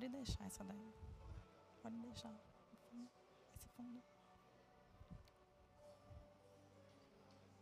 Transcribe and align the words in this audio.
Pode 0.00 0.12
deixar 0.12 0.46
essa 0.46 0.64
daí. 0.64 0.94
Pode 1.82 1.96
deixar. 1.98 2.32
Esse 3.54 3.68
fundo. 3.76 4.02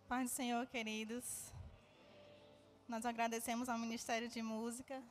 Pai 0.07 0.23
do 0.23 0.31
Senhor, 0.31 0.65
queridos. 0.69 1.53
Nós 2.87 3.05
agradecemos 3.05 3.69
ao 3.69 3.77
Ministério 3.77 4.29
de 4.29 4.41
Música. 4.41 5.03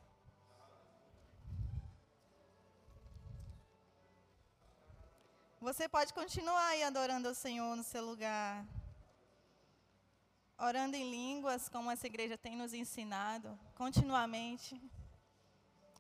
Você 5.60 5.90
pode 5.90 6.14
continuar 6.14 6.68
aí 6.68 6.84
adorando 6.84 7.28
o 7.28 7.36
Senhor 7.36 7.76
no 7.76 7.84
seu 7.84 8.06
lugar. 8.06 8.66
Orando 10.58 10.96
em 10.96 11.12
línguas, 11.12 11.68
como 11.68 11.92
essa 11.92 12.08
igreja 12.08 12.38
tem 12.38 12.56
nos 12.56 12.74
ensinado, 12.74 13.60
continuamente. 13.76 14.82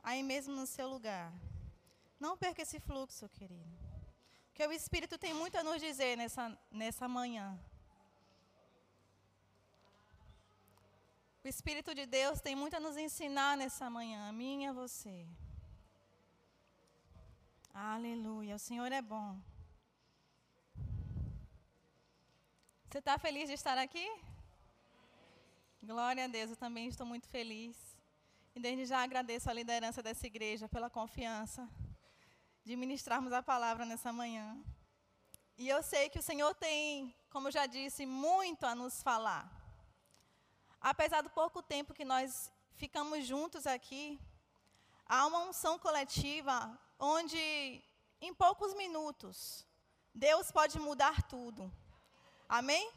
Aí 0.09 0.23
mesmo 0.23 0.53
no 0.55 0.66
seu 0.66 0.88
lugar. 0.88 1.34
Não 2.17 2.38
perca 2.38 2.61
esse 2.61 2.79
fluxo, 2.79 3.27
querido. 3.38 3.77
Porque 4.45 4.65
o 4.65 4.71
Espírito 4.71 5.17
tem 5.17 5.34
muito 5.34 5.57
a 5.57 5.63
nos 5.63 5.81
dizer 5.81 6.15
nessa, 6.15 6.45
nessa 6.71 7.09
manhã. 7.09 7.48
O 11.43 11.48
Espírito 11.49 11.93
de 11.93 12.05
Deus 12.05 12.39
tem 12.39 12.55
muito 12.55 12.77
a 12.77 12.79
nos 12.79 12.95
ensinar 12.95 13.57
nessa 13.57 13.89
manhã, 13.89 14.29
a 14.29 14.31
mim 14.31 14.63
e 14.63 14.67
a 14.67 14.71
você. 14.71 15.27
Aleluia, 17.73 18.55
o 18.55 18.59
Senhor 18.59 18.89
é 18.93 19.01
bom. 19.01 19.37
Você 22.89 22.99
está 22.99 23.20
feliz 23.20 23.49
de 23.49 23.55
estar 23.55 23.77
aqui? 23.77 24.07
Glória 25.84 26.23
a 26.23 26.27
Deus, 26.27 26.51
eu 26.51 26.57
também 26.65 26.87
estou 26.87 27.05
muito 27.05 27.27
feliz. 27.27 27.96
E 28.58 28.60
desde 28.60 28.88
já 28.88 29.04
agradeço 29.04 29.48
a 29.52 29.54
liderança 29.54 30.02
dessa 30.02 30.26
igreja 30.26 30.68
pela 30.68 30.90
confiança 30.90 31.70
de 32.66 32.76
ministrarmos 32.76 33.32
a 33.32 33.44
palavra 33.44 33.86
nessa 33.86 34.12
manhã. 34.12 34.58
E 35.55 35.70
eu 35.70 35.84
sei 35.84 36.10
que 36.10 36.18
o 36.18 36.24
Senhor 36.24 36.55
tem, 36.55 37.16
como 37.30 37.52
já 37.52 37.68
disse, 37.68 38.04
muito 38.04 38.66
a 38.66 38.74
nos 38.74 39.04
falar. 39.04 39.46
Apesar 40.82 41.22
do 41.22 41.30
pouco 41.30 41.62
tempo 41.62 41.94
que 41.94 42.04
nós 42.04 42.52
ficamos 42.74 43.28
juntos 43.28 43.68
aqui, 43.68 44.20
há 45.05 45.28
uma 45.28 45.41
unção 45.41 45.78
coletiva 45.78 46.58
onde, 46.98 47.38
em 48.20 48.34
poucos 48.34 48.74
minutos, 48.74 49.68
Deus 50.16 50.52
pode 50.52 50.80
mudar 50.80 51.22
tudo. 51.28 51.72
Amém? 52.50 52.91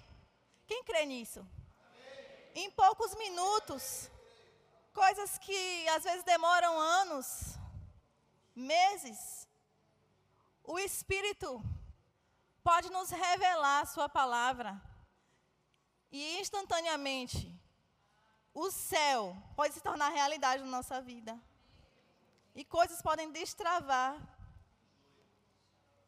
Quem 0.66 0.82
crê 0.84 1.04
nisso? 1.04 1.40
Amém. 1.40 2.64
Em 2.64 2.70
poucos 2.70 3.14
minutos, 3.14 4.10
coisas 4.92 5.38
que 5.38 5.88
às 5.88 6.04
vezes 6.04 6.24
demoram 6.24 6.78
anos, 6.78 7.58
meses, 8.54 9.48
o 10.64 10.78
Espírito 10.78 11.62
pode 12.62 12.90
nos 12.90 13.10
revelar 13.10 13.80
a 13.80 13.86
Sua 13.86 14.08
palavra. 14.08 14.80
E 16.12 16.40
instantaneamente, 16.40 17.54
o 18.52 18.70
céu 18.70 19.36
pode 19.56 19.74
se 19.74 19.80
tornar 19.80 20.08
realidade 20.10 20.62
na 20.62 20.70
nossa 20.70 21.00
vida. 21.00 21.40
E 22.54 22.64
coisas 22.64 23.00
podem 23.00 23.30
destravar. 23.30 24.16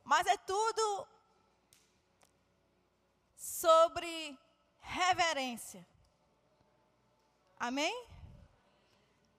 Mas 0.04 0.26
é 0.26 0.36
tudo 0.36 1.06
sobre 3.36 4.38
reverência. 4.80 5.86
Amém? 7.58 8.11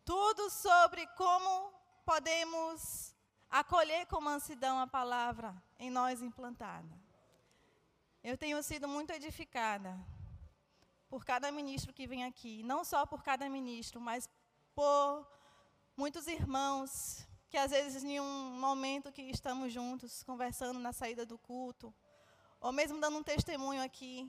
Tudo 0.05 0.49
sobre 0.49 1.07
como 1.15 1.73
podemos 2.05 3.16
acolher 3.50 4.05
com 4.07 4.19
mansidão 4.19 4.79
a 4.79 4.88
palavra 4.88 5.55
em 5.79 5.89
nós 5.89 6.22
implantada. 6.22 7.00
Eu 8.23 8.38
tenho 8.38 8.61
sido 8.63 8.88
muito 8.88 9.11
edificada 9.11 9.97
por 11.07 11.23
cada 11.23 11.51
ministro 11.51 11.94
que 11.94 12.07
vem 12.07 12.25
aqui, 12.25 12.63
não 12.63 12.83
só 12.83 13.05
por 13.05 13.22
cada 13.23 13.47
ministro, 13.50 14.01
mas 14.01 14.29
por 14.73 15.28
muitos 15.95 16.28
irmãos 16.28 17.25
que 17.49 17.57
às 17.57 17.69
vezes 17.69 18.03
em 18.03 18.19
um 18.19 18.59
momento 18.59 19.11
que 19.11 19.22
estamos 19.22 19.72
juntos, 19.72 20.23
conversando 20.23 20.79
na 20.79 20.91
saída 20.91 21.23
do 21.23 21.38
culto, 21.38 21.94
ou 22.59 22.72
mesmo 22.72 22.99
dando 22.99 23.17
um 23.17 23.23
testemunho 23.23 23.83
aqui, 23.83 24.28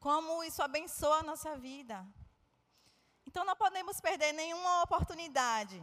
como 0.00 0.42
isso 0.42 0.62
abençoa 0.62 1.18
a 1.18 1.22
nossa 1.22 1.56
vida. 1.56 2.04
Então 3.36 3.44
não 3.44 3.54
podemos 3.54 4.00
perder 4.00 4.32
nenhuma 4.32 4.82
oportunidade. 4.82 5.78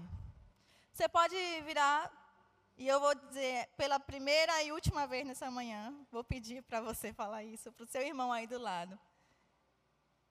Você 0.92 1.08
pode 1.08 1.36
virar 1.62 2.12
e 2.76 2.88
eu 2.88 3.00
vou 3.00 3.14
dizer 3.14 3.70
pela 3.78 4.00
primeira 4.00 4.64
e 4.64 4.72
última 4.72 5.06
vez 5.06 5.24
nessa 5.24 5.52
manhã, 5.52 5.94
vou 6.12 6.24
pedir 6.24 6.64
para 6.64 6.82
você 6.82 7.14
falar 7.14 7.44
isso 7.44 7.72
para 7.72 7.84
o 7.84 7.88
seu 7.88 8.02
irmão 8.02 8.34
aí 8.34 8.48
do 8.48 8.58
lado. 8.58 9.00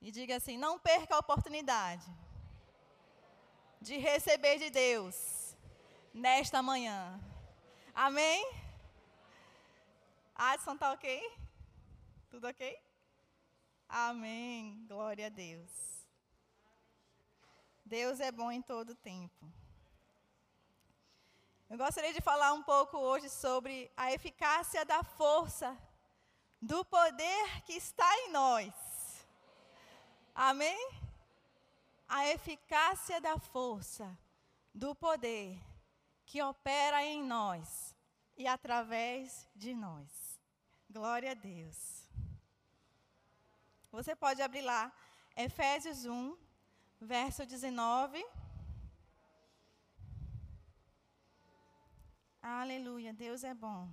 E 0.01 0.11
diga 0.11 0.35
assim: 0.35 0.59
não 0.59 0.81
perca 0.81 1.15
a 1.15 1.21
oportunidade 1.21 2.11
de 3.81 3.99
receber 3.99 4.59
de 4.59 4.69
Deus 4.69 5.57
nesta 6.13 6.61
manhã. 6.61 7.21
Amém? 7.95 8.45
Adson, 10.35 10.75
está 10.75 10.91
ok? 10.91 11.39
Tudo 12.29 12.49
ok? 12.49 12.77
Amém. 13.89 14.85
Glória 14.89 15.27
a 15.27 15.31
Deus. 15.31 16.02
Deus 17.93 18.21
é 18.21 18.33
bom 18.33 18.51
em 18.51 18.63
todo 18.63 18.95
tempo. 18.95 19.53
Eu 21.69 21.77
gostaria 21.77 22.15
de 22.15 22.23
falar 22.23 22.55
um 22.55 22.63
pouco 22.63 22.97
hoje 22.97 23.29
sobre 23.29 23.93
a 23.95 24.11
eficácia 24.11 24.83
da 24.83 25.03
força, 25.03 25.77
do 26.59 26.87
poder 26.87 27.63
que 27.67 27.75
está 27.75 28.11
em 28.21 28.31
nós. 28.31 28.73
Amém? 30.35 30.81
A 32.09 32.29
eficácia 32.29 33.21
da 33.21 33.39
força, 33.39 34.19
do 34.73 34.95
poder 34.95 35.61
que 36.25 36.43
opera 36.43 37.05
em 37.05 37.23
nós 37.23 37.95
e 38.39 38.47
através 38.47 39.47
de 39.55 39.75
nós. 39.75 40.41
Glória 40.89 41.33
a 41.33 41.35
Deus. 41.35 42.09
Você 43.91 44.17
pode 44.17 44.41
abrir 44.41 44.63
lá, 44.63 44.91
Efésios 45.37 46.07
1, 46.07 46.52
verso 47.03 47.45
19. 47.45 48.25
Aleluia, 52.41 53.13
Deus 53.13 53.45
é 53.45 53.55
bom. 53.55 53.89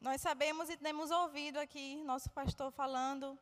Nós 0.00 0.20
sabemos 0.20 0.68
e 0.68 0.76
temos 0.76 1.10
ouvido 1.10 1.58
aqui 1.58 1.96
nosso 2.04 2.30
pastor 2.30 2.70
falando 2.70 3.38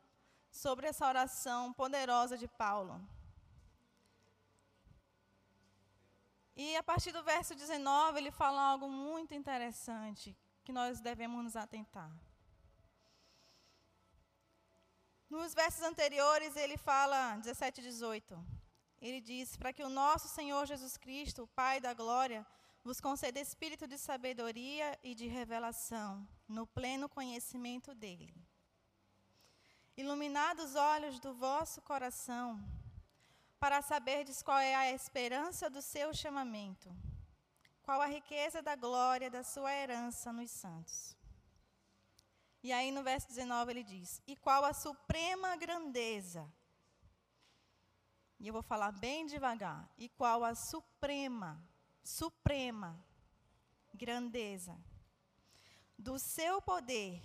sobre 0.49 0.87
essa 0.87 1.05
oração 1.05 1.73
poderosa 1.73 2.37
de 2.37 2.47
Paulo. 2.47 3.05
E 6.55 6.75
a 6.75 6.83
partir 6.83 7.11
do 7.11 7.23
verso 7.23 7.55
19, 7.55 8.19
ele 8.19 8.31
fala 8.31 8.61
algo 8.61 8.87
muito 8.87 9.33
interessante 9.33 10.37
que 10.63 10.71
nós 10.71 10.99
devemos 10.99 11.43
nos 11.43 11.55
atentar. 11.55 12.11
Nos 15.29 15.53
versos 15.53 15.81
anteriores, 15.81 16.55
ele 16.55 16.77
fala, 16.77 17.37
17 17.37 17.81
e 17.81 17.83
18, 17.85 18.45
ele 19.01 19.19
diz: 19.19 19.57
Para 19.57 19.73
que 19.73 19.83
o 19.83 19.89
nosso 19.89 20.27
Senhor 20.27 20.67
Jesus 20.67 20.95
Cristo, 20.95 21.43
o 21.43 21.47
Pai 21.47 21.81
da 21.81 21.91
glória, 21.91 22.45
vos 22.83 23.01
conceda 23.01 23.39
espírito 23.39 23.87
de 23.87 23.97
sabedoria 23.97 24.99
e 25.03 25.15
de 25.15 25.25
revelação, 25.25 26.27
no 26.47 26.67
pleno 26.67 27.09
conhecimento 27.09 27.95
dele. 27.95 28.35
Iluminados 29.97 30.71
os 30.71 30.75
olhos 30.75 31.19
do 31.19 31.33
vosso 31.33 31.81
coração, 31.81 32.63
para 33.63 33.81
saberdes 33.81 34.43
qual 34.47 34.59
é 34.59 34.75
a 34.75 34.91
esperança 34.91 35.69
do 35.69 35.81
seu 35.81 36.13
chamamento, 36.13 36.89
qual 37.85 37.99
a 38.01 38.13
riqueza 38.17 38.61
da 38.61 38.75
glória 38.75 39.29
da 39.35 39.43
sua 39.51 39.71
herança 39.73 40.33
nos 40.33 40.51
santos 40.51 41.15
e 42.63 42.71
aí 42.71 42.91
no 42.91 43.03
verso 43.03 43.27
19 43.27 43.71
ele 43.71 43.83
diz: 43.83 44.21
E 44.25 44.37
qual 44.37 44.63
a 44.63 44.73
suprema 44.73 45.57
grandeza? 45.57 46.49
E 48.39 48.47
eu 48.47 48.53
vou 48.53 48.63
falar 48.63 48.93
bem 48.93 49.25
devagar. 49.25 49.89
E 49.97 50.07
qual 50.07 50.45
a 50.45 50.55
suprema, 50.55 51.61
suprema 52.01 52.97
grandeza 53.93 54.77
do 55.97 56.17
seu 56.17 56.61
poder 56.61 57.21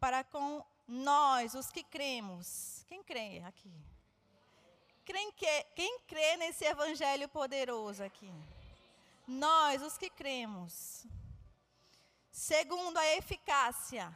para 0.00 0.24
com 0.24 0.64
nós, 0.86 1.54
os 1.54 1.70
que 1.70 1.84
cremos. 1.84 2.84
Quem 2.88 3.02
crê 3.04 3.40
aqui? 3.40 3.97
Quem, 5.10 5.32
que, 5.32 5.64
quem 5.74 6.00
crê 6.00 6.36
nesse 6.36 6.66
evangelho 6.66 7.30
poderoso 7.30 8.04
aqui? 8.04 8.30
Nós, 9.26 9.80
os 9.80 9.96
que 9.96 10.10
cremos 10.10 11.06
segundo 12.30 12.98
a 12.98 13.06
eficácia 13.16 14.14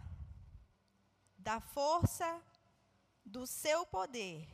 da 1.39 1.61
força 1.61 2.43
do 3.25 3.47
seu 3.47 3.87
poder, 3.87 4.47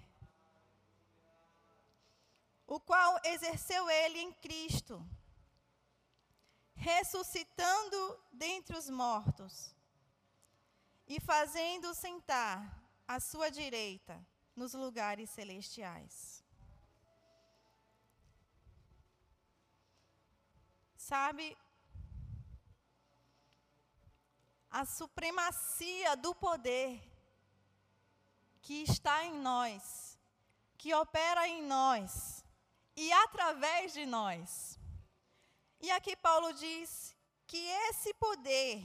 o 2.69 2.79
qual 2.79 3.19
exerceu 3.25 3.91
ele 3.91 4.21
em 4.21 4.33
Cristo, 4.35 5.05
ressuscitando 6.77 8.17
dentre 8.33 8.77
os 8.77 8.89
mortos 8.89 9.75
e 11.05 11.19
fazendo 11.19 11.93
sentar 11.97 12.81
à 13.09 13.19
sua 13.19 13.51
direita 13.51 14.25
nos 14.59 14.75
lugares 14.75 15.31
celestiais. 15.31 16.45
Sabe, 20.97 21.57
a 24.71 24.85
supremacia 24.85 26.17
do 26.17 26.35
poder 26.35 27.01
que 28.61 28.83
está 28.83 29.25
em 29.25 29.39
nós, 29.41 30.19
que 30.77 30.93
opera 30.93 31.49
em 31.49 31.63
nós 31.63 32.45
e 32.95 33.11
através 33.13 33.95
de 33.95 34.05
nós. 34.05 34.79
E 35.81 35.91
aqui 35.93 36.15
Paulo 36.17 36.53
diz 36.53 37.17
que 37.47 37.57
esse 37.89 38.13
poder 38.15 38.83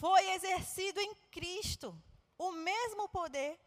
foi 0.00 0.22
exercido 0.32 1.00
em 1.00 1.14
Cristo, 1.30 1.96
o 2.36 2.52
mesmo 2.52 3.08
poder 3.08 3.58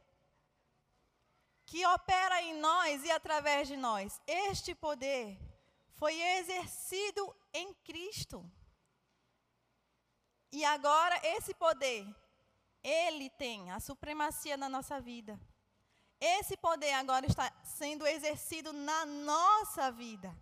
que 1.69 1.86
opera 1.86 2.42
em 2.42 2.56
nós 2.56 3.04
e 3.04 3.12
através 3.12 3.68
de 3.68 3.77
nós. 3.77 4.19
Este 4.25 4.74
poder 4.74 5.39
foi 5.94 6.19
exercido 6.19 7.36
em 7.54 7.75
Cristo. 7.75 8.44
E 10.51 10.66
agora 10.66 11.16
esse 11.36 11.54
poder, 11.54 12.04
ele 12.83 13.30
tem 13.30 13.69
a 13.69 13.80
supremacia 13.80 14.57
na 14.57 14.68
nossa 14.68 15.00
vida. 15.00 15.39
Esse 16.19 16.57
poder 16.57 16.94
agora 16.94 17.27
está 17.27 17.54
sendo 17.63 18.07
exercido 18.07 18.74
na 18.74 19.06
nossa 19.06 19.92
vida. 19.92 20.36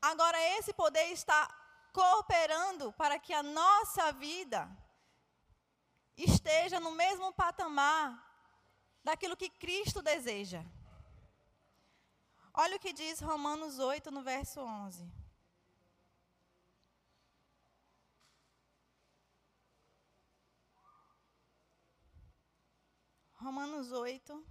Agora 0.00 0.40
esse 0.56 0.72
poder 0.72 1.06
está 1.10 1.52
cooperando 1.92 2.92
para 2.92 3.18
que 3.18 3.32
a 3.32 3.42
nossa 3.42 4.12
vida 4.12 4.70
esteja 6.16 6.78
no 6.78 6.92
mesmo 6.92 7.32
patamar 7.32 8.25
daquilo 9.06 9.36
que 9.36 9.48
Cristo 9.48 10.02
deseja. 10.02 10.64
Olha 12.52 12.76
o 12.76 12.80
que 12.80 12.92
diz 12.92 13.20
Romanos 13.20 13.78
8, 13.78 14.10
no 14.10 14.20
verso 14.20 14.60
11. 14.60 15.08
Romanos 23.34 23.92
8. 23.92 24.44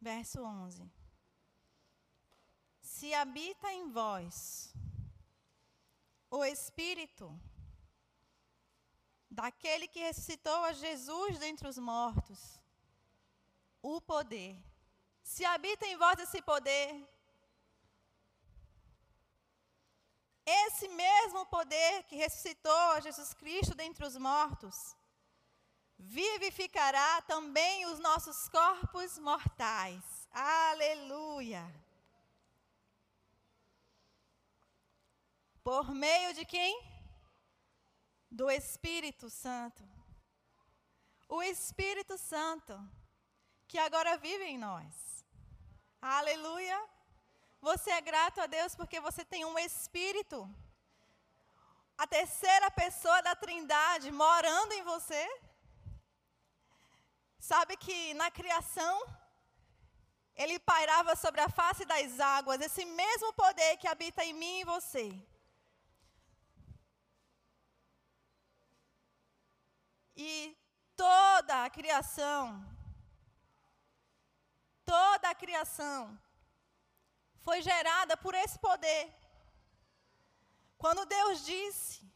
Verso 0.00 0.42
11. 0.42 0.90
Se 2.80 3.14
habita 3.14 3.72
em 3.72 3.88
vós 3.92 4.74
o 6.28 6.44
Espírito 6.44 7.32
daquele 9.40 9.88
que 9.88 10.00
ressuscitou 10.00 10.64
a 10.64 10.72
Jesus 10.72 11.38
dentre 11.38 11.66
os 11.66 11.78
mortos, 11.78 12.40
o 13.80 14.00
poder. 14.00 14.56
Se 15.22 15.44
habita 15.44 15.86
em 15.86 15.96
vós 15.96 16.18
esse 16.18 16.40
poder, 16.42 16.88
Esse 20.44 20.88
mesmo 20.88 21.46
poder 21.46 22.02
que 22.04 22.16
ressuscitou 22.16 22.90
a 22.92 23.00
Jesus 23.00 23.32
Cristo 23.32 23.76
dentre 23.76 24.04
os 24.04 24.16
mortos, 24.16 24.96
vivificará 25.96 27.22
também 27.22 27.86
os 27.86 28.00
nossos 28.00 28.48
corpos 28.48 29.18
mortais. 29.18 30.02
Aleluia! 30.32 31.64
Por 35.62 35.94
meio 35.94 36.34
de 36.34 36.44
quem? 36.44 36.91
Do 38.40 38.50
Espírito 38.50 39.28
Santo. 39.28 39.82
O 41.28 41.42
Espírito 41.42 42.16
Santo, 42.16 42.74
que 43.68 43.78
agora 43.86 44.16
vive 44.16 44.44
em 44.44 44.56
nós. 44.56 44.94
Aleluia! 46.00 46.78
Você 47.60 47.90
é 47.90 48.00
grato 48.00 48.40
a 48.40 48.46
Deus 48.46 48.74
porque 48.74 48.98
você 49.00 49.22
tem 49.22 49.44
um 49.44 49.58
Espírito. 49.58 50.38
A 51.98 52.06
terceira 52.06 52.70
pessoa 52.70 53.20
da 53.20 53.34
Trindade 53.36 54.10
morando 54.10 54.72
em 54.72 54.82
você. 54.82 55.24
Sabe 57.38 57.76
que 57.76 58.14
na 58.14 58.30
criação, 58.30 58.94
ele 60.34 60.58
pairava 60.58 61.14
sobre 61.16 61.42
a 61.42 61.50
face 61.50 61.84
das 61.84 62.18
águas, 62.18 62.62
esse 62.62 62.86
mesmo 62.86 63.30
poder 63.34 63.76
que 63.76 63.86
habita 63.86 64.24
em 64.24 64.32
mim 64.32 64.60
e 64.60 64.64
você. 64.64 65.06
E 70.16 70.56
toda 70.96 71.64
a 71.64 71.70
criação, 71.70 72.64
toda 74.84 75.30
a 75.30 75.34
criação 75.34 76.18
foi 77.40 77.62
gerada 77.62 78.16
por 78.16 78.34
esse 78.34 78.58
poder. 78.58 79.12
Quando 80.76 81.06
Deus 81.06 81.44
disse, 81.44 82.12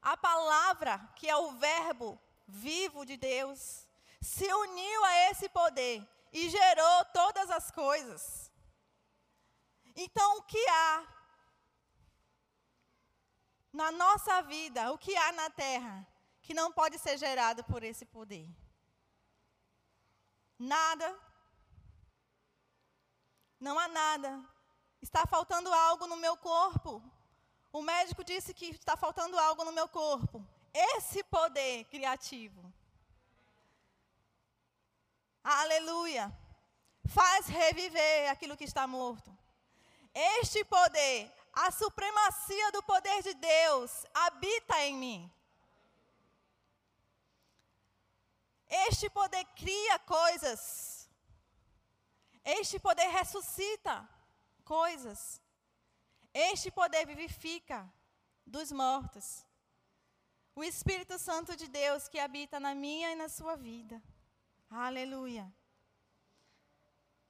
a 0.00 0.16
palavra, 0.16 0.98
que 1.14 1.28
é 1.28 1.36
o 1.36 1.52
Verbo 1.52 2.18
vivo 2.46 3.04
de 3.04 3.16
Deus, 3.16 3.86
se 4.20 4.50
uniu 4.52 5.04
a 5.04 5.30
esse 5.30 5.48
poder 5.50 6.06
e 6.32 6.48
gerou 6.48 7.04
todas 7.12 7.50
as 7.50 7.70
coisas. 7.70 8.50
Então, 9.94 10.38
o 10.38 10.42
que 10.42 10.68
há 10.68 11.06
na 13.72 13.92
nossa 13.92 14.42
vida, 14.42 14.90
o 14.92 14.98
que 14.98 15.14
há 15.16 15.32
na 15.32 15.50
terra, 15.50 16.06
que 16.48 16.54
não 16.54 16.72
pode 16.72 16.98
ser 16.98 17.18
gerado 17.18 17.62
por 17.64 17.82
esse 17.82 18.06
poder? 18.06 18.48
Nada. 20.58 21.08
Não 23.60 23.78
há 23.78 23.86
nada. 23.86 24.30
Está 25.02 25.26
faltando 25.26 25.70
algo 25.70 26.06
no 26.06 26.16
meu 26.16 26.38
corpo. 26.38 27.02
O 27.70 27.82
médico 27.82 28.24
disse 28.24 28.54
que 28.54 28.70
está 28.70 28.96
faltando 28.96 29.38
algo 29.38 29.62
no 29.62 29.72
meu 29.72 29.90
corpo. 29.90 30.42
Esse 30.72 31.22
poder 31.24 31.84
criativo. 31.84 32.72
Aleluia. 35.44 36.34
Faz 37.04 37.46
reviver 37.46 38.30
aquilo 38.30 38.56
que 38.56 38.64
está 38.64 38.86
morto. 38.86 39.36
Este 40.14 40.64
poder, 40.64 41.30
a 41.52 41.70
supremacia 41.70 42.72
do 42.72 42.82
poder 42.84 43.22
de 43.22 43.34
Deus, 43.34 44.06
habita 44.14 44.80
em 44.86 44.96
mim. 44.96 45.37
Este 48.68 49.08
poder 49.08 49.44
cria 49.56 49.98
coisas. 50.00 51.08
Este 52.44 52.78
poder 52.78 53.08
ressuscita 53.10 54.08
coisas. 54.64 55.40
Este 56.32 56.70
poder 56.70 57.06
vivifica 57.06 57.90
dos 58.46 58.70
mortos. 58.70 59.44
O 60.54 60.62
Espírito 60.62 61.18
Santo 61.18 61.56
de 61.56 61.68
Deus 61.68 62.08
que 62.08 62.18
habita 62.18 62.60
na 62.60 62.74
minha 62.74 63.12
e 63.12 63.14
na 63.16 63.28
sua 63.28 63.56
vida. 63.56 64.02
Aleluia. 64.70 65.50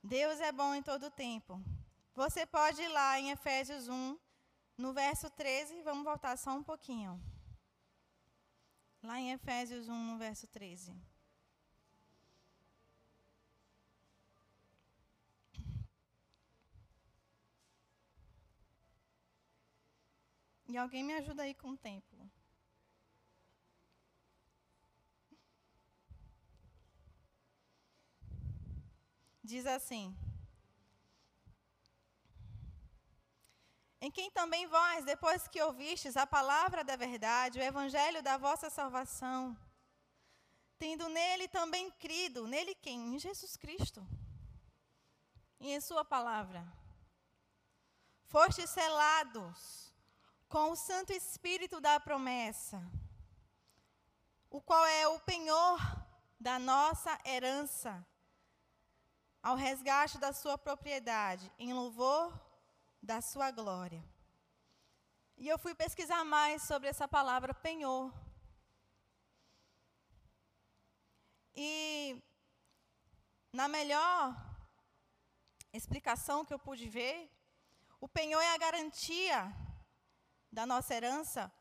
Deus 0.02 0.40
é 0.40 0.50
bom 0.50 0.74
em 0.74 0.82
todo 0.82 1.10
tempo. 1.10 1.62
Você 2.14 2.46
pode 2.46 2.80
ir 2.82 2.88
lá 2.88 3.18
em 3.20 3.30
Efésios 3.30 3.88
1, 3.88 4.18
no 4.76 4.92
verso 4.92 5.30
13, 5.30 5.82
vamos 5.82 6.04
voltar 6.04 6.36
só 6.36 6.50
um 6.50 6.64
pouquinho. 6.64 7.20
Lá 9.02 9.20
em 9.20 9.32
Efésios 9.32 9.88
1, 9.88 9.92
no 9.92 10.18
verso 10.18 10.46
13. 10.48 10.96
E 20.68 20.76
alguém 20.76 21.02
me 21.02 21.14
ajuda 21.14 21.44
aí 21.44 21.54
com 21.54 21.70
o 21.70 21.76
tempo. 21.78 22.30
Diz 29.42 29.64
assim: 29.64 30.14
Em 33.98 34.10
quem 34.10 34.30
também 34.30 34.66
vós, 34.66 35.06
depois 35.06 35.48
que 35.48 35.62
ouvistes 35.62 36.18
a 36.18 36.26
palavra 36.26 36.84
da 36.84 36.96
verdade, 36.96 37.58
o 37.58 37.62
evangelho 37.62 38.22
da 38.22 38.36
vossa 38.36 38.68
salvação, 38.68 39.56
tendo 40.78 41.08
nele 41.08 41.48
também 41.48 41.90
crido, 41.92 42.46
nele 42.46 42.74
quem? 42.74 43.14
Em 43.14 43.18
Jesus 43.18 43.56
Cristo. 43.56 44.06
E 45.58 45.72
em 45.72 45.80
sua 45.80 46.04
palavra. 46.04 46.62
fostes 48.26 48.68
selados 48.68 49.88
com 50.48 50.70
o 50.70 50.76
Santo 50.76 51.12
Espírito 51.12 51.80
da 51.80 52.00
promessa, 52.00 52.82
o 54.50 54.60
qual 54.62 54.84
é 54.86 55.06
o 55.06 55.20
penhor 55.20 55.78
da 56.40 56.58
nossa 56.58 57.18
herança, 57.24 58.06
ao 59.42 59.56
resgate 59.56 60.18
da 60.18 60.32
sua 60.32 60.56
propriedade, 60.56 61.52
em 61.58 61.72
louvor 61.72 62.32
da 63.02 63.20
sua 63.20 63.50
glória. 63.50 64.02
E 65.36 65.46
eu 65.46 65.58
fui 65.58 65.74
pesquisar 65.74 66.24
mais 66.24 66.62
sobre 66.62 66.88
essa 66.88 67.06
palavra 67.06 67.52
penhor. 67.54 68.12
E 71.54 72.20
na 73.52 73.68
melhor 73.68 74.34
explicação 75.72 76.44
que 76.44 76.54
eu 76.54 76.58
pude 76.58 76.88
ver, 76.88 77.30
o 78.00 78.08
penhor 78.08 78.42
é 78.42 78.54
a 78.54 78.58
garantia 78.58 79.54
da 80.50 80.66
nossa 80.66 80.94
herança. 80.94 81.52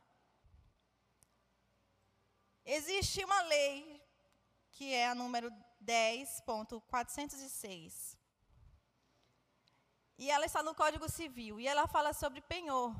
Existe 2.65 3.23
uma 3.23 3.41
lei, 3.43 4.03
que 4.71 4.91
é 4.93 5.07
a 5.07 5.15
número 5.15 5.49
10.406. 5.83 8.17
E 10.17 10.29
ela 10.29 10.45
está 10.45 10.61
no 10.63 10.75
Código 10.75 11.09
Civil. 11.09 11.59
E 11.59 11.67
ela 11.67 11.87
fala 11.87 12.13
sobre 12.13 12.41
penhor, 12.41 12.95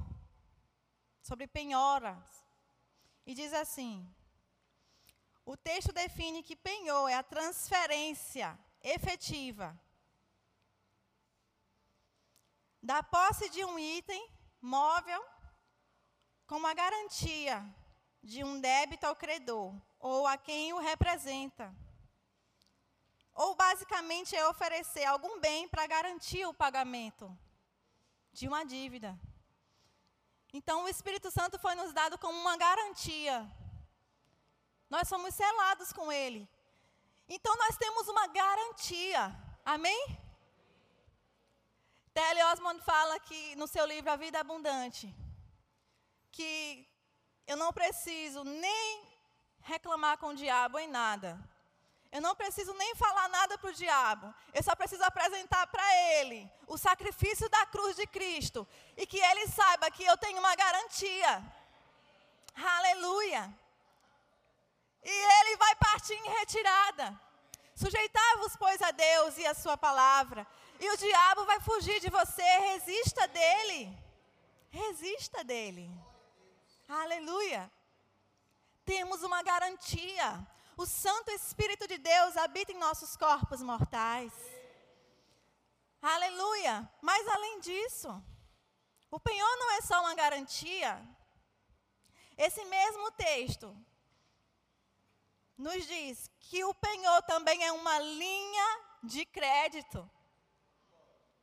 sobre 1.22 1.48
penhoras. 1.48 2.46
E 3.25 3.34
diz 3.34 3.53
assim: 3.53 4.08
o 5.46 5.58
texto 5.58 5.91
define 5.91 6.44
que 6.44 6.56
penhor 6.56 7.10
é 7.10 7.15
a 7.15 7.24
transferência 7.24 8.56
efetiva 8.82 9.77
da 12.82 13.01
posse 13.01 13.50
de 13.50 13.65
um 13.65 13.79
item 13.79 14.32
móvel 14.62 15.25
como 16.48 16.66
a 16.66 16.74
garantia 16.74 17.63
de 18.24 18.44
um 18.44 18.60
débito 18.60 19.06
ao 19.06 19.16
credor 19.16 19.75
ou 20.00 20.25
a 20.25 20.38
quem 20.38 20.74
o 20.74 20.80
representa. 20.80 21.74
Ou 23.36 23.54
basicamente 23.56 24.36
é 24.36 24.48
oferecer 24.48 25.06
algum 25.06 25.39
bem 25.39 25.68
para 25.68 25.86
garantir 25.86 26.46
o 26.48 26.54
pagamento 26.54 27.38
de 28.34 28.48
uma 28.48 28.66
dívida. 28.66 29.20
Então 30.51 30.86
o 30.86 30.89
Espírito 30.89 31.30
Santo 31.30 31.60
foi 31.60 31.75
nos 31.75 31.94
dado 31.94 32.18
como 32.18 32.39
uma 32.39 32.58
garantia 32.58 33.48
nós 34.89 35.08
somos 35.08 35.36
selados 35.36 35.92
com 35.92 36.12
Ele. 36.12 36.48
Então 37.27 37.56
nós 37.58 37.77
temos 37.77 38.08
uma 38.08 38.27
garantia. 38.27 39.36
Amém? 39.66 40.18
T.L. 42.13 42.44
Osmond 42.46 42.82
fala 42.84 43.20
que 43.20 43.56
no 43.58 43.68
seu 43.68 43.86
livro 43.86 44.10
A 44.10 44.16
Vida 44.16 44.39
Abundante 44.39 45.13
que 46.31 46.88
eu 47.46 47.57
não 47.57 47.72
preciso 47.74 48.43
nem 48.43 49.03
reclamar 49.62 50.17
com 50.17 50.27
o 50.27 50.36
diabo 50.36 50.79
em 50.79 50.88
nada. 50.88 51.39
Eu 52.12 52.22
não 52.22 52.36
preciso 52.36 52.74
nem 52.74 52.96
falar 52.96 53.27
nada 53.29 53.57
para 53.57 53.69
o 53.69 53.74
diabo. 53.74 54.34
Eu 54.53 54.63
só 54.63 54.75
preciso 54.75 55.03
apresentar 55.03 55.67
para 55.67 55.86
ele 56.15 56.50
o 56.65 56.77
sacrifício 56.77 57.50
da 57.50 57.65
cruz 57.65 57.96
de 57.96 58.07
Cristo. 58.07 58.67
E 58.96 59.05
que 59.05 59.19
ele 59.19 59.48
saiba 59.48 59.91
que 59.91 60.03
eu 60.03 60.17
tenho 60.17 60.39
uma 60.39 60.55
garantia. 60.55 61.43
Aleluia 62.55 63.53
e 65.07 65.39
ele 65.39 65.55
vai 65.57 65.75
partir 65.75 66.13
em 66.13 66.29
retirada. 66.39 67.19
Sujeitai-vos, 67.75 68.55
pois, 68.57 68.81
a 68.81 68.91
Deus 68.91 69.38
e 69.38 69.46
a 69.46 69.53
sua 69.53 69.77
palavra, 69.77 70.46
e 70.79 70.89
o 70.89 70.98
diabo 70.98 71.46
vai 71.46 71.60
fugir 71.62 72.00
de 72.01 72.10
você. 72.10 72.43
Resista 72.72 73.27
dele. 73.27 73.98
Resista 74.69 75.43
dele. 75.43 75.89
Aleluia. 76.88 77.70
Temos 78.86 79.22
uma 79.22 79.44
garantia. 79.44 80.48
O 80.77 80.86
Santo 80.86 81.32
Espírito 81.32 81.86
de 81.88 81.98
Deus 81.98 82.38
habita 82.38 82.72
em 82.72 82.77
nossos 82.77 83.17
corpos 83.17 83.62
mortais. 83.62 84.32
Aleluia. 86.01 86.89
Mas 87.01 87.27
além 87.27 87.60
disso, 87.60 88.24
o 89.12 89.20
penhor 89.20 89.58
não 89.58 89.72
é 89.72 89.82
só 89.82 90.00
uma 90.00 90.15
garantia. 90.15 91.06
Esse 92.38 92.63
mesmo 92.65 93.12
texto 93.12 93.75
nos 95.58 95.86
diz 95.86 96.32
que 96.39 96.63
o 96.63 96.74
penhor 96.74 97.22
também 97.24 97.65
é 97.65 97.72
uma 97.72 98.00
linha 98.00 98.79
de 99.03 99.25
crédito. 99.25 100.10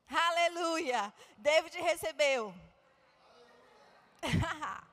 Aleluia! 0.09 1.13
David 1.37 1.81
recebeu. 1.81 2.55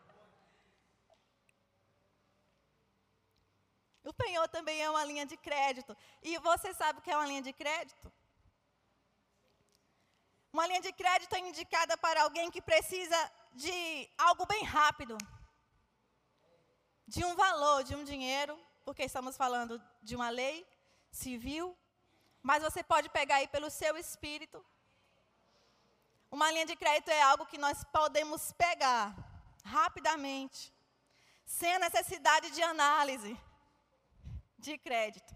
o 4.03 4.13
penhor 4.13 4.47
também 4.47 4.81
é 4.81 4.89
uma 4.89 5.05
linha 5.05 5.25
de 5.25 5.37
crédito. 5.37 5.95
E 6.23 6.37
você 6.39 6.73
sabe 6.73 6.99
o 6.99 7.01
que 7.01 7.11
é 7.11 7.17
uma 7.17 7.27
linha 7.27 7.41
de 7.41 7.53
crédito? 7.53 8.11
Uma 10.51 10.67
linha 10.67 10.81
de 10.81 10.91
crédito 10.91 11.33
é 11.33 11.39
indicada 11.39 11.97
para 11.97 12.23
alguém 12.23 12.51
que 12.51 12.61
precisa 12.61 13.31
de 13.53 14.09
algo 14.17 14.45
bem 14.45 14.63
rápido. 14.63 15.17
De 17.07 17.23
um 17.23 17.35
valor, 17.35 17.83
de 17.83 17.95
um 17.95 18.03
dinheiro 18.03 18.57
porque 18.83 19.03
estamos 19.03 19.37
falando 19.37 19.81
de 20.01 20.15
uma 20.15 20.29
lei 20.29 20.67
civil, 21.11 21.77
mas 22.41 22.63
você 22.63 22.83
pode 22.83 23.09
pegar 23.09 23.35
aí 23.35 23.47
pelo 23.47 23.69
seu 23.69 23.95
espírito. 23.97 24.63
Uma 26.29 26.51
linha 26.51 26.65
de 26.65 26.75
crédito 26.75 27.09
é 27.09 27.21
algo 27.21 27.45
que 27.45 27.57
nós 27.57 27.83
podemos 27.85 28.51
pegar 28.53 29.15
rapidamente, 29.63 30.73
sem 31.45 31.73
a 31.75 31.79
necessidade 31.79 32.51
de 32.51 32.61
análise 32.63 33.37
de 34.61 34.77
crédito. 34.77 35.35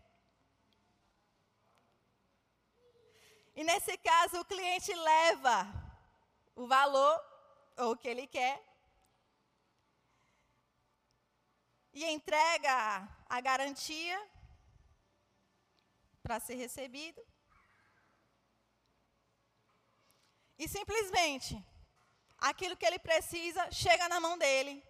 E 3.56 3.64
nesse 3.64 3.98
caso, 3.98 4.40
o 4.40 4.46
cliente 4.46 4.94
leva 4.94 5.58
o 6.56 6.68
valor, 6.68 7.16
ou 7.78 7.92
o 7.92 7.98
que 7.98 8.08
ele 8.08 8.28
quer, 8.28 8.58
e 11.94 12.04
entrega 12.06 12.76
a 13.28 13.42
garantia 13.42 14.18
para 16.22 16.40
ser 16.40 16.56
recebido. 16.56 17.22
E 20.58 20.68
simplesmente, 20.68 21.54
aquilo 22.38 22.78
que 22.78 22.86
ele 22.86 23.00
precisa 23.00 23.72
chega 23.72 24.10
na 24.10 24.20
mão 24.20 24.38
dele. 24.38 24.84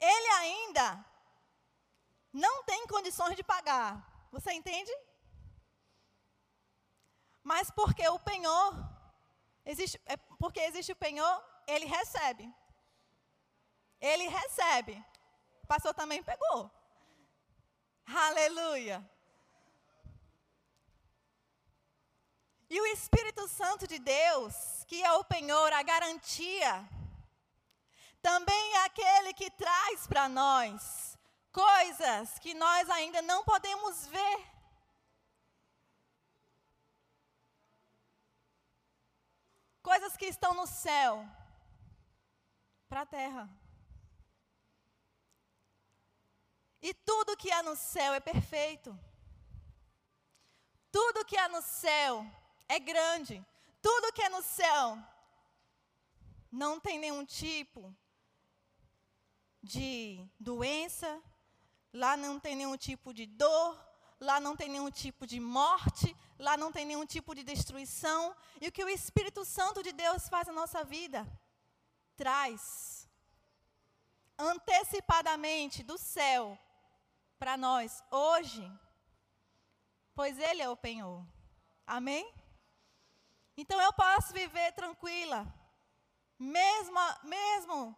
Ele 0.00 0.28
ainda 0.42 1.07
não 2.32 2.62
tem 2.64 2.86
condições 2.86 3.36
de 3.36 3.42
pagar. 3.42 4.28
Você 4.30 4.52
entende? 4.52 4.92
Mas 7.42 7.70
porque 7.70 8.06
o 8.08 8.18
penhor, 8.18 8.74
existe, 9.64 10.00
é 10.04 10.16
porque 10.16 10.60
existe 10.60 10.92
o 10.92 10.96
penhor, 10.96 11.42
ele 11.66 11.86
recebe. 11.86 12.52
Ele 14.00 14.28
recebe. 14.28 15.04
O 15.62 15.66
pastor 15.66 15.94
também 15.94 16.22
pegou. 16.22 16.70
Aleluia. 18.06 19.08
E 22.70 22.80
o 22.80 22.86
Espírito 22.86 23.48
Santo 23.48 23.86
de 23.86 23.98
Deus, 23.98 24.84
que 24.86 25.02
é 25.02 25.12
o 25.14 25.24
penhor, 25.24 25.72
a 25.72 25.82
garantia, 25.82 26.86
também 28.20 28.74
é 28.74 28.84
aquele 28.84 29.32
que 29.32 29.50
traz 29.50 30.06
para 30.06 30.28
nós 30.28 31.07
coisas 31.58 32.38
que 32.38 32.54
nós 32.54 32.88
ainda 32.88 33.20
não 33.20 33.42
podemos 33.42 34.06
ver. 34.06 34.38
Coisas 39.82 40.16
que 40.16 40.26
estão 40.26 40.54
no 40.54 40.66
céu 40.68 41.26
para 42.88 43.00
a 43.02 43.06
terra. 43.06 43.44
E 46.80 46.94
tudo 46.94 47.36
que 47.36 47.50
há 47.50 47.62
no 47.62 47.74
céu 47.74 48.14
é 48.14 48.20
perfeito. 48.20 48.96
Tudo 50.92 51.24
que 51.24 51.36
há 51.36 51.48
no 51.48 51.62
céu 51.62 52.24
é 52.68 52.78
grande. 52.78 53.44
Tudo 53.82 54.12
que 54.12 54.22
é 54.22 54.28
no 54.28 54.42
céu 54.42 54.96
não 56.52 56.78
tem 56.78 56.98
nenhum 57.00 57.24
tipo 57.24 57.94
de 59.60 60.24
doença, 60.38 61.20
lá 61.92 62.16
não 62.16 62.38
tem 62.38 62.54
nenhum 62.54 62.76
tipo 62.76 63.12
de 63.12 63.26
dor, 63.26 63.78
lá 64.20 64.40
não 64.40 64.56
tem 64.56 64.68
nenhum 64.68 64.90
tipo 64.90 65.26
de 65.26 65.40
morte, 65.40 66.16
lá 66.38 66.56
não 66.56 66.70
tem 66.72 66.84
nenhum 66.84 67.06
tipo 67.06 67.34
de 67.34 67.42
destruição. 67.42 68.34
E 68.60 68.68
o 68.68 68.72
que 68.72 68.84
o 68.84 68.88
Espírito 68.88 69.44
Santo 69.44 69.82
de 69.82 69.92
Deus 69.92 70.28
faz 70.28 70.46
na 70.46 70.52
nossa 70.52 70.84
vida? 70.84 71.26
Traz 72.16 73.08
antecipadamente 74.38 75.82
do 75.82 75.98
céu 75.98 76.58
para 77.38 77.56
nós 77.56 78.02
hoje, 78.10 78.70
pois 80.14 80.38
Ele 80.38 80.62
é 80.62 80.68
o 80.68 80.76
penhor. 80.76 81.24
Amém? 81.86 82.32
Então 83.56 83.80
eu 83.80 83.92
posso 83.92 84.32
viver 84.32 84.72
tranquila, 84.72 85.46
mesmo, 86.38 86.98
mesmo 87.24 87.96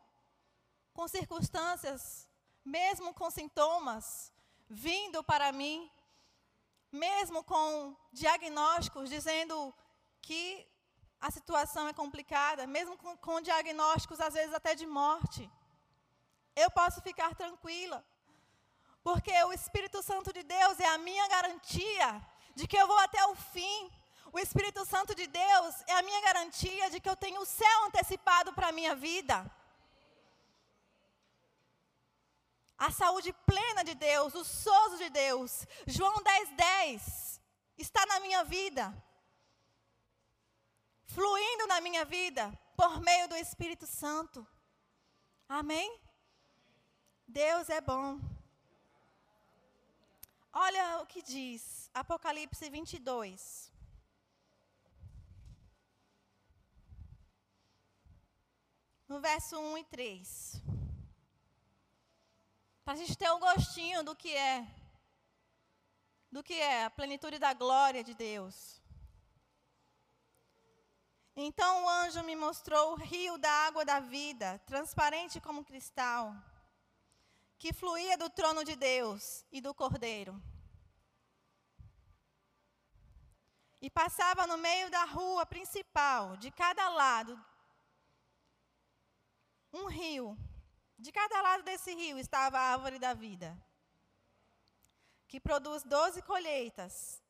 com 0.95 1.07
circunstâncias, 1.07 2.30
mesmo 2.65 3.13
com 3.15 3.31
sintomas 3.31 4.33
vindo 4.69 5.23
para 5.25 5.51
mim, 5.53 5.91
mesmo 6.93 7.43
com 7.45 7.97
diagnósticos 8.13 9.09
dizendo 9.09 9.75
que 10.21 10.67
a 11.21 11.31
situação 11.31 11.89
é 11.89 11.93
complicada, 11.93 12.67
mesmo 12.67 12.97
com, 12.97 13.17
com 13.17 13.41
diagnósticos 13.41 14.21
às 14.21 14.35
vezes 14.35 14.55
até 14.55 14.75
de 14.75 14.87
morte, 14.87 15.51
eu 16.57 16.71
posso 16.71 17.01
ficar 17.03 17.35
tranquila, 17.35 18.05
porque 19.03 19.33
o 19.45 19.53
Espírito 19.53 20.03
Santo 20.03 20.33
de 20.33 20.43
Deus 20.43 20.79
é 20.81 20.89
a 20.89 20.99
minha 20.99 21.27
garantia 21.29 22.21
de 22.55 22.67
que 22.67 22.77
eu 22.77 22.87
vou 22.87 22.99
até 22.99 23.25
o 23.27 23.35
fim. 23.35 23.91
O 24.33 24.39
Espírito 24.39 24.85
Santo 24.85 25.15
de 25.15 25.27
Deus 25.27 25.75
é 25.87 25.95
a 25.95 26.03
minha 26.03 26.21
garantia 26.21 26.91
de 26.91 27.01
que 27.01 27.09
eu 27.09 27.17
tenho 27.17 27.41
o 27.41 27.47
céu 27.47 27.85
antecipado 27.87 28.53
para 28.53 28.69
a 28.69 28.73
minha 28.73 28.95
vida. 28.95 29.51
A 32.81 32.91
saúde 32.91 33.31
plena 33.45 33.83
de 33.85 33.95
Deus, 33.95 34.35
o 34.35 34.43
sozo 34.43 34.97
de 34.97 35.11
Deus. 35.11 35.67
João 35.87 36.23
10, 36.23 36.49
10 36.57 37.41
está 37.77 38.07
na 38.07 38.21
minha 38.21 38.43
vida. 38.43 38.85
Fluindo 41.05 41.67
na 41.67 41.79
minha 41.83 42.07
vida 42.07 42.51
por 42.79 42.99
meio 43.03 43.29
do 43.29 43.37
Espírito 43.37 43.87
Santo. 43.87 44.47
Amém? 45.47 46.01
Deus 47.29 47.69
é 47.69 47.83
bom. 47.83 48.19
Olha 50.51 51.03
o 51.03 51.07
que 51.07 51.21
diz 51.21 51.91
Apocalipse 51.93 52.71
22. 52.71 53.71
No 59.07 59.21
verso 59.21 59.61
1 59.61 59.79
e 59.79 59.85
3. 59.85 60.80
Para 62.91 62.99
a 62.99 63.03
gente 63.07 63.17
ter 63.17 63.31
um 63.31 63.39
gostinho 63.39 64.03
do 64.03 64.17
que 64.17 64.37
é. 64.37 64.67
Do 66.29 66.43
que 66.43 66.55
é 66.55 66.87
a 66.87 66.91
plenitude 66.91 67.39
da 67.39 67.53
glória 67.55 68.03
de 68.03 68.15
Deus. 68.15 68.83
Então 71.37 71.85
o 71.85 71.89
anjo 71.89 72.21
me 72.25 72.35
mostrou 72.35 72.91
o 72.91 72.97
rio 72.97 73.39
da 73.39 73.49
água 73.69 73.85
da 73.85 74.01
vida, 74.01 74.59
transparente 74.67 75.41
como 75.41 75.65
cristal 75.65 76.35
que 77.61 77.73
fluía 77.73 78.19
do 78.19 78.29
trono 78.29 78.65
de 78.65 78.75
Deus 78.75 79.47
e 79.53 79.61
do 79.61 79.73
Cordeiro. 79.73 80.35
E 83.81 83.89
passava 83.89 84.49
no 84.49 84.59
meio 84.59 84.91
da 84.91 85.05
rua 85.05 85.47
principal, 85.47 86.37
de 86.39 86.51
cada 86.51 86.89
lado, 86.89 87.41
um 89.73 89.87
rio. 89.87 90.37
De 91.01 91.11
cada 91.11 91.41
lado 91.41 91.63
desse 91.63 91.95
rio 91.95 92.19
estava 92.19 92.59
a 92.59 92.73
árvore 92.73 92.99
da 92.99 93.15
vida, 93.15 93.57
que 95.27 95.41
produz 95.41 95.83
doze 95.83 96.21
colheitas 96.21 97.23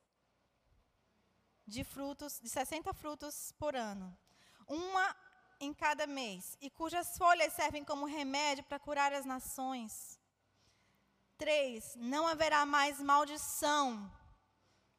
de 1.64 1.84
frutos, 1.84 2.40
de 2.40 2.48
60 2.48 2.92
frutos 2.92 3.52
por 3.60 3.76
ano. 3.76 4.18
Uma 4.66 5.16
em 5.60 5.72
cada 5.72 6.04
mês, 6.04 6.58
e 6.60 6.68
cujas 6.68 7.16
folhas 7.16 7.52
servem 7.52 7.84
como 7.84 8.06
remédio 8.06 8.64
para 8.64 8.80
curar 8.80 9.12
as 9.12 9.24
nações. 9.24 10.18
3: 11.38 11.94
Não 11.94 12.26
haverá 12.26 12.66
mais 12.66 13.00
maldição 13.00 14.10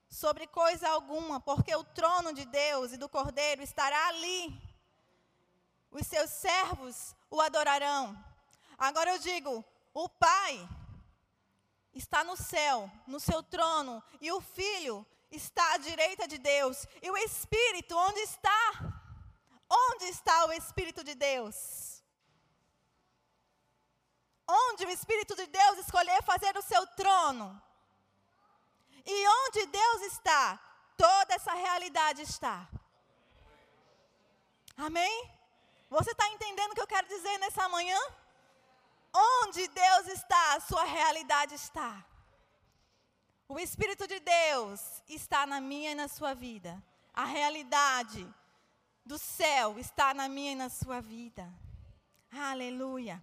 sobre 0.08 0.48
coisa 0.48 0.88
alguma, 0.88 1.42
porque 1.42 1.76
o 1.76 1.84
trono 1.84 2.32
de 2.32 2.46
Deus 2.46 2.94
e 2.94 2.98
do 2.98 3.10
Cordeiro 3.10 3.62
estará 3.62 4.08
ali. 4.08 4.58
Os 5.92 6.08
seus 6.08 6.30
servos 6.30 7.14
o 7.30 7.42
adorarão. 7.42 8.31
Agora 8.88 9.12
eu 9.12 9.20
digo: 9.20 9.54
o 9.94 10.10
Pai 10.10 10.68
está 11.94 12.24
no 12.24 12.36
céu, 12.36 12.90
no 13.08 13.20
seu 13.20 13.42
trono, 13.44 14.04
e 14.20 14.32
o 14.32 14.42
Filho 14.42 15.06
está 15.30 15.76
à 15.76 15.78
direita 15.78 16.28
de 16.28 16.38
Deus. 16.38 16.86
E 17.02 17.10
o 17.10 17.18
Espírito, 17.18 17.96
onde 17.96 18.20
está? 18.22 18.62
Onde 19.70 20.06
está 20.06 20.46
o 20.48 20.54
Espírito 20.54 21.04
de 21.04 21.16
Deus? 21.16 21.92
onde 24.52 24.86
o 24.86 24.90
Espírito 24.90 25.36
de 25.36 25.48
Deus 25.48 25.80
escolher 25.80 26.22
fazer 26.24 26.56
o 26.58 26.62
seu 26.62 26.86
trono. 26.88 27.62
E 29.06 29.28
onde 29.28 29.66
Deus 29.66 30.02
está, 30.14 30.60
toda 30.98 31.34
essa 31.34 31.54
realidade 31.54 32.22
está. 32.22 32.68
Amém? 34.78 35.16
Você 35.90 36.12
está 36.12 36.28
entendendo 36.30 36.72
o 36.72 36.76
que 36.76 36.82
eu 36.82 36.88
quero 36.88 37.08
dizer 37.08 37.38
nessa 37.40 37.68
manhã? 37.70 38.00
Onde 39.14 39.68
Deus 39.68 40.08
está, 40.08 40.56
a 40.56 40.60
sua 40.60 40.84
realidade 40.84 41.56
está. 41.56 42.06
O 43.48 43.60
Espírito 43.60 44.08
de 44.08 44.20
Deus 44.20 45.04
está 45.08 45.46
na 45.46 45.60
minha 45.60 45.92
e 45.92 45.96
na 45.96 46.08
sua 46.08 46.34
vida. 46.34 46.82
A 47.14 47.26
realidade 47.26 48.26
do 49.06 49.18
céu 49.18 49.78
está 49.78 50.14
na 50.14 50.30
minha 50.30 50.54
e 50.54 50.56
na 50.56 50.70
sua 50.70 51.02
vida. 51.02 51.52
Aleluia. 52.32 53.22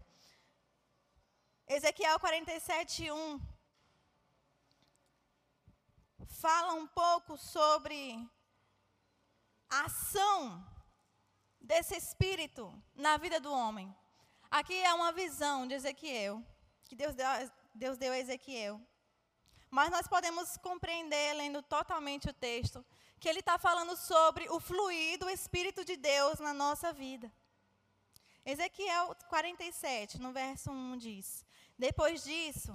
Ezequiel 1.66 2.20
47, 2.20 3.11
1 3.11 3.40
fala 6.27 6.74
um 6.74 6.87
pouco 6.87 7.37
sobre 7.37 8.18
a 9.68 9.87
ação 9.87 10.64
desse 11.61 11.96
espírito 11.96 12.72
na 12.94 13.16
vida 13.16 13.40
do 13.40 13.53
homem. 13.53 13.94
Aqui 14.50 14.74
é 14.74 14.94
uma 14.94 15.12
visão 15.12 15.66
de 15.66 15.74
Ezequiel, 15.74 16.42
que 16.84 16.96
Deus 16.96 17.14
deu, 17.14 17.26
Deus 17.74 17.98
deu 17.98 18.12
a 18.12 18.18
Ezequiel. 18.18 18.80
Mas 19.70 19.90
nós 19.90 20.08
podemos 20.08 20.56
compreender, 20.56 21.34
lendo 21.34 21.62
totalmente 21.62 22.30
o 22.30 22.32
texto, 22.32 22.84
que 23.20 23.28
ele 23.28 23.40
está 23.40 23.58
falando 23.58 23.96
sobre 23.96 24.48
o 24.48 24.58
fluir 24.58 25.18
do 25.18 25.28
Espírito 25.28 25.84
de 25.84 25.96
Deus 25.96 26.38
na 26.40 26.54
nossa 26.54 26.92
vida. 26.92 27.30
Ezequiel 28.44 29.14
47, 29.28 30.18
no 30.18 30.32
verso 30.32 30.70
1 30.70 30.96
diz: 30.96 31.44
depois 31.78 32.24
disso, 32.24 32.74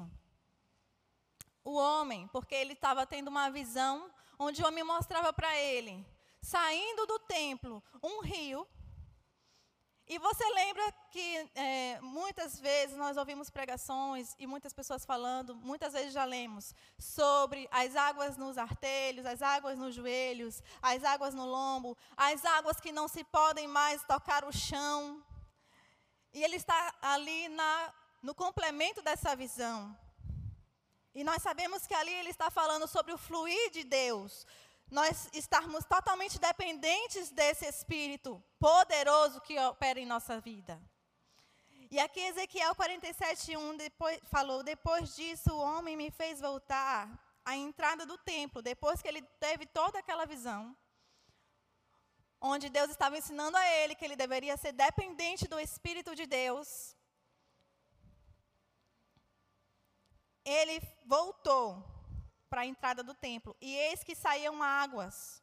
o 1.62 1.73
homem, 1.73 2.25
porque 2.29 2.55
ele 2.55 2.71
estava 2.71 3.05
tendo 3.05 3.27
uma 3.27 3.49
visão 3.51 4.09
onde 4.39 4.63
o 4.63 4.67
homem 4.67 4.83
mostrava 4.83 5.33
para 5.33 5.53
ele, 5.57 6.05
saindo 6.41 7.05
do 7.05 7.19
templo, 7.19 7.83
um 8.01 8.21
rio. 8.21 8.65
E 10.05 10.19
você 10.19 10.43
lembra 10.49 10.91
que 11.11 11.49
é, 11.55 11.99
muitas 12.01 12.59
vezes 12.59 12.97
nós 12.97 13.15
ouvimos 13.15 13.49
pregações 13.49 14.35
e 14.37 14.45
muitas 14.45 14.73
pessoas 14.73 15.05
falando, 15.05 15.55
muitas 15.55 15.93
vezes 15.93 16.13
já 16.13 16.25
lemos, 16.25 16.75
sobre 16.99 17.67
as 17.71 17.95
águas 17.95 18.35
nos 18.35 18.57
artelhos, 18.57 19.25
as 19.25 19.41
águas 19.41 19.77
nos 19.77 19.95
joelhos, 19.95 20.61
as 20.81 21.03
águas 21.03 21.33
no 21.33 21.45
lombo, 21.45 21.97
as 22.17 22.43
águas 22.43 22.81
que 22.81 22.91
não 22.91 23.07
se 23.07 23.23
podem 23.23 23.67
mais 23.67 24.03
tocar 24.03 24.43
o 24.43 24.51
chão. 24.51 25.23
E 26.33 26.43
ele 26.43 26.57
está 26.57 26.93
ali 27.01 27.47
na 27.49 27.93
no 28.23 28.33
complemento 28.33 29.01
dessa 29.01 29.35
visão. 29.35 29.95
E 31.13 31.23
nós 31.23 31.43
sabemos 31.43 31.85
que 31.85 31.93
ali 31.93 32.11
ele 32.11 32.29
está 32.29 32.49
falando 32.49 32.87
sobre 32.87 33.11
o 33.13 33.17
fluir 33.17 33.69
de 33.69 33.83
Deus. 33.83 34.47
Nós 34.93 35.27
estarmos 35.34 35.84
totalmente 35.86 36.39
dependentes 36.39 37.32
desse 37.32 37.65
Espírito 37.65 38.32
poderoso 38.60 39.41
que 39.41 39.58
opera 39.60 39.99
em 39.99 40.06
nossa 40.06 40.39
vida. 40.39 40.79
E 41.89 41.99
aqui 41.99 42.19
Ezequiel 42.19 42.75
47:1 42.75 43.75
depois 43.75 44.19
falou: 44.25 44.62
"Depois 44.62 45.15
disso 45.15 45.49
o 45.51 45.63
homem 45.69 45.97
me 45.97 46.12
fez 46.12 46.39
voltar 46.39 46.99
à 47.43 47.56
entrada 47.56 48.06
do 48.06 48.19
templo, 48.19 48.62
depois 48.62 49.01
que 49.01 49.08
ele 49.08 49.23
teve 49.39 49.65
toda 49.65 49.97
aquela 49.97 50.27
visão, 50.27 50.77
onde 52.39 52.69
Deus 52.69 52.91
estava 52.91 53.17
ensinando 53.17 53.58
a 53.58 53.65
ele 53.77 53.95
que 53.95 54.06
ele 54.06 54.15
deveria 54.15 54.56
ser 54.58 54.73
dependente 54.73 55.47
do 55.47 55.60
Espírito 55.60 56.15
de 56.15 56.27
Deus, 56.27 56.95
ele 60.45 60.79
voltou 61.08 61.92
para 62.53 62.61
a 62.61 62.67
entrada 62.67 63.01
do 63.01 63.15
templo, 63.15 63.57
e 63.59 63.75
eis 63.75 64.03
que 64.03 64.13
saíam 64.13 64.61
águas 64.61 65.41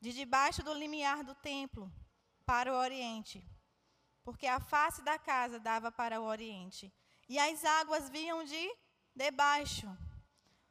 de 0.00 0.12
debaixo 0.12 0.62
do 0.62 0.72
limiar 0.72 1.24
do 1.24 1.34
templo 1.34 1.92
para 2.44 2.72
o 2.72 2.76
oriente, 2.76 3.44
porque 4.22 4.46
a 4.46 4.60
face 4.60 5.02
da 5.02 5.18
casa 5.18 5.58
dava 5.58 5.90
para 5.90 6.20
o 6.20 6.24
oriente, 6.24 6.94
e 7.28 7.40
as 7.40 7.64
águas 7.64 8.08
vinham 8.08 8.44
de 8.44 8.72
debaixo, 9.16 9.88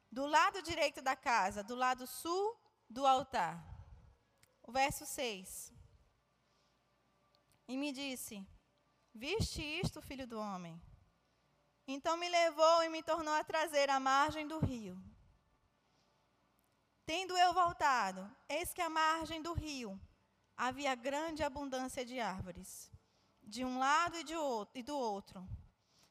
do 0.10 0.26
lado 0.26 0.62
direito 0.62 1.02
da 1.02 1.18
casa, 1.18 1.62
do 1.62 1.76
lado 1.76 2.08
sul 2.08 2.58
do 2.90 3.06
altar. 3.06 3.62
O 4.64 4.72
verso 4.72 5.06
6. 5.06 5.74
E 7.68 7.76
me 7.76 7.92
disse: 7.92 8.48
Viste 9.14 9.62
isto, 9.62 10.02
filho 10.02 10.26
do 10.26 10.40
homem? 10.40 10.82
Então 11.86 12.16
me 12.16 12.30
levou 12.30 12.84
e 12.84 12.88
me 12.88 13.04
tornou 13.04 13.34
a 13.34 13.44
trazer 13.44 13.90
à 13.90 14.00
margem 14.00 14.48
do 14.48 14.60
rio. 14.60 14.98
Tendo 17.06 17.38
eu 17.38 17.54
voltado, 17.54 18.30
eis 18.50 18.74
que 18.74 18.82
à 18.82 18.90
margem 18.90 19.42
do 19.42 19.54
rio 19.54 20.00
havia 20.58 20.96
grande 20.96 21.44
abundância 21.44 22.04
de 22.04 22.20
árvores, 22.20 22.92
de 23.44 23.64
um 23.64 23.78
lado 23.78 24.18
e, 24.18 24.24
de 24.24 24.36
outro, 24.36 24.80
e 24.80 24.84
do 24.84 24.98
outro. 24.98 25.48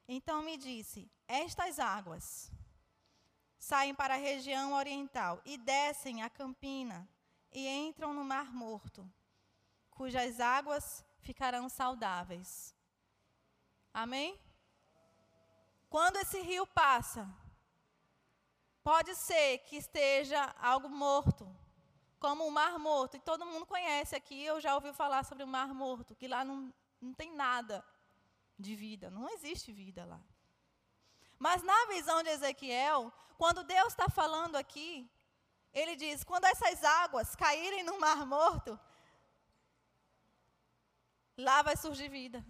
Então 0.07 0.43
me 0.43 0.57
disse: 0.57 1.11
Estas 1.27 1.79
águas 1.79 2.53
saem 3.59 3.95
para 3.95 4.15
a 4.15 4.19
região 4.19 4.75
oriental 4.75 5.41
e 5.45 5.57
descem 5.57 6.23
a 6.23 6.31
campina 6.31 7.09
e 7.51 7.67
entram 7.67 8.13
no 8.13 8.23
Mar 8.23 8.53
Morto, 8.53 9.11
cujas 9.91 10.39
águas 10.39 11.05
ficarão 11.21 11.69
saudáveis. 11.69 12.75
Amém? 13.93 14.39
Quando 15.89 16.17
esse 16.17 16.41
rio 16.41 16.67
passa, 16.67 17.33
pode 18.85 19.15
ser 19.15 19.59
que 19.61 19.77
esteja 19.77 20.55
algo 20.61 20.91
morto, 20.91 21.45
como 22.21 22.47
o 22.47 22.51
Mar 22.51 22.79
Morto. 22.79 23.17
E 23.17 23.21
todo 23.21 23.47
mundo 23.47 23.65
conhece 23.65 24.15
aqui, 24.15 24.45
eu 24.45 24.61
já 24.61 24.75
ouvi 24.75 24.93
falar 24.93 25.25
sobre 25.25 25.43
o 25.43 25.49
Mar 25.49 25.73
Morto, 25.73 26.15
que 26.15 26.29
lá 26.29 26.45
não, 26.45 26.73
não 27.01 27.15
tem 27.15 27.33
nada 27.35 27.83
de 28.59 28.77
vida, 28.77 29.11
não 29.11 29.29
existe 29.31 29.73
vida 29.73 30.05
lá. 30.05 30.21
Mas 31.39 31.63
na 31.63 31.87
visão 31.87 32.23
de 32.23 32.29
Ezequiel, 32.29 33.13
quando 33.39 33.65
Deus 33.65 33.89
está 33.89 34.09
falando 34.09 34.57
aqui, 34.57 35.11
ele 35.73 35.97
diz: 35.97 36.23
quando 36.23 36.45
essas 36.45 36.85
águas 36.85 37.35
caírem 37.35 37.83
no 37.83 37.99
mar 37.99 38.25
morto, 38.27 38.79
lá 41.37 41.63
vai 41.63 41.77
surgir 41.77 42.09
vida. 42.09 42.45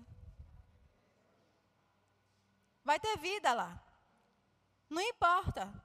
Vai 2.85 3.01
ter 3.01 3.17
vida 3.17 3.55
lá. 3.55 3.81
Não 4.91 5.01
importa 5.01 5.84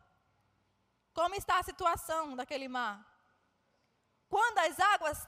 como 1.19 1.35
está 1.35 1.59
a 1.59 1.67
situação 1.69 2.35
daquele 2.39 2.67
mar. 2.67 2.95
Quando 4.33 4.59
as 4.59 4.79
águas 4.79 5.27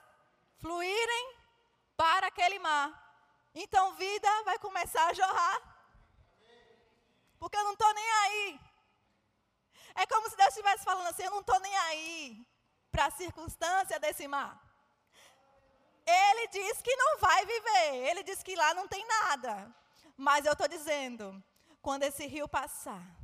fluírem 0.58 1.26
para 1.98 2.28
aquele 2.28 2.60
mar, 2.60 2.90
então 3.54 3.96
vida 3.96 4.32
vai 4.44 4.58
começar 4.60 5.06
a 5.08 5.14
jorrar. 5.14 5.58
Porque 7.40 7.58
eu 7.58 7.64
não 7.64 7.74
estou 7.74 7.94
nem 7.94 8.12
aí 8.24 8.72
é 9.96 10.06
como 10.06 10.30
se 10.30 10.36
Deus 10.36 10.50
estivesse 10.50 10.84
falando 10.84 11.08
assim: 11.08 11.24
eu 11.24 11.32
não 11.32 11.42
estou 11.42 11.60
nem 11.60 11.76
aí 11.78 12.48
para 12.92 13.06
a 13.06 13.12
circunstância 13.12 14.00
desse 14.00 14.28
mar. 14.28 14.60
Ele 16.06 16.48
diz 16.48 16.82
que 16.82 16.96
não 16.96 17.18
vai 17.20 17.46
viver, 17.46 18.10
ele 18.10 18.24
diz 18.24 18.42
que 18.42 18.56
lá 18.56 18.74
não 18.74 18.88
tem 18.88 19.06
nada. 19.06 19.74
Mas 20.18 20.46
eu 20.46 20.54
estou 20.54 20.68
dizendo, 20.68 21.44
quando 21.82 22.04
esse 22.04 22.26
rio 22.26 22.48
passar. 22.48 23.21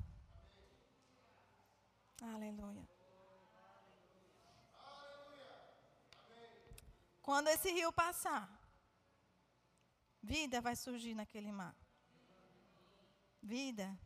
Aleluia. 2.22 2.88
Quando 7.22 7.50
esse 7.50 7.72
rio 7.72 7.92
passar, 7.92 8.50
vida 10.22 10.62
vai 10.62 10.76
surgir 10.76 11.14
naquele 11.14 11.52
mar. 11.52 11.76
Vida 13.42 13.98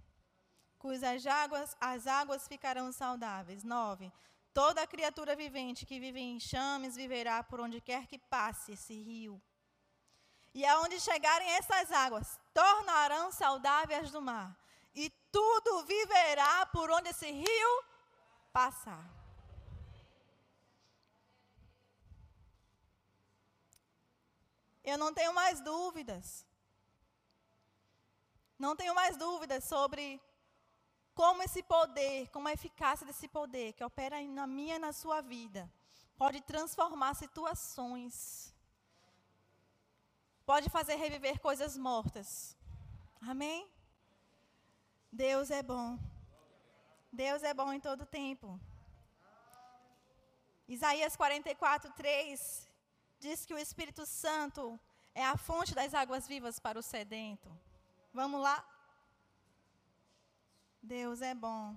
cujas 0.82 1.28
águas, 1.28 1.78
as 1.80 2.08
águas 2.08 2.48
ficarão 2.48 2.92
saudáveis. 2.92 3.64
9. 3.64 4.12
Toda 4.52 4.88
criatura 4.88 5.36
vivente 5.36 5.86
que 5.86 6.00
vive 6.00 6.20
em 6.20 6.40
chames 6.40 6.96
viverá 6.96 7.44
por 7.44 7.60
onde 7.62 7.80
quer 7.80 8.08
que 8.08 8.18
passe 8.18 8.74
esse 8.74 8.96
rio. 8.96 9.40
E 10.54 10.66
aonde 10.66 11.00
chegarem 11.00 11.50
essas 11.52 11.92
águas, 11.92 12.40
tornarão 12.54 13.32
saudáveis 13.32 14.12
do 14.12 14.22
mar. 14.22 14.58
E 14.94 15.10
tudo 15.32 15.86
viverá 15.86 16.66
por 16.66 16.90
onde 16.90 17.10
esse 17.10 17.32
rio 17.32 17.84
passar. 18.52 19.04
Eu 24.84 24.98
não 24.98 25.14
tenho 25.14 25.34
mais 25.34 25.62
dúvidas. 25.62 26.46
Não 28.58 28.76
tenho 28.76 28.94
mais 28.94 29.18
dúvidas 29.18 29.64
sobre 29.64 30.22
como 31.14 31.44
esse 31.44 31.62
poder, 31.64 32.30
como 32.30 32.48
a 32.48 32.54
eficácia 32.54 33.06
desse 33.06 33.28
poder 33.28 33.74
que 33.74 33.84
opera 33.84 34.22
na 34.24 34.48
minha 34.48 34.76
e 34.76 34.80
na 34.80 34.94
sua 34.94 35.22
vida, 35.22 35.72
pode 36.18 36.42
transformar 36.42 37.14
situações, 37.16 38.54
pode 40.46 40.70
fazer 40.70 40.96
reviver 40.96 41.40
coisas 41.40 41.78
mortas. 41.78 42.56
Amém? 43.22 43.70
Deus 45.12 45.52
é 45.52 45.62
bom. 45.62 46.00
Deus 47.12 47.44
é 47.44 47.54
bom 47.54 47.74
em 47.74 47.80
todo 47.80 48.06
tempo. 48.06 48.60
Isaías 50.68 51.18
44, 51.18 51.92
3 51.92 52.70
diz 53.20 53.46
que 53.46 53.54
o 53.54 53.58
Espírito 53.58 54.06
Santo 54.06 54.80
é 55.14 55.26
a 55.26 55.36
fonte 55.36 55.76
das 55.76 55.94
águas 55.94 56.26
vivas 56.26 56.58
para 56.60 56.80
o 56.80 56.82
sedento. 56.82 57.50
Vamos 58.14 58.42
lá? 58.42 58.66
Deus 60.82 61.22
é 61.22 61.36
bom. 61.36 61.76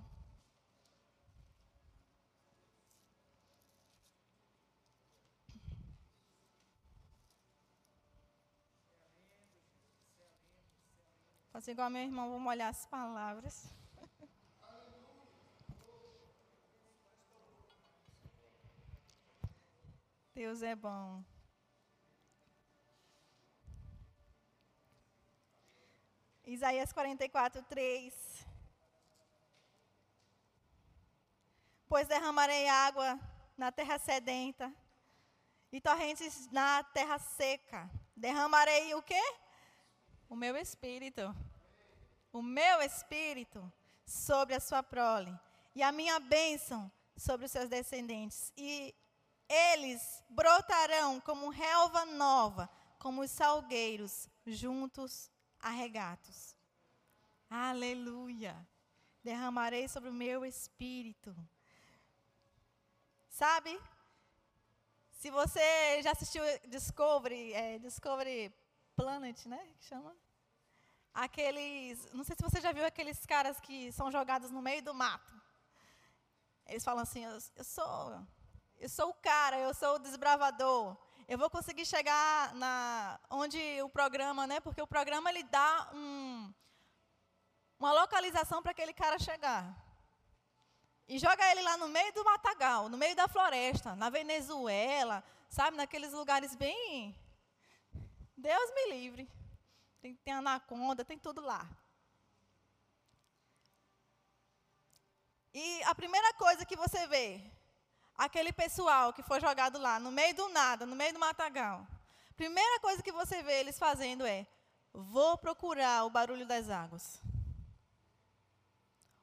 Fazer 11.51 11.71
igual 11.71 11.89
meu 11.89 12.01
irmão, 12.01 12.29
vou 12.29 12.39
molhar 12.39 12.69
as 12.69 12.85
palavras. 12.85 13.69
Deus 20.35 20.61
é 20.61 20.75
bom. 20.75 21.23
Isaías 26.45 26.91
44, 26.91 27.63
3. 27.63 28.45
Pois 31.87 32.05
derramarei 32.09 32.67
água 32.67 33.17
na 33.57 33.71
terra 33.71 33.97
sedenta 33.97 34.69
e 35.71 35.79
torrentes 35.79 36.51
na 36.51 36.83
terra 36.83 37.17
seca. 37.17 37.89
Derramarei 38.13 38.93
o 38.93 39.01
quê? 39.01 39.23
O 40.27 40.35
meu 40.35 40.57
espírito. 40.57 41.33
O 42.33 42.41
meu 42.41 42.81
espírito 42.81 43.71
sobre 44.05 44.53
a 44.53 44.59
sua 44.59 44.83
prole. 44.83 45.33
E 45.73 45.81
a 45.81 45.93
minha 45.93 46.19
bênção 46.19 46.91
sobre 47.15 47.45
os 47.45 47.51
seus 47.53 47.69
descendentes. 47.69 48.51
E 48.57 48.93
eles 49.49 50.23
brotarão 50.29 51.19
como 51.19 51.49
relva 51.49 52.05
nova, 52.05 52.69
como 52.99 53.21
os 53.21 53.31
salgueiros 53.31 54.29
juntos 54.45 55.29
arregatos. 55.59 56.55
Aleluia. 57.49 58.55
Derramarei 59.23 59.87
sobre 59.87 60.09
o 60.09 60.13
meu 60.13 60.45
espírito 60.45 61.35
Sabe? 63.35 63.77
Se 65.11 65.29
você 65.29 66.01
já 66.01 66.11
assistiu 66.11 66.41
Discovery, 66.69 67.51
é, 67.51 67.77
Discovery 67.79 68.49
Planet, 68.95 69.45
né? 69.47 69.61
Que 69.77 69.83
chama? 69.83 70.15
Aqueles. 71.13 72.13
Não 72.13 72.23
sei 72.23 72.33
se 72.33 72.41
você 72.41 72.61
já 72.61 72.71
viu 72.71 72.85
aqueles 72.85 73.25
caras 73.25 73.59
que 73.59 73.91
são 73.91 74.09
jogados 74.09 74.51
no 74.51 74.61
meio 74.61 74.81
do 74.81 74.93
mato. 74.93 75.33
Eles 76.65 76.85
falam 76.85 77.03
assim: 77.03 77.25
eu, 77.25 77.37
eu 77.57 77.63
sou. 77.65 78.25
Eu 78.77 78.89
sou 78.89 79.09
o 79.09 79.13
cara, 79.13 79.57
eu 79.57 79.73
sou 79.73 79.95
o 79.95 79.99
desbravador. 79.99 80.97
Eu 81.27 81.37
vou 81.37 81.49
conseguir 81.49 81.85
chegar 81.85 82.53
na 82.55 83.19
onde 83.29 83.57
o 83.81 83.89
programa, 83.89 84.45
né? 84.45 84.59
Porque 84.59 84.81
o 84.81 84.87
programa 84.87 85.29
ele 85.29 85.43
dá 85.43 85.89
um, 85.93 86.53
uma 87.79 87.91
localização 87.93 88.61
para 88.61 88.71
aquele 88.71 88.93
cara 88.93 89.17
chegar. 89.17 89.75
E 91.07 91.17
joga 91.17 91.49
ele 91.51 91.61
lá 91.61 91.77
no 91.77 91.87
meio 91.87 92.13
do 92.13 92.23
matagal, 92.23 92.89
no 92.89 92.97
meio 92.97 93.15
da 93.15 93.27
floresta, 93.27 93.95
na 93.95 94.09
Venezuela, 94.09 95.23
sabe, 95.49 95.77
naqueles 95.77 96.11
lugares 96.11 96.55
bem. 96.55 97.15
Deus 98.35 98.73
me 98.73 98.91
livre. 98.91 99.29
Tem, 100.01 100.15
tem 100.15 100.33
anaconda, 100.33 101.05
tem 101.05 101.17
tudo 101.17 101.41
lá. 101.41 101.67
E 105.53 105.83
a 105.83 105.95
primeira 105.95 106.33
coisa 106.33 106.65
que 106.65 106.75
você 106.75 107.07
vê, 107.07 107.41
aquele 108.17 108.51
pessoal 108.53 109.13
que 109.13 109.23
foi 109.23 109.39
jogado 109.39 109.77
lá, 109.77 109.99
no 109.99 110.11
meio 110.11 110.33
do 110.35 110.49
nada, 110.49 110.85
no 110.85 110.95
meio 110.95 111.13
do 111.13 111.19
matagal. 111.19 111.85
Primeira 112.35 112.79
coisa 112.79 113.01
que 113.03 113.11
você 113.11 113.41
vê 113.43 113.59
eles 113.59 113.77
fazendo 113.77 114.25
é: 114.25 114.45
vou 114.93 115.37
procurar 115.37 116.05
o 116.05 116.09
barulho 116.09 116.45
das 116.45 116.69
águas. 116.69 117.21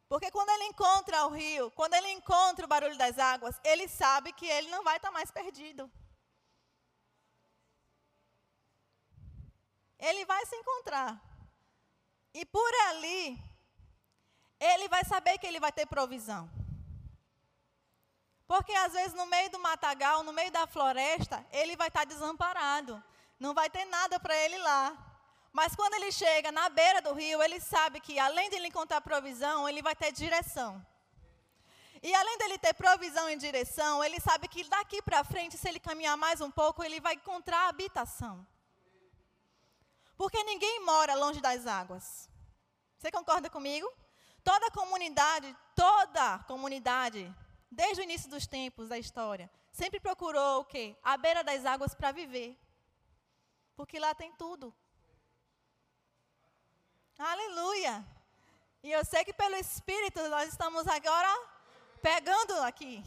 Porque 0.09 0.31
quando 0.31 0.51
ele 0.51 0.65
encontra 0.65 1.25
o 1.27 1.31
rio, 1.31 1.71
quando 1.71 1.95
ele 1.95 2.11
encontra 2.11 2.67
o 2.67 2.69
barulho 2.69 2.99
das 2.99 3.19
águas, 3.19 3.59
ele 3.65 3.89
sabe 3.89 4.33
que 4.33 4.47
ele 4.47 4.69
não 4.69 4.85
vai 4.85 4.97
estar 4.97 5.11
mais 5.11 5.31
perdido. 5.31 5.91
Ele 9.99 10.25
vai 10.27 10.45
se 10.45 10.55
encontrar. 10.57 11.19
E 12.35 12.45
por 12.45 12.75
ali, 12.89 13.43
ele 14.61 14.89
vai 14.89 15.05
saber 15.05 15.39
que 15.39 15.47
ele 15.47 15.61
vai 15.61 15.73
ter 15.73 15.87
provisão. 15.87 16.51
Porque 18.47 18.73
às 18.73 18.93
vezes 18.93 19.15
no 19.15 19.27
meio 19.27 19.51
do 19.51 19.59
matagal, 19.59 20.23
no 20.23 20.33
meio 20.33 20.51
da 20.51 20.67
floresta, 20.67 21.45
ele 21.53 21.77
vai 21.77 21.89
estar 21.89 22.05
desamparado. 22.05 23.03
Não 23.39 23.55
vai 23.55 23.69
ter 23.71 23.85
nada 23.85 24.21
para 24.21 24.37
ele 24.37 24.59
lá. 24.59 24.97
Mas 25.53 25.75
quando 25.77 25.95
ele 25.95 26.11
chega 26.11 26.51
na 26.51 26.69
beira 26.69 27.03
do 27.03 27.13
rio, 27.13 27.43
ele 27.43 27.61
sabe 27.61 28.01
que 28.01 28.19
além 28.19 28.49
de 28.49 28.57
ele 28.57 28.69
encontrar 28.69 29.01
provisão, 29.01 29.69
ele 29.69 29.83
vai 29.83 29.95
ter 29.95 30.11
direção. 30.11 30.85
E 32.03 32.13
além 32.15 32.37
dele 32.39 32.59
ter 32.59 32.75
provisão 32.75 33.31
e 33.31 33.37
direção, 33.37 34.03
ele 34.03 34.19
sabe 34.19 34.49
que 34.49 34.65
daqui 34.65 35.01
para 35.01 35.23
frente, 35.23 35.57
se 35.57 35.69
ele 35.69 35.79
caminhar 35.79 36.17
mais 36.17 36.41
um 36.41 36.51
pouco, 36.51 36.83
ele 36.83 37.01
vai 37.01 37.15
encontrar 37.15 37.69
habitação. 37.69 38.45
Porque 40.17 40.43
ninguém 40.43 40.85
mora 40.85 41.15
longe 41.15 41.41
das 41.41 41.67
águas. 41.67 42.29
Você 42.99 43.11
concorda 43.11 43.49
comigo? 43.49 43.89
Toda 44.43 44.71
comunidade, 44.71 45.57
toda 45.77 46.41
comunidade, 46.49 47.33
desde 47.73 48.03
o 48.03 48.05
início 48.05 48.29
dos 48.29 48.47
tempos 48.47 48.89
da 48.89 48.99
história, 48.99 49.51
sempre 49.73 49.99
procurou 49.99 50.61
o 50.61 50.65
quê? 50.65 50.95
A 51.03 51.17
beira 51.17 51.43
das 51.43 51.65
águas 51.65 51.95
para 51.95 52.13
viver. 52.13 52.59
Porque 53.75 53.99
lá 53.99 54.15
tem 54.15 54.31
tudo. 54.33 54.75
Aleluia! 57.19 58.05
E 58.83 58.91
eu 58.93 59.05
sei 59.05 59.25
que 59.25 59.33
pelo 59.33 59.57
Espírito 59.57 60.21
nós 60.29 60.51
estamos 60.51 60.87
agora 60.87 61.29
pegando 62.03 62.53
aqui. 62.63 63.03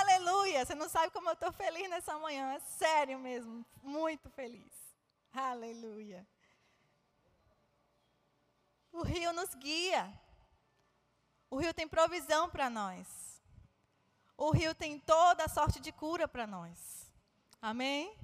Aleluia! 0.00 0.66
Você 0.66 0.74
não 0.74 0.88
sabe 0.88 1.10
como 1.12 1.30
eu 1.30 1.34
estou 1.34 1.52
feliz 1.52 1.88
nessa 1.88 2.18
manhã. 2.18 2.52
É 2.52 2.60
sério 2.60 3.18
mesmo. 3.18 3.64
Muito 3.82 4.28
feliz. 4.30 4.72
Aleluia. 5.32 6.26
O 8.92 9.02
rio 9.02 9.32
nos 9.32 9.54
guia. 9.54 10.12
O 11.48 11.56
rio 11.56 11.72
tem 11.72 11.88
provisão 11.88 12.50
para 12.50 12.68
nós. 12.68 13.29
O 14.40 14.52
rio 14.52 14.74
tem 14.74 14.98
toda 14.98 15.44
a 15.44 15.48
sorte 15.50 15.78
de 15.78 15.92
cura 15.92 16.26
para 16.26 16.46
nós. 16.46 17.12
Amém? 17.60 18.16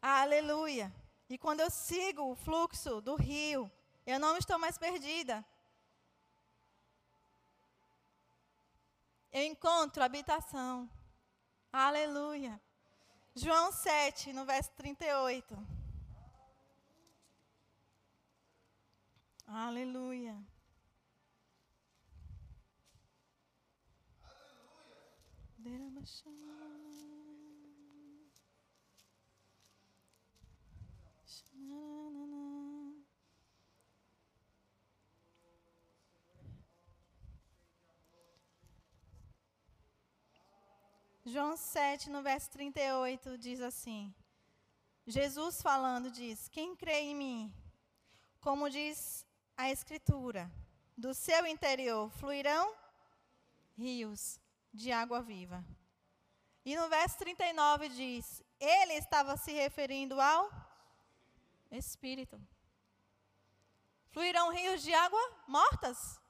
Aleluia. 0.00 0.94
E 1.28 1.36
quando 1.36 1.58
eu 1.58 1.68
sigo 1.68 2.30
o 2.30 2.36
fluxo 2.36 3.00
do 3.00 3.16
rio, 3.16 3.68
eu 4.06 4.20
não 4.20 4.36
estou 4.36 4.56
mais 4.56 4.78
perdida. 4.78 5.44
Eu 9.32 9.42
encontro 9.42 10.04
habitação. 10.04 10.88
Aleluia. 11.72 12.60
João 13.34 13.72
7, 13.72 14.32
no 14.32 14.44
verso 14.44 14.70
38. 14.76 15.58
Aleluia. 19.44 20.36
João 41.28 41.56
7, 41.56 42.08
no 42.08 42.22
verso 42.22 42.48
38, 42.50 43.36
diz 43.36 43.60
assim: 43.60 44.14
Jesus 45.04 45.60
falando 45.60 46.08
diz: 46.08 46.48
Quem 46.48 46.76
crê 46.76 47.00
em 47.00 47.16
mim, 47.16 47.54
como 48.40 48.70
diz 48.70 49.26
a 49.56 49.68
Escritura, 49.68 50.48
do 50.96 51.12
seu 51.12 51.44
interior 51.44 52.08
fluirão 52.10 52.72
rios 53.76 54.40
de 54.76 54.92
água 54.92 55.20
viva. 55.22 55.64
E 56.64 56.76
no 56.76 56.88
verso 56.88 57.16
39 57.18 57.88
diz: 57.88 58.42
Ele 58.60 58.94
estava 58.94 59.36
se 59.36 59.52
referindo 59.52 60.20
ao 60.20 60.50
Espírito. 61.70 62.40
Fluirão 64.10 64.52
rios 64.52 64.82
de 64.82 64.92
água 64.94 65.20
mortas? 65.46 66.20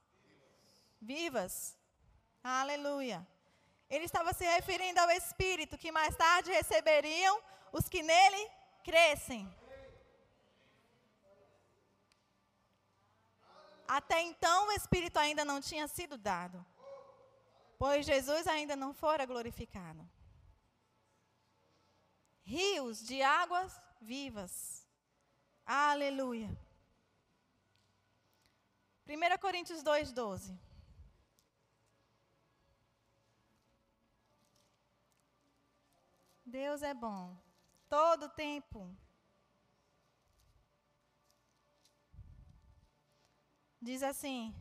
Vivas. 1.00 1.78
Aleluia. 2.42 3.26
Ele 3.88 4.04
estava 4.04 4.32
se 4.32 4.44
referindo 4.44 5.00
ao 5.00 5.10
Espírito 5.10 5.78
que 5.78 5.92
mais 5.92 6.16
tarde 6.16 6.50
receberiam 6.50 7.40
os 7.72 7.88
que 7.88 8.02
nele 8.02 8.50
crescem. 8.82 9.48
Até 13.86 14.20
então 14.22 14.68
o 14.68 14.72
Espírito 14.72 15.18
ainda 15.18 15.44
não 15.44 15.60
tinha 15.60 15.86
sido 15.86 16.18
dado, 16.18 16.64
pois 17.78 18.06
Jesus 18.06 18.46
ainda 18.46 18.74
não 18.76 18.92
fora 18.92 19.26
glorificado. 19.26 20.08
Rios 22.42 23.04
de 23.04 23.22
águas 23.22 23.80
vivas. 24.00 24.86
Aleluia. 25.64 26.56
1 29.08 29.38
Coríntios 29.40 29.82
2,12. 29.82 30.56
Deus 36.44 36.82
é 36.82 36.94
bom. 36.94 37.36
Todo 37.88 38.28
tempo. 38.28 38.96
Diz 43.80 44.02
assim: 44.02 44.54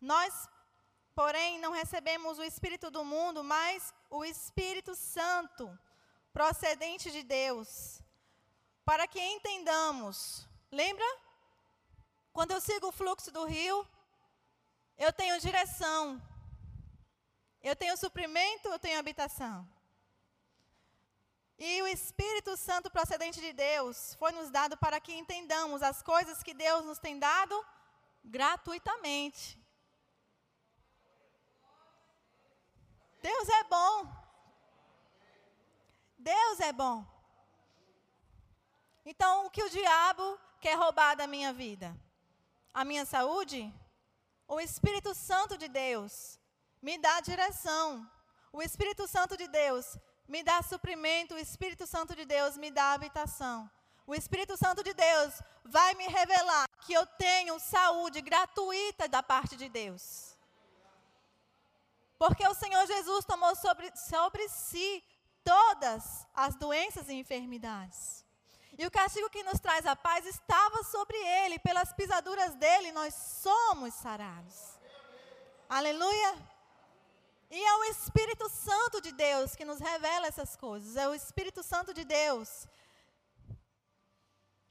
Nós, 0.00 0.48
porém, 1.14 1.58
não 1.58 1.72
recebemos 1.72 2.38
o 2.38 2.42
Espírito 2.42 2.90
do 2.90 3.04
mundo, 3.04 3.42
mas 3.44 3.94
o 4.10 4.24
Espírito 4.24 4.94
Santo, 4.94 5.78
procedente 6.32 7.10
de 7.10 7.22
Deus, 7.22 8.00
para 8.84 9.06
que 9.06 9.20
entendamos. 9.20 10.46
Lembra? 10.70 11.04
Quando 12.32 12.52
eu 12.52 12.60
sigo 12.60 12.88
o 12.88 12.92
fluxo 12.92 13.30
do 13.30 13.44
rio, 13.44 13.86
eu 14.96 15.12
tenho 15.12 15.40
direção. 15.40 16.20
Eu 17.62 17.76
tenho 17.76 17.96
suprimento, 17.96 18.68
eu 18.68 18.78
tenho 18.78 18.98
habitação. 18.98 19.68
E 21.58 21.80
o 21.82 21.86
Espírito 21.86 22.56
Santo 22.56 22.90
procedente 22.90 23.40
de 23.40 23.52
Deus 23.52 24.14
foi 24.14 24.32
nos 24.32 24.50
dado 24.50 24.76
para 24.76 24.98
que 24.98 25.14
entendamos 25.14 25.80
as 25.80 26.02
coisas 26.02 26.42
que 26.42 26.54
Deus 26.54 26.84
nos 26.84 26.98
tem 26.98 27.18
dado 27.18 27.54
gratuitamente. 28.24 29.61
Deus 33.22 33.48
é 33.48 33.64
bom. 33.64 34.22
Deus 36.18 36.60
é 36.60 36.72
bom. 36.72 37.04
Então, 39.04 39.46
o 39.46 39.50
que 39.50 39.62
o 39.62 39.70
diabo 39.70 40.38
quer 40.60 40.74
roubar 40.74 41.14
da 41.16 41.26
minha 41.26 41.52
vida? 41.52 41.96
A 42.72 42.84
minha 42.84 43.04
saúde? 43.04 43.72
O 44.46 44.60
Espírito 44.60 45.14
Santo 45.14 45.56
de 45.56 45.68
Deus 45.68 46.38
me 46.80 46.98
dá 46.98 47.20
direção. 47.20 48.08
O 48.52 48.62
Espírito 48.62 49.06
Santo 49.08 49.36
de 49.36 49.48
Deus 49.48 49.98
me 50.28 50.42
dá 50.42 50.62
suprimento. 50.62 51.34
O 51.34 51.38
Espírito 51.38 51.86
Santo 51.86 52.14
de 52.14 52.24
Deus 52.24 52.56
me 52.56 52.70
dá 52.70 52.92
habitação. 52.92 53.70
O 54.06 54.14
Espírito 54.14 54.56
Santo 54.56 54.82
de 54.82 54.92
Deus 54.92 55.40
vai 55.64 55.94
me 55.94 56.06
revelar 56.08 56.66
que 56.84 56.92
eu 56.92 57.06
tenho 57.06 57.58
saúde 57.58 58.20
gratuita 58.20 59.08
da 59.08 59.22
parte 59.22 59.56
de 59.56 59.68
Deus. 59.68 60.31
Porque 62.22 62.46
o 62.46 62.54
Senhor 62.54 62.86
Jesus 62.86 63.24
tomou 63.24 63.52
sobre, 63.56 63.90
sobre 63.96 64.48
si 64.48 65.04
todas 65.42 66.24
as 66.32 66.54
doenças 66.54 67.08
e 67.08 67.14
enfermidades. 67.14 68.24
E 68.78 68.86
o 68.86 68.92
castigo 68.92 69.28
que 69.28 69.42
nos 69.42 69.58
traz 69.58 69.84
a 69.86 69.96
paz 69.96 70.24
estava 70.24 70.84
sobre 70.84 71.16
ele, 71.16 71.58
pelas 71.58 71.92
pisaduras 71.92 72.54
dele 72.54 72.92
nós 72.92 73.12
somos 73.12 73.92
sarados. 73.94 74.56
Aleluia. 75.68 76.32
E 77.50 77.60
é 77.60 77.74
o 77.74 77.84
Espírito 77.86 78.48
Santo 78.48 79.00
de 79.00 79.10
Deus 79.10 79.56
que 79.56 79.64
nos 79.64 79.80
revela 79.80 80.28
essas 80.28 80.54
coisas. 80.54 80.94
É 80.94 81.08
o 81.08 81.14
Espírito 81.14 81.60
Santo 81.60 81.92
de 81.92 82.04
Deus 82.04 82.68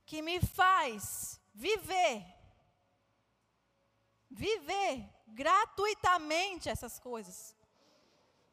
que 0.06 0.22
me 0.22 0.40
faz 0.40 1.38
viver, 1.54 2.26
viver 4.30 5.21
gratuitamente 5.34 6.70
essas 6.70 7.00
coisas. 7.00 7.56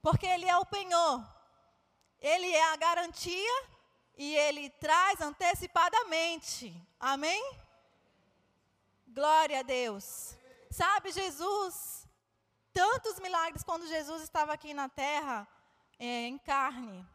Porque 0.02 0.26
Ele 0.26 0.46
é 0.46 0.56
o 0.56 0.66
penhor, 0.66 1.24
Ele 2.20 2.50
é 2.50 2.72
a 2.72 2.76
garantia 2.76 3.78
e 4.18 4.34
ele 4.34 4.68
traz 4.70 5.20
antecipadamente. 5.20 6.74
Amém? 6.98 7.40
Glória 9.06 9.60
a 9.60 9.62
Deus. 9.62 10.36
Sabe, 10.70 11.12
Jesus, 11.12 12.06
tantos 12.72 13.20
milagres 13.20 13.62
quando 13.62 13.86
Jesus 13.86 14.22
estava 14.22 14.52
aqui 14.52 14.74
na 14.74 14.88
terra, 14.88 15.46
é, 16.00 16.26
em 16.26 16.36
carne. 16.38 17.06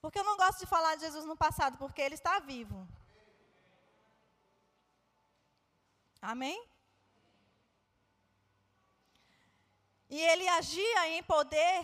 Porque 0.00 0.20
eu 0.20 0.24
não 0.24 0.36
gosto 0.36 0.60
de 0.60 0.66
falar 0.66 0.94
de 0.94 1.00
Jesus 1.00 1.24
no 1.24 1.36
passado, 1.36 1.76
porque 1.76 2.00
ele 2.00 2.14
está 2.14 2.38
vivo. 2.38 2.86
Amém? 6.22 6.64
E 10.08 10.20
ele 10.20 10.48
agia 10.48 11.08
em 11.08 11.22
poder. 11.22 11.82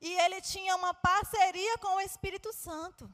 E 0.00 0.12
ele 0.20 0.40
tinha 0.40 0.76
uma 0.76 0.94
parceria 0.94 1.76
com 1.78 1.96
o 1.96 2.00
Espírito 2.00 2.52
Santo. 2.52 3.12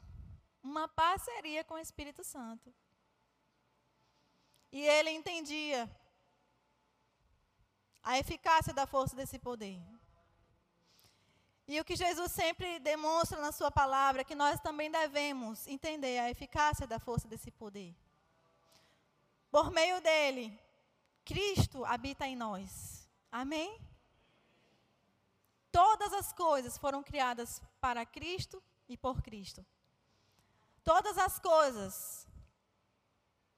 Uma 0.62 0.86
parceria 0.88 1.64
com 1.64 1.74
o 1.74 1.78
Espírito 1.78 2.22
Santo. 2.22 2.74
E 4.70 4.80
ele 4.82 5.10
entendia 5.10 5.90
a 8.02 8.18
eficácia 8.18 8.72
da 8.74 8.86
força 8.86 9.16
desse 9.16 9.38
poder. 9.38 9.80
E 11.66 11.80
o 11.80 11.84
que 11.84 11.96
Jesus 11.96 12.30
sempre 12.30 12.78
demonstra 12.78 13.40
na 13.40 13.50
sua 13.50 13.70
palavra 13.70 14.20
é 14.20 14.24
que 14.24 14.34
nós 14.34 14.60
também 14.60 14.90
devemos 14.90 15.66
entender 15.66 16.18
a 16.18 16.30
eficácia 16.30 16.86
da 16.86 16.98
força 16.98 17.26
desse 17.26 17.50
poder. 17.50 17.96
Por 19.50 19.70
meio 19.70 20.00
dele, 20.02 20.60
Cristo 21.24 21.84
habita 21.86 22.26
em 22.26 22.36
nós. 22.36 23.08
Amém? 23.32 23.80
Todas 25.74 26.12
as 26.12 26.32
coisas 26.32 26.78
foram 26.78 27.02
criadas 27.02 27.60
para 27.80 28.06
Cristo 28.06 28.62
e 28.88 28.96
por 28.96 29.20
Cristo. 29.20 29.66
Todas 30.84 31.18
as 31.18 31.40
coisas 31.40 32.28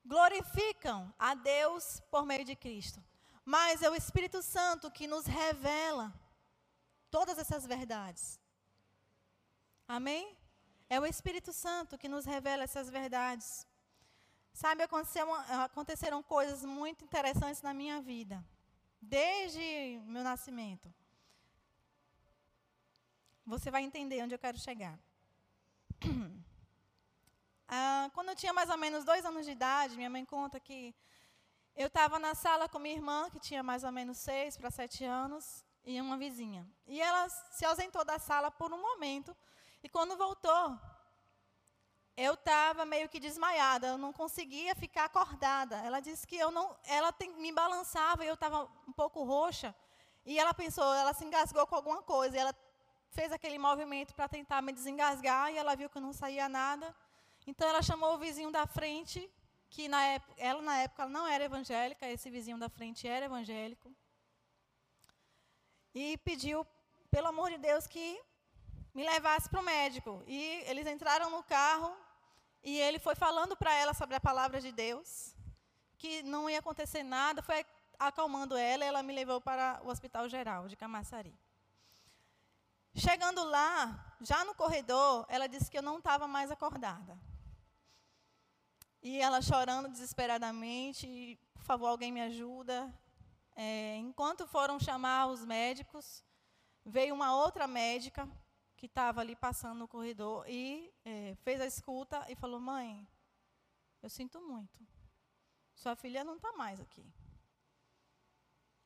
glorificam 0.02 1.12
a 1.18 1.34
Deus 1.34 2.00
por 2.10 2.24
meio 2.24 2.42
de 2.50 2.56
Cristo. 2.56 3.04
Mas 3.44 3.82
é 3.82 3.90
o 3.90 3.94
Espírito 3.94 4.40
Santo 4.42 4.90
que 4.90 5.06
nos 5.06 5.26
revela 5.26 6.10
todas 7.10 7.36
essas 7.38 7.66
verdades. 7.66 8.40
Amém? 9.86 10.24
É 10.88 10.98
o 10.98 11.04
Espírito 11.04 11.52
Santo 11.52 11.98
que 11.98 12.08
nos 12.08 12.24
revela 12.24 12.64
essas 12.64 12.88
verdades. 12.88 13.66
Sabe, 14.54 14.82
aconteceram 15.68 16.22
coisas 16.22 16.64
muito 16.64 17.04
interessantes 17.04 17.60
na 17.60 17.74
minha 17.74 18.00
vida, 18.00 18.42
desde 19.02 20.00
meu 20.06 20.24
nascimento. 20.24 20.88
Você 23.46 23.70
vai 23.70 23.82
entender 23.84 24.20
onde 24.24 24.34
eu 24.34 24.38
quero 24.38 24.58
chegar. 24.58 24.98
Ah, 27.68 28.08
quando 28.14 28.28
eu 28.28 28.36
tinha 28.36 28.52
mais 28.52 28.70
ou 28.70 28.76
menos 28.76 29.04
dois 29.04 29.24
anos 29.24 29.44
de 29.44 29.50
idade, 29.50 29.96
minha 29.96 30.08
mãe 30.08 30.24
conta 30.24 30.60
que 30.60 30.94
eu 31.74 31.88
estava 31.88 32.16
na 32.16 32.32
sala 32.32 32.68
com 32.68 32.78
minha 32.78 32.94
irmã, 32.94 33.28
que 33.28 33.40
tinha 33.40 33.60
mais 33.60 33.82
ou 33.82 33.90
menos 33.90 34.18
seis 34.18 34.56
para 34.56 34.70
sete 34.70 35.04
anos, 35.04 35.64
e 35.84 36.00
uma 36.00 36.16
vizinha. 36.16 36.64
E 36.86 37.00
ela 37.00 37.28
se 37.28 37.64
ausentou 37.64 38.04
da 38.04 38.20
sala 38.20 38.52
por 38.52 38.72
um 38.72 38.80
momento. 38.80 39.36
E 39.82 39.88
quando 39.88 40.16
voltou, 40.16 40.78
eu 42.16 42.34
estava 42.34 42.84
meio 42.84 43.08
que 43.08 43.18
desmaiada, 43.18 43.88
eu 43.88 43.98
não 43.98 44.12
conseguia 44.12 44.76
ficar 44.76 45.06
acordada. 45.06 45.76
Ela 45.78 45.98
disse 45.98 46.24
que 46.24 46.36
eu 46.36 46.52
não, 46.52 46.76
ela 46.84 47.12
tem, 47.12 47.32
me 47.34 47.50
balançava 47.50 48.24
e 48.24 48.28
eu 48.28 48.34
estava 48.34 48.70
um 48.86 48.92
pouco 48.92 49.24
roxa. 49.24 49.74
E 50.24 50.38
ela 50.38 50.54
pensou, 50.54 50.94
ela 50.94 51.12
se 51.12 51.24
engasgou 51.24 51.66
com 51.66 51.74
alguma 51.74 52.00
coisa. 52.02 52.36
E 52.36 52.38
ela 52.38 52.54
fez 53.18 53.30
aquele 53.32 53.58
movimento 53.68 54.14
para 54.14 54.28
tentar 54.36 54.60
me 54.66 54.72
desengasgar 54.78 55.46
e 55.52 55.56
ela 55.62 55.74
viu 55.80 55.88
que 55.92 56.00
não 56.06 56.12
saía 56.22 56.48
nada. 56.48 56.86
Então 57.50 57.66
ela 57.68 57.82
chamou 57.90 58.10
o 58.14 58.18
vizinho 58.26 58.50
da 58.58 58.64
frente, 58.78 59.20
que 59.74 59.84
na 59.94 60.02
época, 60.16 60.34
ela 60.48 60.62
na 60.70 60.76
época 60.86 61.06
não 61.16 61.24
era 61.34 61.44
evangélica, 61.50 62.04
esse 62.16 62.28
vizinho 62.36 62.58
da 62.64 62.68
frente 62.68 63.02
era 63.16 63.26
evangélico 63.26 63.88
e 65.98 66.18
pediu, 66.18 66.58
pelo 67.10 67.28
amor 67.28 67.48
de 67.50 67.56
Deus, 67.56 67.86
que 67.86 68.06
me 68.94 69.02
levasse 69.02 69.48
para 69.48 69.60
o 69.60 69.64
médico. 69.64 70.22
E 70.26 70.38
eles 70.66 70.86
entraram 70.86 71.30
no 71.30 71.42
carro 71.42 71.90
e 72.62 72.78
ele 72.78 72.98
foi 72.98 73.14
falando 73.14 73.56
para 73.56 73.72
ela 73.74 73.94
sobre 73.94 74.14
a 74.14 74.20
palavra 74.20 74.60
de 74.60 74.70
Deus, 74.72 75.34
que 75.96 76.22
não 76.22 76.50
ia 76.50 76.58
acontecer 76.58 77.02
nada, 77.02 77.42
foi 77.42 77.64
acalmando 77.98 78.58
ela 78.58 78.84
e 78.84 78.88
ela 78.88 79.02
me 79.02 79.14
levou 79.14 79.40
para 79.40 79.80
o 79.84 79.88
Hospital 79.88 80.28
Geral 80.28 80.68
de 80.68 80.76
Camaçari. 80.76 81.34
Chegando 82.98 83.44
lá, 83.44 84.16
já 84.22 84.42
no 84.46 84.54
corredor, 84.54 85.26
ela 85.28 85.46
disse 85.46 85.70
que 85.70 85.76
eu 85.76 85.82
não 85.82 85.98
estava 85.98 86.26
mais 86.26 86.50
acordada. 86.50 87.20
E 89.02 89.20
ela 89.20 89.42
chorando 89.42 89.90
desesperadamente, 89.90 91.38
por 91.52 91.62
favor, 91.62 91.88
alguém 91.88 92.10
me 92.10 92.22
ajuda. 92.22 92.90
É, 93.54 93.96
enquanto 93.96 94.46
foram 94.46 94.80
chamar 94.80 95.26
os 95.26 95.44
médicos, 95.44 96.24
veio 96.86 97.14
uma 97.14 97.36
outra 97.36 97.66
médica 97.66 98.26
que 98.78 98.86
estava 98.86 99.20
ali 99.20 99.36
passando 99.36 99.78
no 99.78 99.88
corredor 99.88 100.48
e 100.48 100.90
é, 101.04 101.34
fez 101.42 101.60
a 101.60 101.66
escuta 101.66 102.24
e 102.30 102.34
falou: 102.34 102.58
Mãe, 102.58 103.06
eu 104.02 104.08
sinto 104.08 104.40
muito. 104.40 104.86
Sua 105.74 105.94
filha 105.94 106.24
não 106.24 106.36
está 106.36 106.50
mais 106.54 106.80
aqui. 106.80 107.04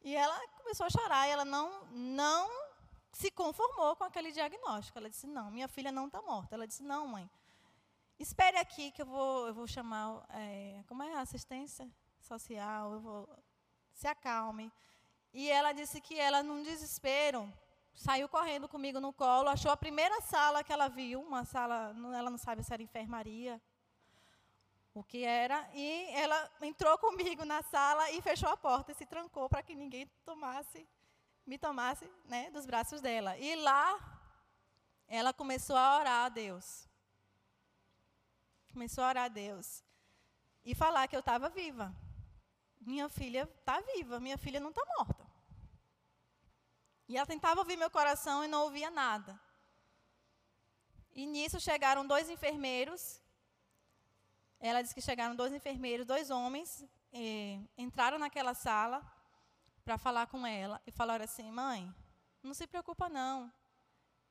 E 0.03 0.16
ela 0.16 0.37
começou 0.57 0.87
a 0.87 0.90
chorar 0.90 1.29
e 1.29 1.31
ela 1.31 1.44
não, 1.44 1.85
não 1.92 2.69
se 3.12 3.31
conformou 3.31 3.96
com 3.96 4.05
aquele 4.05 4.33
diagnóstico. 4.33 4.99
Ela 4.99 5.11
disse: 5.11 5.27
Não, 5.27 5.51
minha 5.51 5.68
filha 5.68 5.92
não 5.92 6.07
está 6.07 6.23
morta. 6.23 6.55
Ela 6.55 6.66
disse: 6.66 6.83
Não, 6.83 7.07
mãe, 7.07 7.29
espere 8.18 8.59
aqui 8.59 8.90
que 8.92 9.03
eu 9.03 9.07
vou, 9.07 9.46
eu 9.46 9.55
vou 9.55 9.66
chamar. 9.66 10.25
É, 10.31 10.83
como 10.87 11.03
é 11.03 11.14
a 11.14 11.20
assistência 11.20 11.90
social? 12.20 12.92
Eu 12.92 13.01
vou 13.01 13.29
se 13.94 14.07
acalme. 14.07 14.73
E 15.33 15.49
ela 15.49 15.73
disse 15.73 16.01
que 16.01 16.18
ela, 16.18 16.42
num 16.42 16.62
desespero, 16.62 17.53
saiu 17.94 18.29
correndo 18.29 18.68
comigo 18.68 18.99
no 18.99 19.12
colo, 19.12 19.49
achou 19.49 19.70
a 19.70 19.77
primeira 19.77 20.20
sala 20.23 20.64
que 20.64 20.73
ela 20.73 20.88
viu, 20.88 21.20
uma 21.20 21.44
sala, 21.44 21.94
ela 22.16 22.31
não 22.31 22.38
sabe 22.38 22.62
se 22.64 22.73
era 22.73 22.83
enfermaria, 22.83 23.61
o 24.92 25.05
que 25.05 25.23
era, 25.23 25.68
e 25.73 26.09
ela 26.11 26.51
entrou 26.62 26.99
comigo 26.99 27.44
na 27.44 27.62
sala 27.62 28.11
e 28.11 28.20
fechou 28.20 28.49
a 28.49 28.57
porta 28.57 28.90
e 28.90 28.94
se 28.94 29.07
trancou 29.07 29.49
para 29.49 29.62
que 29.62 29.75
ninguém 29.75 30.07
tomasse, 30.25 30.87
me 31.50 31.58
tomasse 31.58 32.06
né, 32.32 32.50
dos 32.50 32.64
braços 32.70 33.00
dela. 33.00 33.36
E 33.38 33.56
lá, 33.56 33.84
ela 35.06 35.32
começou 35.32 35.76
a 35.76 35.98
orar 35.98 36.24
a 36.26 36.28
Deus. 36.28 36.88
Começou 38.72 39.02
a 39.04 39.08
orar 39.08 39.24
a 39.24 39.34
Deus. 39.44 39.82
E 40.64 40.74
falar 40.74 41.08
que 41.08 41.16
eu 41.16 41.20
estava 41.20 41.48
viva 41.48 41.88
minha 42.80 43.08
filha 43.08 43.42
está 43.58 43.80
viva, 43.80 44.18
minha 44.18 44.38
filha 44.38 44.58
não 44.58 44.70
está 44.70 44.82
morta. 44.96 45.26
E 47.06 47.16
ela 47.16 47.26
tentava 47.26 47.60
ouvir 47.60 47.76
meu 47.76 47.90
coração 47.90 48.42
e 48.44 48.48
não 48.48 48.62
ouvia 48.62 48.90
nada. 48.90 49.38
E 51.12 51.26
nisso 51.26 51.60
chegaram 51.60 52.06
dois 52.06 52.30
enfermeiros. 52.30 53.20
Ela 54.58 54.82
disse 54.82 54.94
que 54.94 55.00
chegaram 55.00 55.34
dois 55.34 55.52
enfermeiros, 55.52 56.06
dois 56.06 56.30
homens, 56.30 56.84
entraram 57.76 58.18
naquela 58.18 58.54
sala 58.54 58.98
para 59.84 59.98
falar 59.98 60.26
com 60.26 60.46
ela 60.46 60.80
e 60.86 60.90
falaram 60.90 61.24
assim: 61.24 61.50
mãe, 61.50 61.94
não 62.42 62.54
se 62.54 62.66
preocupa 62.66 63.08
não. 63.08 63.52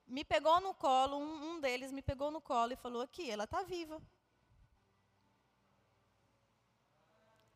Me 0.05 0.23
pegou 0.23 0.59
no 0.59 0.73
colo, 0.73 1.17
um, 1.17 1.51
um 1.51 1.59
deles 1.59 1.91
me 1.91 2.01
pegou 2.01 2.31
no 2.31 2.41
colo 2.41 2.73
e 2.73 2.75
falou 2.75 3.01
aqui, 3.01 3.29
ela 3.29 3.43
está 3.43 3.61
viva. 3.63 4.01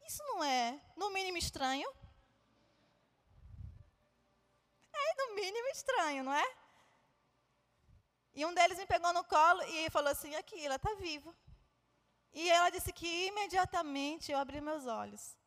Isso 0.05 0.21
não 0.23 0.43
é, 0.43 0.79
no 0.95 1.09
mínimo, 1.11 1.37
estranho? 1.37 1.89
É, 4.93 5.15
no 5.17 5.35
mínimo, 5.35 5.67
estranho, 5.69 6.23
não 6.23 6.33
é? 6.33 6.55
E 8.35 8.45
um 8.45 8.53
deles 8.53 8.77
me 8.77 8.85
pegou 8.85 9.13
no 9.13 9.23
colo 9.23 9.61
e 9.63 9.89
falou 9.89 10.11
assim: 10.11 10.35
aqui, 10.35 10.65
ela 10.65 10.75
está 10.75 10.93
viva. 10.95 11.33
E 12.33 12.49
ela 12.49 12.69
disse 12.69 12.91
que 12.91 13.27
imediatamente 13.27 14.31
eu 14.31 14.39
abri 14.39 14.59
meus 14.59 14.87
olhos. 14.87 15.37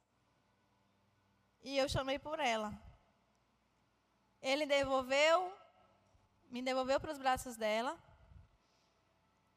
E 1.68 1.76
eu 1.82 1.88
chamei 1.88 2.16
por 2.26 2.38
ela. 2.38 2.70
Ele 4.50 4.64
devolveu, 4.74 5.36
me 6.54 6.60
devolveu 6.68 6.98
para 7.00 7.12
os 7.14 7.18
braços 7.22 7.56
dela. 7.62 7.92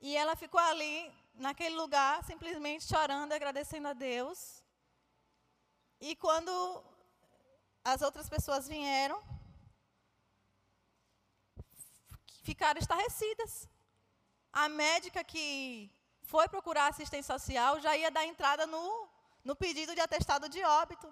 E 0.01 0.17
ela 0.21 0.35
ficou 0.35 0.59
ali, 0.59 0.95
naquele 1.35 1.75
lugar, 1.75 2.23
simplesmente 2.23 2.87
chorando, 2.91 3.33
agradecendo 3.33 3.89
a 3.89 3.93
Deus. 3.93 4.63
E 6.01 6.15
quando 6.15 6.51
as 7.91 8.01
outras 8.01 8.27
pessoas 8.27 8.67
vieram, 8.67 9.21
ficaram 12.41 12.79
estarrecidas. 12.79 13.69
A 14.51 14.67
médica 14.67 15.23
que 15.23 15.93
foi 16.23 16.49
procurar 16.49 16.87
assistência 16.87 17.37
social 17.37 17.79
já 17.79 17.95
ia 17.95 18.09
dar 18.09 18.25
entrada 18.25 18.65
no, 18.65 18.83
no 19.43 19.55
pedido 19.55 19.93
de 19.93 20.01
atestado 20.01 20.49
de 20.49 20.63
óbito. 20.63 21.07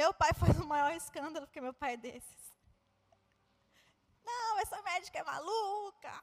Meu 0.00 0.12
pai 0.12 0.32
faz 0.34 0.58
o 0.58 0.66
maior 0.66 0.92
escândalo, 0.92 1.46
porque 1.46 1.60
meu 1.60 1.72
pai 1.72 1.94
é 1.94 1.96
desses. 1.96 2.42
Não, 4.28 4.58
essa 4.58 4.82
médica 4.82 5.20
é 5.20 5.22
maluca. 5.22 6.14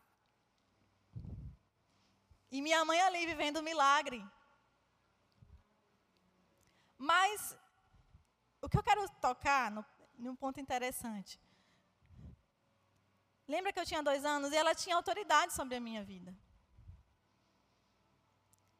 E 2.51 2.61
minha 2.61 2.83
mãe 2.83 2.99
ali 2.99 3.25
vivendo 3.25 3.57
o 3.57 3.63
milagre. 3.63 4.21
Mas 6.97 7.57
o 8.61 8.67
que 8.67 8.77
eu 8.77 8.83
quero 8.83 9.07
tocar 9.27 9.71
no, 9.71 9.85
num 10.19 10.35
ponto 10.35 10.59
interessante. 10.59 11.39
Lembra 13.47 13.71
que 13.71 13.79
eu 13.79 13.85
tinha 13.85 14.03
dois 14.03 14.25
anos 14.25 14.51
e 14.51 14.57
ela 14.57 14.75
tinha 14.75 14.97
autoridade 14.97 15.53
sobre 15.53 15.77
a 15.77 15.79
minha 15.79 16.03
vida. 16.03 16.35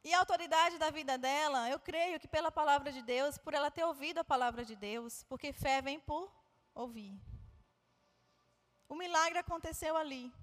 E 0.03 0.13
a 0.13 0.19
autoridade 0.19 0.77
da 0.79 0.89
vida 0.89 1.17
dela, 1.17 1.69
eu 1.69 1.79
creio 1.79 2.19
que 2.19 2.27
pela 2.27 2.51
palavra 2.51 2.91
de 2.91 3.01
Deus, 3.03 3.37
por 3.37 3.53
ela 3.53 3.69
ter 3.69 3.83
ouvido 3.83 4.19
a 4.19 4.23
palavra 4.23 4.65
de 4.65 4.75
Deus, 4.75 5.23
porque 5.29 5.53
fé 5.53 5.81
vem 5.81 5.99
por 5.99 6.31
ouvir. 6.73 7.19
o 8.87 8.95
milagre 8.95 9.39
aconteceu 9.39 9.95
ali. 9.95 10.33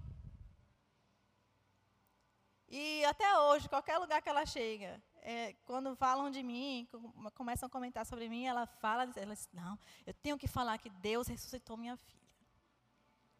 E 2.67 3.03
até 3.05 3.37
hoje, 3.39 3.67
qualquer 3.67 3.97
lugar 3.97 4.21
que 4.21 4.29
ela 4.29 4.45
chega, 4.45 5.01
é, 5.21 5.53
quando 5.65 5.95
falam 5.95 6.29
de 6.31 6.41
mim, 6.41 6.87
começam 7.35 7.67
a 7.67 7.69
comentar 7.69 8.05
sobre 8.05 8.29
mim, 8.29 8.45
ela 8.45 8.65
fala, 8.65 9.11
ela 9.15 9.33
diz, 9.33 9.49
não, 9.51 9.77
eu 10.05 10.13
tenho 10.13 10.37
que 10.37 10.47
falar 10.47 10.77
que 10.77 10.89
Deus 10.89 11.27
ressuscitou 11.27 11.77
minha 11.77 11.97
filha. 11.97 12.19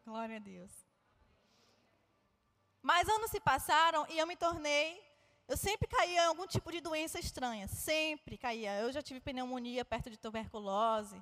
Glória 0.04 0.36
a 0.36 0.40
Deus. 0.40 0.72
Mas 2.82 3.08
anos 3.08 3.30
se 3.30 3.40
passaram 3.40 4.06
e 4.08 4.18
eu 4.18 4.26
me 4.26 4.36
tornei, 4.36 5.00
eu 5.50 5.56
sempre 5.56 5.88
caía 5.88 6.22
em 6.22 6.26
algum 6.26 6.46
tipo 6.46 6.70
de 6.70 6.80
doença 6.80 7.18
estranha, 7.18 7.66
sempre 7.66 8.38
caía. 8.38 8.78
Eu 8.78 8.92
já 8.92 9.02
tive 9.02 9.18
pneumonia 9.18 9.84
perto 9.84 10.08
de 10.08 10.16
tuberculose, 10.16 11.20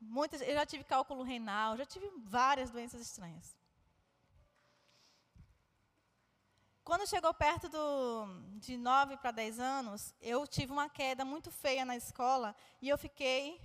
muitas, 0.00 0.40
eu 0.40 0.54
já 0.54 0.64
tive 0.64 0.84
cálculo 0.84 1.22
renal, 1.22 1.76
já 1.76 1.84
tive 1.84 2.10
várias 2.16 2.70
doenças 2.70 3.02
estranhas. 3.02 3.54
Quando 6.82 7.06
chegou 7.06 7.34
perto 7.34 7.68
do, 7.68 8.26
de 8.58 8.78
9 8.78 9.18
para 9.18 9.32
10 9.32 9.60
anos, 9.60 10.14
eu 10.22 10.46
tive 10.46 10.72
uma 10.72 10.88
queda 10.88 11.22
muito 11.22 11.50
feia 11.50 11.84
na 11.84 11.96
escola 11.96 12.56
e 12.80 12.88
eu 12.88 12.96
fiquei. 12.96 13.60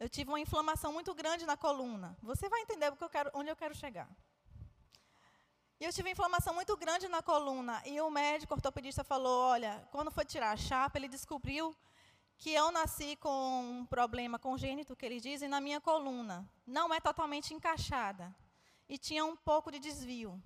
Eu 0.00 0.08
tive 0.08 0.30
uma 0.30 0.40
inflamação 0.40 0.90
muito 0.90 1.14
grande 1.14 1.44
na 1.44 1.56
coluna. 1.56 2.16
Você 2.22 2.48
vai 2.48 2.62
entender 2.62 2.86
eu 2.86 3.10
quero, 3.10 3.30
onde 3.34 3.50
eu 3.50 3.56
quero 3.56 3.74
chegar. 3.74 4.08
E 5.80 5.84
eu 5.84 5.92
tive 5.92 6.10
inflamação 6.10 6.54
muito 6.54 6.76
grande 6.76 7.06
na 7.08 7.22
coluna. 7.22 7.80
E 7.86 8.00
o 8.00 8.10
médico 8.10 8.54
ortopedista 8.54 9.04
falou: 9.04 9.42
olha, 9.42 9.86
quando 9.92 10.10
foi 10.10 10.24
tirar 10.24 10.52
a 10.52 10.56
chapa, 10.56 10.98
ele 10.98 11.08
descobriu 11.08 11.76
que 12.36 12.52
eu 12.52 12.70
nasci 12.70 13.16
com 13.16 13.60
um 13.62 13.86
problema 13.86 14.38
congênito, 14.38 14.96
que 14.96 15.06
eles 15.06 15.22
dizem, 15.22 15.48
na 15.48 15.60
minha 15.60 15.80
coluna. 15.80 16.48
Não 16.66 16.92
é 16.94 17.00
totalmente 17.00 17.52
encaixada. 17.52 18.34
E 18.88 18.96
tinha 18.96 19.24
um 19.24 19.36
pouco 19.36 19.70
de 19.70 19.78
desvio. 19.78 20.40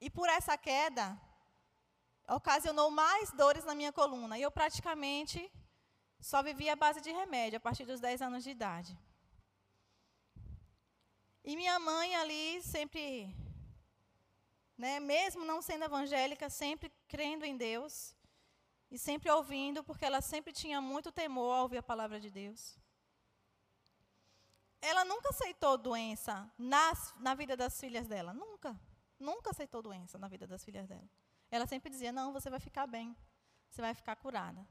E 0.00 0.08
por 0.08 0.28
essa 0.28 0.56
queda, 0.56 1.20
ocasionou 2.28 2.90
mais 2.90 3.30
dores 3.32 3.64
na 3.64 3.74
minha 3.74 3.92
coluna. 3.92 4.38
E 4.38 4.42
eu 4.42 4.50
praticamente 4.50 5.50
só 6.20 6.42
vivia 6.42 6.72
à 6.72 6.76
base 6.76 7.00
de 7.00 7.10
remédio 7.10 7.58
a 7.58 7.60
partir 7.60 7.84
dos 7.84 8.00
10 8.00 8.22
anos 8.22 8.42
de 8.44 8.50
idade. 8.50 8.98
E 11.44 11.54
minha 11.54 11.78
mãe 11.78 12.16
ali 12.16 12.60
sempre, 12.62 13.34
né, 14.76 15.00
mesmo 15.00 15.44
não 15.44 15.62
sendo 15.62 15.84
evangélica, 15.84 16.50
sempre 16.50 16.92
crendo 17.08 17.44
em 17.44 17.56
Deus 17.56 18.14
e 18.90 18.98
sempre 18.98 19.30
ouvindo, 19.30 19.82
porque 19.82 20.04
ela 20.04 20.20
sempre 20.20 20.52
tinha 20.52 20.80
muito 20.80 21.10
temor 21.10 21.54
ao 21.54 21.62
ouvir 21.62 21.78
a 21.78 21.82
palavra 21.82 22.20
de 22.20 22.30
Deus. 22.30 22.78
Ela 24.80 25.04
nunca 25.04 25.30
aceitou 25.30 25.76
doença 25.76 26.50
nas, 26.56 27.14
na 27.18 27.34
vida 27.34 27.56
das 27.56 27.80
filhas 27.80 28.06
dela, 28.06 28.32
nunca. 28.32 28.78
Nunca 29.18 29.50
aceitou 29.50 29.82
doença 29.82 30.18
na 30.18 30.28
vida 30.28 30.46
das 30.46 30.62
filhas 30.62 30.86
dela. 30.86 31.08
Ela 31.50 31.66
sempre 31.66 31.90
dizia: 31.90 32.12
Não, 32.12 32.32
você 32.32 32.50
vai 32.50 32.60
ficar 32.60 32.86
bem. 32.86 33.16
Você 33.70 33.80
vai 33.80 33.94
ficar 33.94 34.14
curada. 34.16 34.66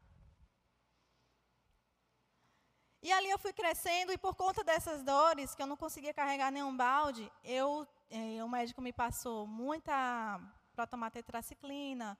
E 3.05 3.11
ali 3.11 3.29
eu 3.29 3.37
fui 3.37 3.53
crescendo, 3.53 4.11
e 4.11 4.17
por 4.17 4.33
conta 4.33 4.63
dessas 4.63 5.03
dores, 5.03 5.53
que 5.53 5.61
eu 5.61 5.67
não 5.67 5.77
conseguia 5.77 6.11
carregar 6.11 6.49
nenhum 6.49 6.75
balde, 6.75 7.31
eu, 7.43 7.87
eh, 8.09 8.43
o 8.43 8.49
médico 8.49 8.81
me 8.81 8.91
passou 8.91 9.45
muita 9.45 10.41
para 10.75 10.87
tomar 10.87 11.11
tetraciclina, 11.11 12.17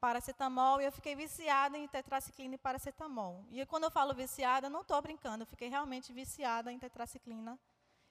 paracetamol, 0.00 0.80
e 0.80 0.86
eu 0.86 0.90
fiquei 0.90 1.14
viciada 1.14 1.76
em 1.76 1.86
tetraciclina 1.86 2.54
e 2.54 2.56
paracetamol. 2.56 3.44
E 3.50 3.66
quando 3.66 3.84
eu 3.84 3.90
falo 3.90 4.14
viciada, 4.14 4.70
não 4.70 4.80
estou 4.80 5.02
brincando, 5.02 5.42
eu 5.42 5.46
fiquei 5.46 5.68
realmente 5.68 6.14
viciada 6.14 6.72
em 6.72 6.78
tetraciclina 6.78 7.58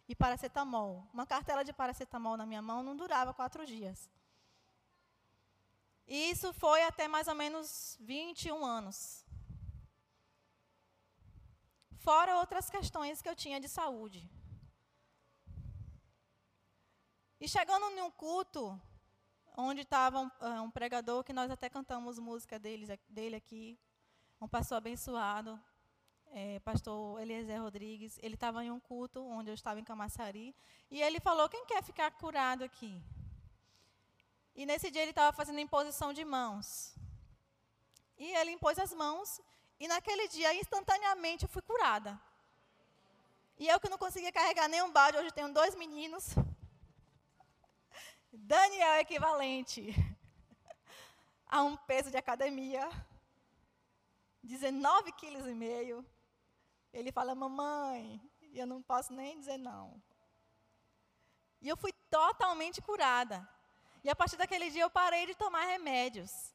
e 0.07 0.13
paracetamol. 0.13 1.03
Uma 1.11 1.26
cartela 1.26 1.63
de 1.63 1.74
paracetamol 1.74 2.38
na 2.38 2.45
minha 2.45 2.61
mão 2.61 2.84
não 2.84 2.95
durava 2.95 3.34
quatro 3.34 3.65
dias. 3.65 4.11
E 6.07 6.30
isso 6.30 6.53
foi 6.53 6.84
até 6.84 7.07
mais 7.07 7.28
ou 7.28 7.34
menos 7.34 7.97
21 7.99 8.63
anos. 8.63 9.20
Fora 12.04 12.38
outras 12.38 12.68
questões 12.68 13.22
que 13.22 13.30
eu 13.30 13.36
tinha 13.36 13.60
de 13.60 13.70
saúde. 13.70 14.28
E 17.39 17.47
chegando 17.47 17.91
num 17.91 18.10
culto, 18.10 18.80
onde 19.56 19.82
estava 19.82 20.20
um, 20.20 20.32
um, 20.64 20.72
pregador, 20.72 21.24
que 21.24 21.32
nós 21.32 21.52
até 21.52 21.70
cantamos 21.70 22.18
música 22.18 22.58
dele, 22.58 22.88
dele 23.08 23.36
aqui, 23.36 23.80
um 24.39 24.47
pastor 24.47 24.78
abençoado, 24.80 25.62
é, 26.32 26.60
pastor 26.62 27.22
Eliezer 27.22 27.62
Rodrigues, 27.62 28.18
ele 28.24 28.34
estava 28.34 28.66
em 28.66 28.72
um 28.72 28.80
culto 28.80 29.24
onde 29.24 29.52
eu 29.52 29.54
estava 29.54 29.80
em 29.80 29.84
Camaçari, 29.84 30.56
e 30.89 30.99
ele 31.04 31.20
falou: 31.20 31.47
Quem 31.49 31.68
quer 31.68 31.84
ficar 31.84 32.10
curado 32.10 32.64
aqui? 32.64 32.99
E 34.56 34.66
nesse 34.66 34.89
dia 34.89 35.04
ele 35.04 35.12
estava 35.12 35.32
fazendo 35.36 35.60
imposição 35.60 36.12
de 36.12 36.26
mãos. 36.26 36.95
E 38.18 38.26
ele 38.38 38.52
impôs 38.52 38.80
as 38.80 38.91
mãos, 38.91 39.39
e 39.82 39.88
naquele 39.88 40.27
dia, 40.27 40.53
instantaneamente, 40.53 41.45
eu 41.45 41.49
fui 41.49 41.63
curada. 41.63 42.21
E 43.57 43.67
eu 43.67 43.79
que 43.79 43.89
não 43.89 43.97
conseguia 43.97 44.32
carregar 44.32 44.67
nenhum 44.67 44.91
balde, 44.91 45.17
hoje 45.17 45.32
tenho 45.32 45.51
dois 45.51 45.73
meninos. 45.73 46.36
Daniel 48.32 48.91
é 48.91 48.99
equivalente 48.99 49.91
a 51.49 51.63
um 51.63 51.75
peso 51.75 52.11
de 52.11 52.17
academia, 52.17 52.88
19,5 54.45 55.13
kg. 55.13 56.05
Ele 56.93 57.11
fala, 57.11 57.34
mamãe, 57.34 58.21
e 58.51 58.59
eu 58.59 58.67
não 58.67 58.84
posso 58.84 59.11
nem 59.11 59.39
dizer 59.39 59.57
não. 59.57 59.99
E 61.59 61.67
eu 61.67 61.75
fui 61.75 61.91
totalmente 62.07 62.79
curada. 62.84 63.49
E 64.03 64.11
a 64.11 64.15
partir 64.15 64.38
daquele 64.38 64.69
dia 64.69 64.84
eu 64.84 64.91
parei 64.91 65.25
de 65.25 65.34
tomar 65.34 65.65
remédios. 65.65 66.53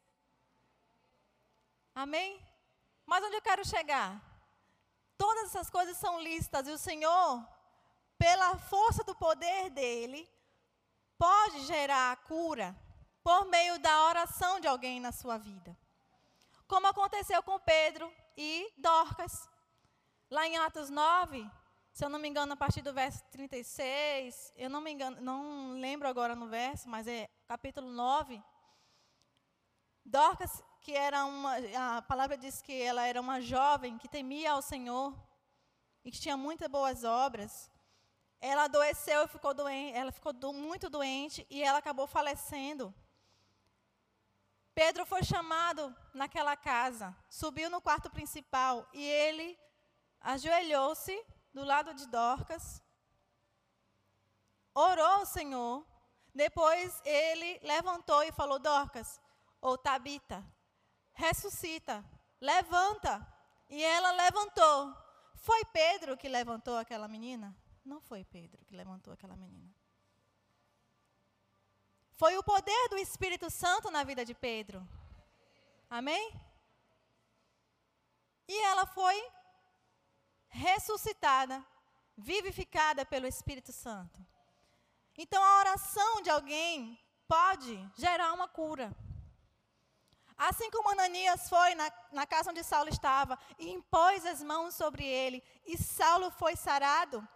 Amém? 1.92 2.45
Mas 3.06 3.24
onde 3.24 3.36
eu 3.36 3.42
quero 3.42 3.64
chegar? 3.64 4.20
Todas 5.16 5.44
essas 5.44 5.70
coisas 5.70 5.96
são 5.96 6.20
listas 6.20 6.66
e 6.66 6.72
o 6.72 6.78
Senhor, 6.78 7.46
pela 8.18 8.58
força 8.58 9.02
do 9.04 9.14
poder 9.14 9.70
dele, 9.70 10.28
pode 11.16 11.64
gerar 11.66 12.12
a 12.12 12.16
cura 12.16 12.76
por 13.22 13.46
meio 13.46 13.78
da 13.78 14.04
oração 14.06 14.60
de 14.60 14.68
alguém 14.68 15.00
na 15.00 15.12
sua 15.12 15.38
vida. 15.38 15.76
Como 16.66 16.86
aconteceu 16.86 17.42
com 17.42 17.58
Pedro 17.60 18.12
e 18.36 18.72
Dorcas. 18.76 19.48
Lá 20.28 20.46
em 20.46 20.56
Atos 20.58 20.90
9, 20.90 21.48
se 21.92 22.04
eu 22.04 22.08
não 22.08 22.18
me 22.18 22.28
engano, 22.28 22.52
a 22.52 22.56
partir 22.56 22.82
do 22.82 22.92
verso 22.92 23.22
36, 23.30 24.52
eu 24.56 24.68
não 24.68 24.80
me 24.80 24.90
engano, 24.90 25.20
não 25.20 25.72
lembro 25.74 26.08
agora 26.08 26.34
no 26.34 26.48
verso, 26.48 26.88
mas 26.88 27.06
é 27.06 27.28
capítulo 27.46 27.88
9. 27.90 28.42
Dorcas, 30.04 30.62
que 30.86 30.94
era 30.94 31.24
uma, 31.24 31.56
a 31.96 32.02
palavra 32.02 32.38
diz 32.38 32.62
que 32.62 32.80
ela 32.80 33.04
era 33.04 33.20
uma 33.20 33.40
jovem 33.40 33.98
que 33.98 34.06
temia 34.06 34.52
ao 34.52 34.62
Senhor 34.62 35.12
e 36.04 36.12
que 36.12 36.20
tinha 36.20 36.36
muitas 36.36 36.68
boas 36.68 37.02
obras. 37.02 37.68
Ela 38.40 38.66
adoeceu 38.66 39.24
e 39.24 39.28
ficou 39.28 39.52
doente, 39.52 39.96
ela 39.96 40.12
ficou 40.12 40.32
do, 40.32 40.52
muito 40.52 40.88
doente 40.88 41.44
e 41.50 41.60
ela 41.60 41.78
acabou 41.78 42.06
falecendo. 42.06 42.94
Pedro 44.76 45.04
foi 45.04 45.24
chamado 45.24 45.92
naquela 46.14 46.56
casa, 46.56 47.12
subiu 47.28 47.68
no 47.68 47.80
quarto 47.80 48.08
principal 48.08 48.88
e 48.92 49.02
ele 49.02 49.58
ajoelhou-se 50.20 51.20
do 51.52 51.64
lado 51.64 51.94
de 51.94 52.06
Dorcas, 52.06 52.80
orou 54.72 55.04
ao 55.04 55.26
Senhor, 55.26 55.84
depois 56.32 57.02
ele 57.04 57.58
levantou 57.64 58.22
e 58.22 58.30
falou: 58.30 58.60
Dorcas, 58.60 59.20
ou 59.60 59.76
Tabita, 59.76 60.46
ressuscita, 61.16 62.04
levanta. 62.40 63.26
E 63.68 63.82
ela 63.82 64.12
levantou. 64.12 64.94
Foi 65.34 65.64
Pedro 65.66 66.16
que 66.16 66.28
levantou 66.28 66.76
aquela 66.76 67.08
menina? 67.08 67.56
Não 67.84 68.00
foi 68.00 68.24
Pedro 68.24 68.64
que 68.64 68.76
levantou 68.76 69.12
aquela 69.12 69.36
menina. 69.36 69.74
Foi 72.12 72.36
o 72.36 72.42
poder 72.42 72.88
do 72.88 72.96
Espírito 72.96 73.50
Santo 73.50 73.90
na 73.90 74.02
vida 74.04 74.24
de 74.24 74.34
Pedro. 74.34 74.86
Amém? 75.90 76.32
E 78.48 78.58
ela 78.62 78.86
foi 78.86 79.16
ressuscitada, 80.48 81.64
vivificada 82.16 83.04
pelo 83.04 83.26
Espírito 83.26 83.72
Santo. 83.72 84.24
Então 85.18 85.42
a 85.42 85.58
oração 85.58 86.22
de 86.22 86.30
alguém 86.30 86.98
pode 87.28 87.74
gerar 87.96 88.32
uma 88.32 88.48
cura. 88.48 88.94
Assim 90.36 90.70
como 90.70 90.90
Ananias 90.90 91.48
foi 91.48 91.74
na, 91.74 91.90
na 92.12 92.26
casa 92.26 92.50
onde 92.50 92.62
Saulo 92.62 92.90
estava 92.90 93.38
e 93.58 93.70
impôs 93.70 94.26
as 94.26 94.42
mãos 94.42 94.74
sobre 94.74 95.04
ele, 95.04 95.42
e 95.64 95.78
Saulo 95.78 96.30
foi 96.30 96.54
sarado, 96.56 97.26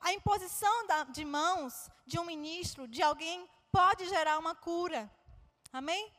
a 0.00 0.12
imposição 0.12 0.86
da, 0.86 1.04
de 1.04 1.24
mãos 1.24 1.90
de 2.06 2.18
um 2.18 2.24
ministro, 2.24 2.88
de 2.88 3.02
alguém, 3.02 3.48
pode 3.70 4.08
gerar 4.08 4.38
uma 4.38 4.54
cura. 4.54 5.10
Amém? 5.72 6.12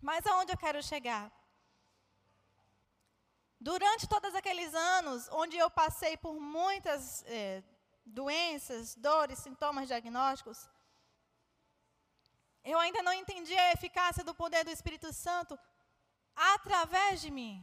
Mas 0.00 0.26
aonde 0.26 0.52
eu 0.52 0.58
quero 0.58 0.82
chegar? 0.82 1.32
Durante 3.58 4.06
todos 4.06 4.34
aqueles 4.34 4.74
anos, 4.74 5.28
onde 5.32 5.56
eu 5.56 5.70
passei 5.70 6.16
por 6.16 6.38
muitas 6.38 7.24
é, 7.26 7.62
doenças, 8.04 8.94
dores, 8.94 9.38
sintomas 9.38 9.88
diagnósticos, 9.88 10.68
eu 12.72 12.78
ainda 12.80 13.00
não 13.06 13.12
entendi 13.12 13.56
a 13.56 13.72
eficácia 13.72 14.24
do 14.24 14.34
poder 14.34 14.64
do 14.64 14.74
Espírito 14.76 15.12
Santo 15.12 15.56
através 16.34 17.20
de 17.20 17.30
mim. 17.30 17.54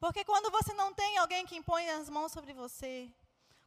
Porque 0.00 0.24
quando 0.24 0.50
você 0.50 0.72
não 0.72 0.92
tem 0.94 1.18
alguém 1.18 1.44
que 1.48 1.58
impõe 1.60 1.90
as 1.90 2.08
mãos 2.08 2.32
sobre 2.32 2.54
você, 2.54 3.12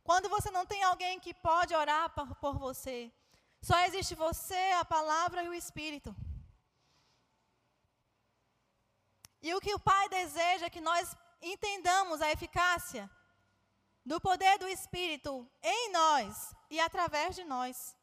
quando 0.03 0.27
você 0.35 0.49
não 0.49 0.65
tem 0.65 0.81
alguém 0.83 1.19
que 1.19 1.33
pode 1.33 1.75
orar 1.75 2.09
por, 2.15 2.35
por 2.37 2.57
você, 2.57 3.13
só 3.61 3.77
existe 3.85 4.15
você, 4.15 4.63
a 4.79 4.83
palavra 4.83 5.43
e 5.43 5.49
o 5.49 5.53
Espírito. 5.53 6.13
E 9.43 9.53
o 9.53 9.61
que 9.61 9.75
o 9.75 9.79
Pai 9.91 10.09
deseja 10.09 10.65
é 10.65 10.75
que 10.75 10.81
nós 10.81 11.15
entendamos 11.39 12.19
a 12.19 12.31
eficácia 12.31 13.07
do 14.03 14.19
poder 14.19 14.57
do 14.57 14.67
Espírito 14.67 15.47
em 15.61 15.91
nós 15.91 16.54
e 16.69 16.79
através 16.79 17.35
de 17.35 17.43
nós. 17.43 17.95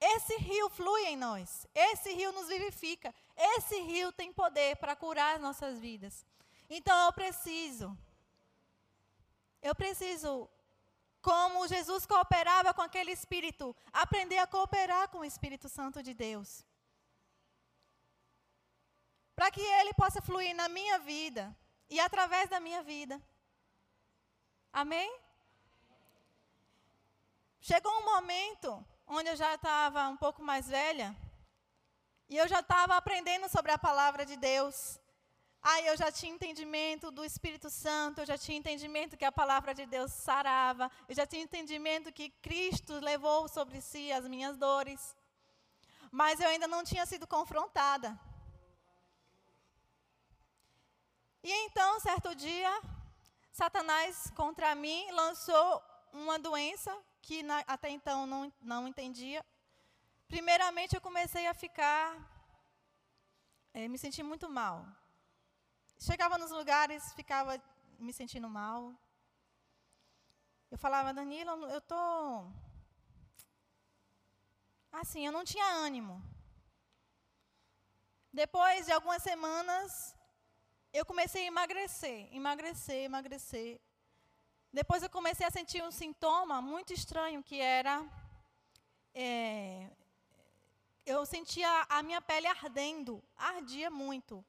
Esse 0.00 0.36
rio 0.36 0.68
flui 0.68 1.02
em 1.06 1.16
nós, 1.16 1.66
esse 1.74 2.12
rio 2.12 2.30
nos 2.32 2.48
vivifica, 2.48 3.14
esse 3.36 3.80
rio 3.80 4.12
tem 4.12 4.32
poder 4.32 4.76
para 4.76 4.94
curar 4.94 5.36
as 5.36 5.40
nossas 5.40 5.78
vidas. 5.78 6.26
Então 6.68 7.06
eu 7.06 7.12
preciso, 7.12 7.96
eu 9.62 9.74
preciso 9.74 10.48
como 11.22 11.66
Jesus 11.66 12.04
cooperava 12.04 12.74
com 12.74 12.82
aquele 12.82 13.12
Espírito, 13.12 13.74
aprender 13.90 14.36
a 14.38 14.46
cooperar 14.46 15.08
com 15.08 15.20
o 15.20 15.24
Espírito 15.24 15.70
Santo 15.70 16.02
de 16.02 16.12
Deus. 16.12 16.62
Para 19.34 19.50
que 19.50 19.62
ele 19.62 19.94
possa 19.94 20.20
fluir 20.20 20.54
na 20.54 20.68
minha 20.68 20.98
vida 20.98 21.56
e 21.88 21.98
através 21.98 22.50
da 22.50 22.60
minha 22.60 22.82
vida. 22.82 23.20
Amém? 24.70 25.10
Chegou 27.66 27.90
um 27.90 28.04
momento 28.04 28.70
onde 29.06 29.30
eu 29.30 29.36
já 29.36 29.54
estava 29.54 30.06
um 30.08 30.18
pouco 30.18 30.42
mais 30.42 30.68
velha 30.68 31.16
e 32.28 32.36
eu 32.36 32.46
já 32.46 32.60
estava 32.60 32.94
aprendendo 32.94 33.48
sobre 33.48 33.72
a 33.72 33.78
palavra 33.78 34.26
de 34.26 34.36
Deus. 34.36 35.00
Aí 35.62 35.86
eu 35.86 35.96
já 35.96 36.12
tinha 36.12 36.34
entendimento 36.34 37.10
do 37.10 37.24
Espírito 37.24 37.70
Santo, 37.70 38.20
eu 38.20 38.26
já 38.26 38.36
tinha 38.36 38.58
entendimento 38.58 39.16
que 39.16 39.24
a 39.24 39.32
palavra 39.32 39.72
de 39.72 39.86
Deus 39.86 40.12
sarava, 40.12 40.90
eu 41.08 41.14
já 41.14 41.26
tinha 41.26 41.42
entendimento 41.42 42.12
que 42.12 42.28
Cristo 42.46 43.00
levou 43.00 43.48
sobre 43.48 43.80
si 43.80 44.12
as 44.12 44.28
minhas 44.28 44.58
dores. 44.58 45.16
Mas 46.10 46.40
eu 46.40 46.48
ainda 46.48 46.68
não 46.68 46.84
tinha 46.84 47.06
sido 47.06 47.26
confrontada. 47.26 48.20
E 51.42 51.50
então, 51.64 51.98
certo 52.00 52.34
dia, 52.34 52.70
Satanás 53.50 54.30
contra 54.36 54.74
mim 54.74 55.10
lançou 55.12 55.82
uma 56.12 56.38
doença 56.38 56.94
que 57.24 57.42
na, 57.42 57.58
até 57.74 57.88
então 57.88 58.26
não, 58.26 58.52
não 58.60 58.86
entendia. 58.86 59.40
Primeiramente, 60.28 60.94
eu 60.94 61.00
comecei 61.00 61.46
a 61.46 61.54
ficar, 61.54 62.02
é, 63.72 63.88
me 63.88 63.98
sentir 64.04 64.22
muito 64.22 64.48
mal. 64.48 64.76
Chegava 65.98 66.36
nos 66.36 66.50
lugares, 66.50 67.12
ficava 67.14 67.52
me 67.98 68.12
sentindo 68.12 68.48
mal. 68.48 68.94
Eu 70.70 70.78
falava, 70.84 71.14
Danilo, 71.14 71.52
eu 71.76 71.80
tô 71.80 72.02
assim, 74.92 75.24
eu 75.26 75.32
não 75.32 75.44
tinha 75.44 75.66
ânimo. 75.86 76.22
Depois 78.32 78.86
de 78.86 78.92
algumas 78.92 79.22
semanas, 79.22 80.14
eu 80.92 81.04
comecei 81.06 81.44
a 81.44 81.46
emagrecer, 81.46 82.28
emagrecer, 82.34 83.04
emagrecer. 83.04 83.80
Depois 84.74 85.04
eu 85.04 85.08
comecei 85.08 85.46
a 85.46 85.52
sentir 85.52 85.84
um 85.84 85.92
sintoma 85.92 86.60
muito 86.60 86.92
estranho 86.92 87.44
que 87.44 87.60
era 87.60 88.04
é, 89.14 89.88
eu 91.06 91.24
sentia 91.24 91.86
a 91.88 92.02
minha 92.02 92.20
pele 92.20 92.48
ardendo, 92.48 93.22
ardia 93.36 93.88
muito. 93.88 94.44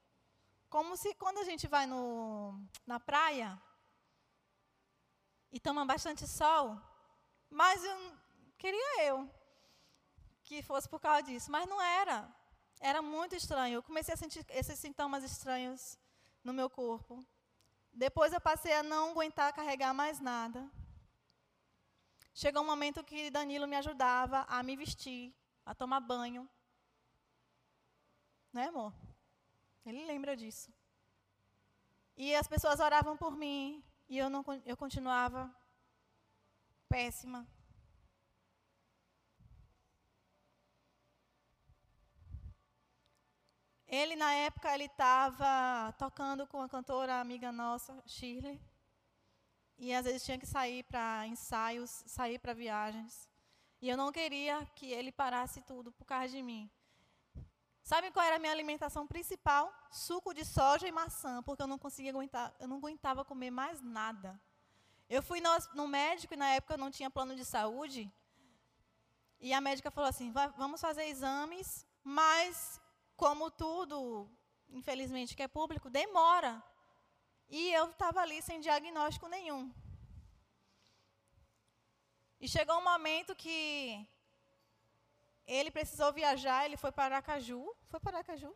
Como 0.67 0.97
se 0.97 1.13
quando 1.13 1.37
a 1.37 1.43
gente 1.43 1.67
vai 1.67 1.85
no, 1.85 2.59
na 2.87 2.99
praia 2.99 3.61
e 5.51 5.59
toma 5.59 5.85
bastante 5.85 6.27
sol, 6.27 6.75
mas 7.47 7.83
eu, 7.83 8.17
queria 8.57 9.03
eu 9.03 9.29
que 10.43 10.63
fosse 10.63 10.89
por 10.89 10.99
causa 10.99 11.21
disso, 11.21 11.51
mas 11.51 11.69
não 11.69 11.79
era. 11.79 12.27
Era 12.79 12.99
muito 12.99 13.35
estranho. 13.35 13.75
Eu 13.75 13.83
comecei 13.83 14.15
a 14.15 14.17
sentir 14.17 14.43
esses 14.49 14.79
sintomas 14.79 15.23
estranhos 15.23 15.99
no 16.43 16.51
meu 16.51 16.67
corpo. 16.67 17.23
Depois 17.95 18.33
eu 18.33 18.41
passei 18.41 18.73
a 18.73 18.83
não 18.83 19.11
aguentar 19.11 19.53
carregar 19.53 19.93
mais 19.93 20.19
nada. 20.19 20.69
Chegou 22.33 22.61
um 22.61 22.65
momento 22.65 23.01
que 23.01 23.31
Danilo 23.31 23.65
me 23.65 23.77
ajudava 23.77 24.41
a 24.49 24.61
me 24.61 24.75
vestir, 24.75 25.33
a 25.65 25.73
tomar 25.73 26.01
banho. 26.01 26.49
Né, 28.51 28.67
amor? 28.67 28.93
Ele 29.85 30.03
lembra 30.05 30.35
disso. 30.35 30.73
E 32.17 32.35
as 32.35 32.47
pessoas 32.47 32.81
oravam 32.81 33.15
por 33.15 33.37
mim 33.37 33.81
e 34.09 34.17
eu 34.17 34.29
não 34.29 34.43
eu 34.65 34.75
continuava 34.75 35.49
péssima. 36.89 37.47
Ele 43.95 44.15
na 44.17 44.31
época 44.33 44.73
ele 44.73 44.85
estava 44.85 45.93
tocando 45.97 46.45
com 46.45 46.61
a 46.61 46.67
cantora 46.67 47.21
amiga 47.21 47.49
nossa, 47.49 47.91
Shirley. 48.05 48.59
E 49.77 49.93
às 49.93 50.03
vezes 50.05 50.25
tinha 50.25 50.37
que 50.37 50.45
sair 50.45 50.83
para 50.83 51.25
ensaios, 51.27 51.91
sair 52.05 52.37
para 52.37 52.53
viagens. 52.53 53.29
E 53.81 53.87
eu 53.87 53.95
não 53.95 54.11
queria 54.11 54.65
que 54.75 54.91
ele 54.91 55.11
parasse 55.13 55.61
tudo 55.61 55.93
por 55.93 56.03
causa 56.03 56.27
de 56.27 56.41
mim. 56.41 56.69
Sabe 57.81 58.11
qual 58.11 58.25
era 58.25 58.35
a 58.35 58.39
minha 58.39 58.51
alimentação 58.51 59.07
principal? 59.07 59.73
Suco 59.91 60.33
de 60.33 60.43
soja 60.43 60.85
e 60.87 60.91
maçã, 60.91 61.41
porque 61.43 61.63
eu 61.63 61.67
não 61.67 61.77
conseguia 61.77 62.11
aguentar, 62.11 62.53
eu 62.59 62.67
não 62.67 62.77
aguentava 62.77 63.23
comer 63.23 63.51
mais 63.51 63.79
nada. 63.81 64.37
Eu 65.09 65.23
fui 65.23 65.39
no, 65.39 65.51
no 65.73 65.87
médico 65.87 66.33
e 66.33 66.37
na 66.37 66.49
época 66.49 66.73
eu 66.73 66.79
não 66.79 66.91
tinha 66.91 67.09
plano 67.09 67.33
de 67.33 67.45
saúde. 67.45 68.11
E 69.39 69.53
a 69.53 69.61
médica 69.61 69.89
falou 69.89 70.09
assim: 70.09 70.33
vamos 70.57 70.81
fazer 70.81 71.05
exames, 71.05 71.85
mas 72.03 72.81
como 73.15 73.49
tudo, 73.49 74.29
infelizmente, 74.69 75.35
que 75.35 75.43
é 75.43 75.47
público, 75.47 75.89
demora. 75.89 76.63
E 77.49 77.71
eu 77.73 77.89
estava 77.89 78.21
ali 78.21 78.41
sem 78.41 78.59
diagnóstico 78.59 79.27
nenhum. 79.27 79.71
E 82.39 82.47
chegou 82.47 82.77
um 82.77 82.83
momento 82.83 83.35
que 83.35 84.07
ele 85.47 85.71
precisou 85.71 86.11
viajar, 86.11 86.65
ele 86.65 86.77
foi 86.77 86.91
para 86.91 87.15
Aracaju. 87.15 87.73
Foi 87.85 87.99
para 87.99 88.17
Aracaju? 88.17 88.55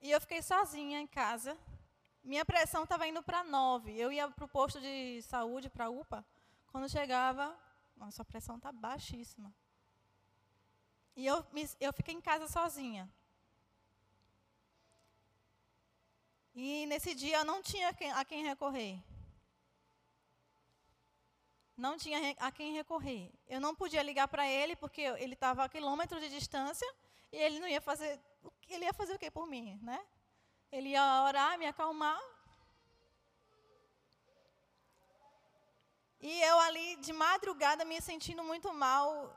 E 0.00 0.10
eu 0.10 0.20
fiquei 0.20 0.42
sozinha 0.42 1.00
em 1.00 1.06
casa. 1.06 1.58
Minha 2.22 2.44
pressão 2.44 2.84
estava 2.84 3.06
indo 3.06 3.22
para 3.22 3.44
9. 3.44 3.92
Eu 3.98 4.12
ia 4.12 4.28
para 4.30 4.44
o 4.44 4.48
posto 4.48 4.80
de 4.80 5.20
saúde, 5.22 5.68
para 5.68 5.86
a 5.86 5.90
UPA. 5.90 6.24
Quando 6.68 6.88
chegava, 6.88 7.56
nossa, 7.96 8.22
a 8.22 8.24
pressão 8.24 8.56
está 8.56 8.72
baixíssima. 8.72 9.54
E 11.16 11.26
eu, 11.26 11.44
eu 11.80 11.92
fiquei 11.92 12.14
em 12.14 12.20
casa 12.20 12.48
sozinha. 12.48 13.08
E 16.54 16.86
nesse 16.86 17.14
dia 17.14 17.38
eu 17.38 17.44
não 17.44 17.62
tinha 17.62 17.88
a 17.88 18.24
quem 18.24 18.44
recorrer. 18.44 19.02
Não 21.76 21.96
tinha 21.96 22.36
a 22.38 22.52
quem 22.52 22.72
recorrer. 22.72 23.32
Eu 23.48 23.60
não 23.60 23.74
podia 23.74 24.02
ligar 24.02 24.28
para 24.28 24.48
ele 24.48 24.76
porque 24.76 25.02
ele 25.02 25.34
estava 25.34 25.64
a 25.64 25.68
quilômetros 25.68 26.20
de 26.20 26.28
distância 26.28 26.88
e 27.32 27.36
ele 27.36 27.58
não 27.58 27.68
ia 27.68 27.80
fazer. 27.80 28.20
Ele 28.68 28.84
ia 28.84 28.94
fazer 28.94 29.14
o 29.14 29.18
quê 29.18 29.30
por 29.30 29.46
mim, 29.46 29.78
né? 29.82 30.00
Ele 30.70 30.90
ia 30.90 31.24
orar, 31.24 31.58
me 31.58 31.66
acalmar. 31.66 32.20
E 36.20 36.40
eu 36.42 36.58
ali 36.60 36.96
de 36.96 37.12
madrugada 37.12 37.84
me 37.84 38.00
sentindo 38.00 38.42
muito 38.44 38.72
mal, 38.72 39.36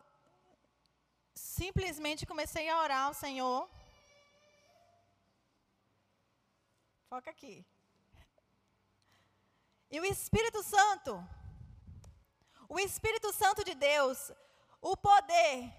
simplesmente 1.38 2.26
comecei 2.26 2.68
a 2.70 2.82
orar 2.82 3.04
ao 3.06 3.14
Senhor. 3.14 3.70
Foca 7.10 7.30
aqui. 7.30 7.66
E 9.90 10.00
o 10.02 10.06
Espírito 10.06 10.62
Santo 10.64 11.14
o 12.70 12.80
Espírito 12.80 13.32
Santo 13.32 13.64
de 13.64 13.74
Deus, 13.74 14.32
o 14.82 14.98
poder, 14.98 15.74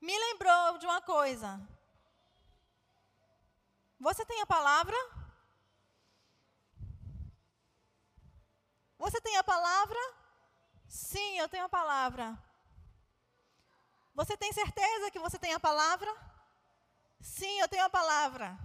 me 0.00 0.18
lembrou 0.18 0.78
de 0.78 0.86
uma 0.86 1.00
coisa. 1.00 1.60
Você 4.00 4.24
tem 4.26 4.40
a 4.42 4.46
palavra? 4.46 4.96
Você 8.98 9.20
tem 9.20 9.36
a 9.36 9.44
palavra? 9.44 9.98
Sim, 10.88 11.38
eu 11.38 11.48
tenho 11.48 11.64
a 11.64 11.68
palavra. 11.68 12.36
Você 14.14 14.36
tem 14.36 14.52
certeza 14.52 15.10
que 15.10 15.18
você 15.18 15.38
tem 15.38 15.52
a 15.52 15.60
palavra? 15.60 16.10
Sim, 17.20 17.58
eu 17.60 17.68
tenho 17.68 17.84
a 17.84 17.90
palavra. 17.90 18.56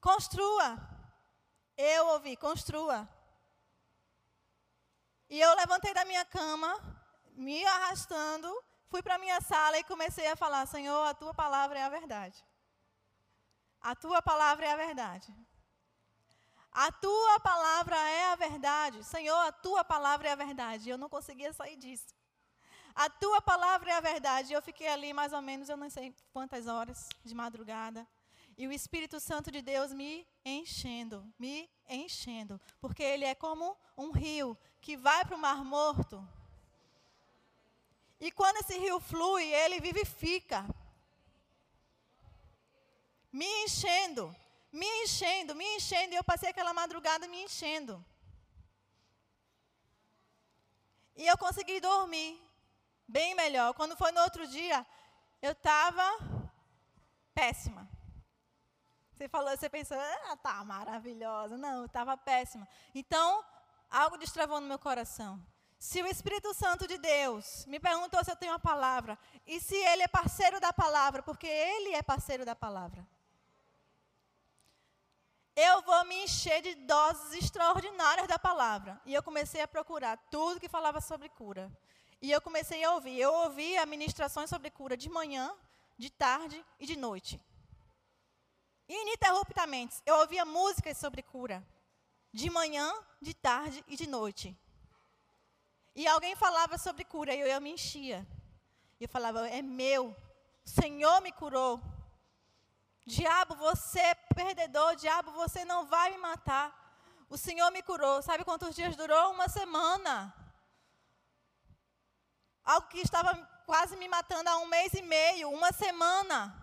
Construa. 0.00 0.78
Eu 1.76 2.08
ouvi, 2.08 2.36
construa. 2.36 3.08
E 5.30 5.40
eu 5.40 5.54
levantei 5.56 5.94
da 5.94 6.04
minha 6.04 6.24
cama, 6.26 6.70
me 7.30 7.64
arrastando, 7.64 8.48
fui 8.90 9.00
para 9.02 9.14
a 9.14 9.18
minha 9.18 9.40
sala 9.40 9.78
e 9.78 9.84
comecei 9.84 10.26
a 10.26 10.36
falar: 10.36 10.66
Senhor, 10.66 11.06
a 11.06 11.14
tua 11.14 11.32
palavra 11.32 11.78
é 11.78 11.84
a 11.84 11.88
verdade. 11.88 12.44
A 13.80 13.96
tua 13.96 14.20
palavra 14.20 14.66
é 14.66 14.72
a 14.72 14.76
verdade. 14.76 15.34
A 16.72 16.90
tua 16.90 17.38
palavra 17.40 17.96
é 17.96 18.32
a 18.32 18.36
verdade. 18.36 19.04
Senhor, 19.04 19.38
a 19.46 19.52
tua 19.52 19.84
palavra 19.84 20.28
é 20.28 20.32
a 20.32 20.36
verdade. 20.36 20.88
Eu 20.88 20.96
não 20.96 21.08
conseguia 21.08 21.52
sair 21.52 21.76
disso. 21.76 22.14
A 22.94 23.10
tua 23.10 23.40
palavra 23.42 23.90
é 23.90 23.94
a 23.94 24.00
verdade. 24.00 24.52
Eu 24.52 24.62
fiquei 24.62 24.88
ali 24.88 25.12
mais 25.12 25.32
ou 25.32 25.42
menos, 25.42 25.68
eu 25.68 25.76
não 25.76 25.90
sei 25.90 26.14
quantas 26.32 26.66
horas 26.66 27.08
de 27.22 27.34
madrugada. 27.34 28.06
E 28.56 28.66
o 28.66 28.72
Espírito 28.72 29.20
Santo 29.20 29.50
de 29.50 29.62
Deus 29.62 29.92
me 29.92 30.26
enchendo, 30.44 31.26
me 31.38 31.68
enchendo. 31.88 32.60
Porque 32.80 33.02
ele 33.02 33.24
é 33.24 33.34
como 33.34 33.76
um 33.96 34.10
rio 34.10 34.56
que 34.80 34.96
vai 34.96 35.24
para 35.24 35.36
o 35.36 35.38
Mar 35.38 35.64
Morto. 35.64 36.26
E 38.20 38.30
quando 38.30 38.58
esse 38.58 38.78
rio 38.78 39.00
flui, 39.00 39.44
ele 39.44 39.80
vivifica. 39.80 40.64
Me 43.32 43.46
enchendo, 43.64 44.34
me 44.72 44.86
enchendo, 45.02 45.54
me 45.54 45.64
enchendo. 45.76 46.14
E 46.14 46.16
eu 46.16 46.24
passei 46.24 46.48
aquela 46.48 46.72
madrugada 46.72 47.28
me 47.28 47.44
enchendo. 47.44 48.04
E 51.14 51.26
eu 51.26 51.36
consegui 51.36 51.78
dormir 51.80 52.40
bem 53.06 53.34
melhor. 53.34 53.74
Quando 53.74 53.96
foi 53.96 54.10
no 54.12 54.20
outro 54.22 54.46
dia, 54.46 54.86
eu 55.42 55.52
estava 55.52 56.02
péssima. 57.34 57.88
Você 59.12 59.28
falou, 59.28 59.50
você 59.50 59.68
pensou, 59.68 59.98
ah, 60.00 60.36
tá 60.36 60.64
maravilhosa. 60.64 61.56
Não, 61.56 61.80
eu 61.80 61.86
estava 61.86 62.16
péssima. 62.16 62.66
Então, 62.94 63.44
algo 63.90 64.16
destravou 64.16 64.60
no 64.60 64.66
meu 64.66 64.78
coração. 64.78 65.40
Se 65.78 66.00
o 66.02 66.06
Espírito 66.06 66.54
Santo 66.54 66.86
de 66.86 66.96
Deus 66.96 67.66
me 67.66 67.78
perguntou 67.78 68.24
se 68.24 68.30
eu 68.30 68.36
tenho 68.36 68.52
a 68.52 68.58
palavra, 68.58 69.18
e 69.46 69.60
se 69.60 69.74
ele 69.74 70.04
é 70.04 70.08
parceiro 70.08 70.60
da 70.60 70.72
palavra, 70.72 71.22
porque 71.22 71.46
ele 71.46 71.92
é 71.92 72.02
parceiro 72.02 72.44
da 72.44 72.54
palavra, 72.54 73.06
eu 75.54 75.82
vou 75.82 76.04
me 76.06 76.24
encher 76.24 76.62
de 76.62 76.74
doses 76.74 77.32
extraordinárias 77.34 78.26
da 78.26 78.38
palavra. 78.38 79.00
E 79.04 79.12
eu 79.12 79.22
comecei 79.22 79.60
a 79.60 79.68
procurar 79.68 80.16
tudo 80.30 80.60
que 80.60 80.68
falava 80.68 81.00
sobre 81.00 81.28
cura. 81.28 81.70
E 82.20 82.30
eu 82.30 82.40
comecei 82.40 82.82
a 82.82 82.92
ouvir. 82.94 83.18
Eu 83.18 83.32
ouvi 83.32 83.74
ministrações 83.86 84.48
sobre 84.48 84.70
cura 84.70 84.96
de 84.96 85.10
manhã, 85.10 85.54
de 85.98 86.08
tarde 86.08 86.64
e 86.80 86.86
de 86.86 86.96
noite. 86.96 87.40
Ininterruptamente. 88.88 89.96
Eu 90.06 90.16
ouvia 90.16 90.44
músicas 90.44 90.96
sobre 90.96 91.22
cura. 91.22 91.62
De 92.32 92.48
manhã, 92.48 92.90
de 93.20 93.34
tarde 93.34 93.84
e 93.86 93.94
de 93.94 94.08
noite. 94.08 94.56
E 95.94 96.06
alguém 96.06 96.34
falava 96.34 96.78
sobre 96.78 97.04
cura 97.04 97.34
e 97.34 97.40
eu, 97.40 97.46
eu 97.46 97.60
me 97.60 97.72
enchia. 97.72 98.26
E 98.98 99.04
eu 99.04 99.08
falava, 99.08 99.46
é 99.48 99.60
meu. 99.60 100.16
O 100.64 100.70
Senhor 100.70 101.20
me 101.20 101.30
curou. 101.30 101.78
Diabo, 103.04 103.54
você 103.56 104.00
é 104.00 104.14
perdedor. 104.34 104.96
Diabo, 104.96 105.32
você 105.32 105.64
não 105.64 105.86
vai 105.86 106.10
me 106.12 106.18
matar. 106.18 106.72
O 107.28 107.36
Senhor 107.36 107.70
me 107.70 107.82
curou. 107.82 108.22
Sabe 108.22 108.44
quantos 108.44 108.74
dias 108.74 108.96
durou? 108.96 109.32
Uma 109.32 109.48
semana. 109.48 110.34
Algo 112.64 112.88
que 112.88 113.00
estava 113.00 113.34
quase 113.66 113.96
me 113.96 114.08
matando 114.08 114.48
há 114.48 114.58
um 114.58 114.66
mês 114.66 114.92
e 114.94 115.02
meio, 115.02 115.50
uma 115.50 115.72
semana. 115.72 116.58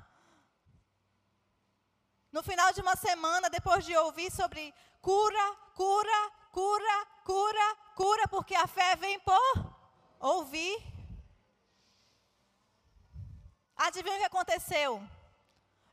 No 2.32 2.44
final 2.44 2.72
de 2.72 2.82
uma 2.82 2.96
semana, 2.96 3.50
depois 3.50 3.84
de 3.84 3.96
ouvir 3.98 4.32
sobre 4.32 4.74
cura, 5.02 5.56
cura, 5.76 6.32
cura, 6.52 7.08
cura, 7.26 7.76
cura, 7.96 8.28
porque 8.28 8.56
a 8.56 8.68
fé 8.68 8.96
vem 8.96 9.20
por 9.20 9.76
ouvir. 10.20 10.78
Adivinha 13.76 14.16
o 14.16 14.20
que 14.20 14.26
aconteceu? 14.26 15.02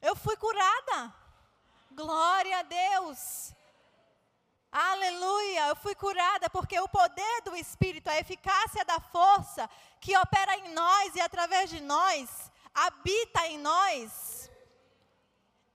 Eu 0.08 0.14
fui 0.14 0.36
curada. 0.36 0.98
Glória 1.90 2.58
a 2.58 2.62
Deus. 2.62 3.52
Aleluia, 4.70 5.68
eu 5.68 5.76
fui 5.84 5.94
curada 5.94 6.48
porque 6.50 6.78
o 6.78 6.88
poder 6.88 7.36
do 7.42 7.56
Espírito, 7.56 8.08
a 8.08 8.18
eficácia 8.18 8.84
da 8.84 9.00
força 9.00 9.68
que 10.00 10.16
opera 10.16 10.54
em 10.58 10.68
nós 10.74 11.16
e 11.16 11.20
através 11.20 11.70
de 11.70 11.80
nós, 11.80 12.52
habita 12.72 13.46
em 13.48 13.58
nós. 13.58 14.50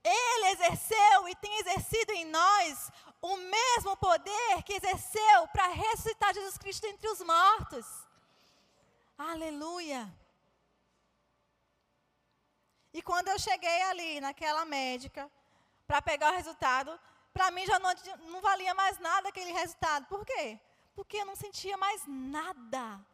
Ele 0.02 0.46
exerceu 0.54 1.28
e 1.28 1.34
tem 1.34 1.58
exercido 1.58 2.12
em 2.12 2.24
nós 2.24 2.90
o 3.20 3.36
mesmo 3.36 3.96
poder 3.96 4.62
que 4.64 4.74
exerceu 4.74 5.48
para 5.52 5.66
ressuscitar 5.68 6.32
Jesus 6.32 6.56
Cristo 6.56 6.86
entre 6.86 7.08
os 7.08 7.20
mortos. 7.20 7.86
Aleluia. 9.18 10.10
E 12.92 13.00
quando 13.02 13.28
eu 13.28 13.38
cheguei 13.38 13.82
ali 13.82 14.20
naquela 14.20 14.64
médica 14.64 15.30
para 15.86 16.02
pegar 16.02 16.32
o 16.32 16.36
resultado, 16.36 16.98
para 17.32 17.50
mim 17.50 17.64
já 17.64 17.78
não, 17.78 17.90
não 18.30 18.40
valia 18.40 18.74
mais 18.74 18.98
nada 18.98 19.28
aquele 19.28 19.52
resultado. 19.52 20.06
Por 20.06 20.24
quê? 20.24 20.60
Porque 20.94 21.16
eu 21.16 21.24
não 21.24 21.34
sentia 21.34 21.76
mais 21.76 22.02
nada. 22.06 23.04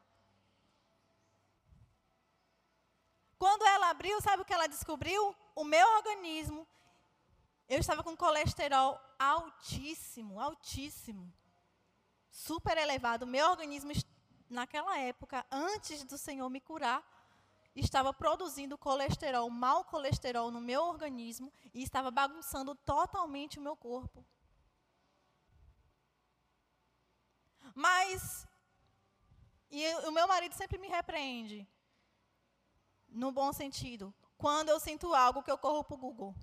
Quando 3.39 3.65
ela 3.65 3.91
abriu, 3.91 4.21
sabe 4.21 4.43
o 4.43 4.45
que 4.45 4.53
ela 4.53 4.67
descobriu? 4.67 5.35
O 5.55 5.63
meu 5.63 5.87
organismo, 5.97 6.67
eu 7.69 7.79
estava 7.79 8.03
com 8.03 8.17
colesterol 8.17 9.01
altíssimo, 9.17 10.41
altíssimo. 10.41 11.33
Super 12.31 12.77
elevado. 12.77 13.23
O 13.23 13.29
meu 13.29 13.49
organismo, 13.49 13.93
naquela 14.51 14.99
época, 14.99 15.47
antes 15.51 16.03
do 16.03 16.19
Senhor 16.19 16.51
me 16.51 16.61
curar, 16.61 17.01
estava 17.81 18.13
produzindo 18.13 18.79
colesterol, 18.79 19.49
mau 19.51 19.85
colesterol 19.85 20.51
no 20.51 20.61
meu 20.61 20.83
organismo 20.83 21.53
e 21.73 21.83
estava 21.83 22.11
bagunçando 22.11 22.75
totalmente 22.75 23.59
o 23.59 23.63
meu 23.63 23.77
corpo. 23.77 24.25
Mas, 27.75 28.47
e 29.71 29.87
o 30.07 30.11
meu 30.11 30.27
marido 30.27 30.55
sempre 30.55 30.79
me 30.79 30.89
repreende, 30.89 31.69
no 33.09 33.31
bom 33.31 33.53
sentido, 33.53 34.13
quando 34.37 34.69
eu 34.69 34.81
sinto 34.81 35.15
algo 35.15 35.43
que 35.43 35.51
eu 35.51 35.59
corro 35.59 35.85
para 35.85 35.95
o 35.95 35.99
Google. 35.99 36.35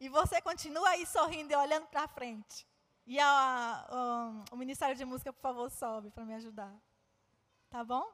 E 0.00 0.08
você 0.08 0.40
continua 0.40 0.88
aí 0.88 1.06
sorrindo 1.06 1.52
e 1.52 1.56
olhando 1.56 1.86
para 1.86 2.08
frente. 2.08 2.66
E 3.06 3.20
a, 3.20 3.86
a, 3.88 4.44
o 4.50 4.56
Ministério 4.56 4.96
de 4.96 5.04
Música, 5.04 5.32
por 5.32 5.40
favor, 5.40 5.70
sobe 5.70 6.10
para 6.10 6.24
me 6.24 6.34
ajudar. 6.34 6.74
Tá 7.72 7.82
bom? 7.82 8.06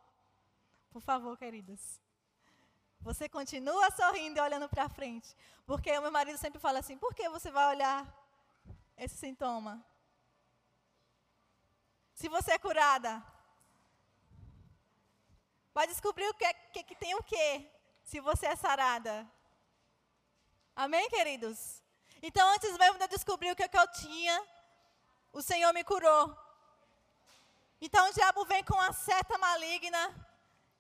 Por 0.89 1.03
favor, 1.03 1.37
queridas. 1.37 2.01
Você 3.01 3.29
continua 3.29 3.91
sorrindo 3.91 4.39
e 4.39 4.41
olhando 4.41 4.69
para 4.69 4.89
frente. 4.89 5.35
Porque 5.67 5.91
o 5.99 6.01
meu 6.01 6.13
marido 6.13 6.39
sempre 6.39 6.61
fala 6.61 6.79
assim: 6.79 6.97
por 6.97 7.13
que 7.13 7.29
você 7.29 7.51
vai 7.51 7.67
olhar 7.75 8.07
esse 8.97 9.17
sintoma? 9.17 9.85
Se 12.15 12.29
você 12.29 12.53
é 12.53 12.59
curada, 12.59 13.21
vai 15.75 15.89
descobrir 15.89 16.29
o 16.29 16.35
que, 16.35 16.55
que, 16.73 16.85
que 16.85 16.95
tem 16.95 17.17
o 17.17 17.23
quê? 17.25 17.69
Se 18.05 18.21
você 18.21 18.47
é 18.47 18.55
sarada. 18.55 19.29
Amém, 20.77 21.11
queridos? 21.11 21.83
Então, 22.23 22.49
antes 22.55 22.79
mesmo 22.79 22.97
de 22.97 23.05
eu 23.07 23.09
descobrir 23.09 23.51
o 23.51 23.57
que, 23.57 23.69
que 23.69 23.79
eu 23.79 23.89
tinha, 23.91 24.41
o 25.33 25.43
Senhor 25.43 25.73
me 25.75 25.83
curou. 25.83 26.48
Então 27.81 28.09
o 28.09 28.13
diabo 28.13 28.45
vem 28.45 28.65
com 28.65 28.75
uma 28.75 28.93
seta 28.93 29.39
maligna 29.39 30.03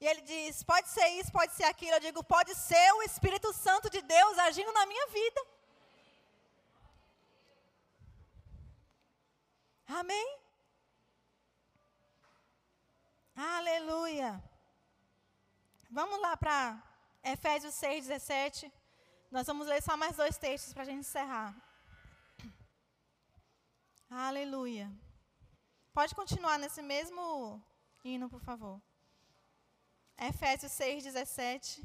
e 0.00 0.06
ele 0.06 0.22
diz: 0.22 0.62
pode 0.62 0.88
ser 0.88 1.08
isso, 1.18 1.30
pode 1.32 1.52
ser 1.52 1.64
aquilo. 1.64 1.94
Eu 1.96 2.00
digo: 2.00 2.22
pode 2.24 2.54
ser 2.54 2.92
o 2.94 3.02
Espírito 3.02 3.52
Santo 3.52 3.90
de 3.90 4.00
Deus 4.02 4.38
agindo 4.38 4.72
na 4.72 4.86
minha 4.86 5.06
vida. 5.08 5.46
Amém? 9.86 10.38
Aleluia. 13.34 14.42
Vamos 15.90 16.20
lá 16.20 16.36
para 16.36 16.82
Efésios 17.22 17.74
6, 17.74 18.06
17. 18.06 18.72
Nós 19.30 19.46
vamos 19.46 19.66
ler 19.66 19.82
só 19.82 19.96
mais 19.96 20.16
dois 20.16 20.36
textos 20.36 20.72
para 20.72 20.82
a 20.82 20.86
gente 20.86 21.00
encerrar. 21.00 21.54
Aleluia. 24.10 24.90
Pode 25.98 26.14
continuar 26.14 26.60
nesse 26.60 26.80
mesmo 26.80 27.60
hino, 28.04 28.30
por 28.30 28.40
favor. 28.40 28.80
Efésios 30.16 30.70
6, 30.70 31.02
17. 31.02 31.84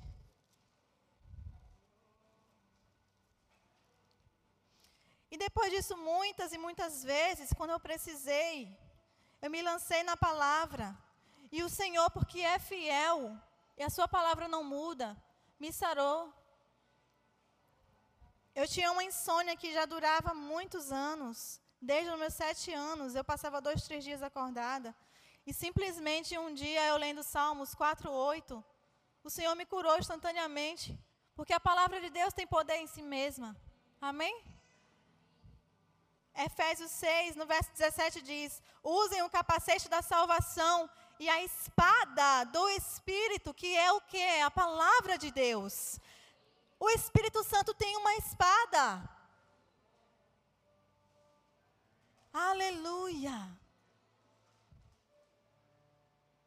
E 5.31 5.35
depois 5.35 5.71
disso, 5.71 5.97
muitas 5.97 6.53
e 6.53 6.59
muitas 6.59 7.03
vezes, 7.03 7.53
quando 7.57 7.71
eu 7.71 7.79
precisei, 7.79 8.55
eu 9.41 9.49
me 9.49 9.63
lancei 9.63 10.03
na 10.03 10.15
palavra. 10.15 10.95
E 11.51 11.63
o 11.63 11.69
Senhor, 11.79 12.07
porque 12.11 12.39
é 12.41 12.59
fiel, 12.59 13.35
e 13.75 13.81
a 13.81 13.89
sua 13.89 14.07
palavra 14.07 14.47
não 14.47 14.63
muda, 14.63 15.17
me 15.59 15.73
sarou. 15.73 16.31
Eu 18.53 18.67
tinha 18.67 18.91
uma 18.91 19.03
insônia 19.03 19.57
que 19.57 19.73
já 19.73 19.85
durava 19.87 20.35
muitos 20.35 20.91
anos. 20.91 21.62
Desde 21.89 22.09
os 22.11 22.17
meus 22.17 22.33
sete 22.33 22.71
anos, 22.71 23.13
eu 23.13 23.25
passava 23.25 23.59
dois, 23.59 23.83
três 23.83 24.01
dias 24.05 24.23
acordada. 24.23 24.95
E 25.45 25.53
simplesmente 25.53 26.37
um 26.37 26.53
dia, 26.53 26.81
eu 26.87 26.95
lendo 26.95 27.21
Salmos 27.21 27.75
4, 27.75 28.09
8, 28.09 28.63
o 29.21 29.29
Senhor 29.29 29.53
me 29.53 29.65
curou 29.65 29.97
instantaneamente. 29.97 30.97
Porque 31.35 31.51
a 31.51 31.59
palavra 31.59 31.99
de 31.99 32.09
Deus 32.09 32.33
tem 32.33 32.47
poder 32.47 32.77
em 32.77 32.87
si 32.87 33.01
mesma. 33.01 33.49
Amém? 33.99 34.33
Efésios 36.35 36.91
6, 36.91 37.35
no 37.35 37.45
verso 37.45 37.69
17 37.73 38.21
diz: 38.21 38.61
Usem 38.81 39.21
o 39.21 39.29
capacete 39.29 39.89
da 39.89 40.01
salvação 40.01 40.89
e 41.19 41.27
a 41.27 41.43
espada 41.43 42.45
do 42.45 42.69
Espírito, 42.69 43.53
que 43.53 43.75
é 43.75 43.91
o 43.91 43.99
que? 43.99 44.41
A 44.41 44.49
palavra 44.49 45.17
de 45.17 45.31
Deus. 45.31 45.99
O 46.79 46.89
Espírito 46.91 47.43
Santo 47.43 47.73
tem 47.73 47.97
uma 47.97 48.15
espada. 48.15 49.12
Aleluia. 52.73 53.37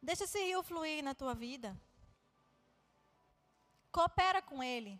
Deixa 0.01 0.25
esse 0.25 0.39
rio 0.43 0.61
fluir 0.61 1.01
na 1.01 1.13
tua 1.15 1.33
vida. 1.33 1.69
Coopera 3.91 4.41
com 4.41 4.61
ele. 4.61 4.99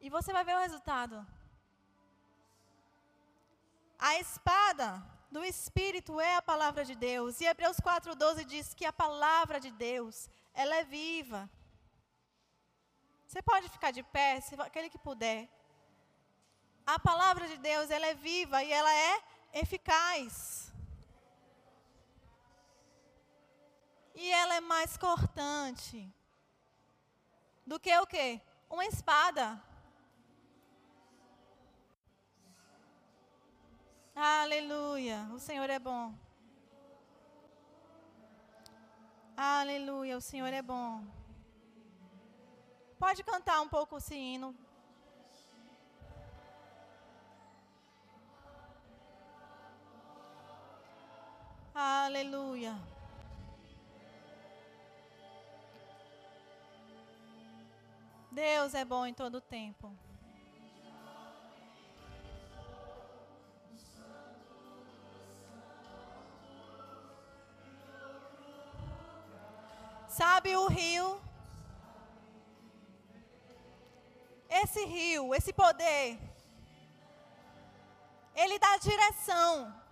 E 0.00 0.08
você 0.08 0.32
vai 0.32 0.42
ver 0.42 0.56
o 0.56 0.60
resultado. 0.60 1.26
A 3.98 4.18
espada 4.18 4.88
do 5.30 5.44
Espírito 5.44 6.18
é 6.18 6.36
a 6.36 6.42
palavra 6.42 6.82
de 6.84 6.94
Deus. 6.94 7.40
E 7.40 7.44
Hebreus 7.44 7.76
4,12 7.76 8.44
diz 8.44 8.72
que 8.72 8.86
a 8.86 8.92
palavra 8.92 9.60
de 9.60 9.70
Deus, 9.70 10.30
ela 10.54 10.76
é 10.76 10.84
viva. 10.84 11.50
Você 13.26 13.42
pode 13.42 13.68
ficar 13.68 13.90
de 13.90 14.02
pé, 14.02 14.40
se 14.40 14.54
aquele 14.54 14.88
que 14.88 14.98
puder. 14.98 15.55
A 16.86 16.98
palavra 17.00 17.48
de 17.48 17.56
Deus, 17.56 17.90
ela 17.90 18.06
é 18.06 18.14
viva 18.14 18.62
e 18.62 18.72
ela 18.72 18.92
é 18.94 19.22
eficaz. 19.52 20.72
E 24.14 24.30
ela 24.30 24.54
é 24.54 24.60
mais 24.60 24.96
cortante 24.96 26.10
do 27.66 27.80
que 27.80 27.94
o 27.98 28.06
quê? 28.06 28.40
Uma 28.70 28.86
espada. 28.86 29.60
Aleluia, 34.14 35.28
o 35.34 35.38
Senhor 35.38 35.68
é 35.68 35.78
bom. 35.78 36.14
Aleluia, 39.36 40.16
o 40.16 40.20
Senhor 40.20 40.52
é 40.52 40.62
bom. 40.62 41.04
Pode 42.98 43.22
cantar 43.22 43.60
um 43.60 43.68
pouco 43.68 43.98
esse 43.98 44.14
hino. 44.14 44.56
Aleluia. 51.78 52.74
Deus 58.32 58.72
é 58.74 58.82
bom 58.82 59.04
em 59.04 59.12
todo 59.12 59.42
tempo. 59.42 59.94
Sabe 70.08 70.56
o 70.56 70.68
rio? 70.68 71.20
Esse 74.48 74.82
rio, 74.86 75.34
esse 75.34 75.52
poder, 75.52 76.18
ele 78.34 78.58
dá 78.58 78.78
direção. 78.78 79.85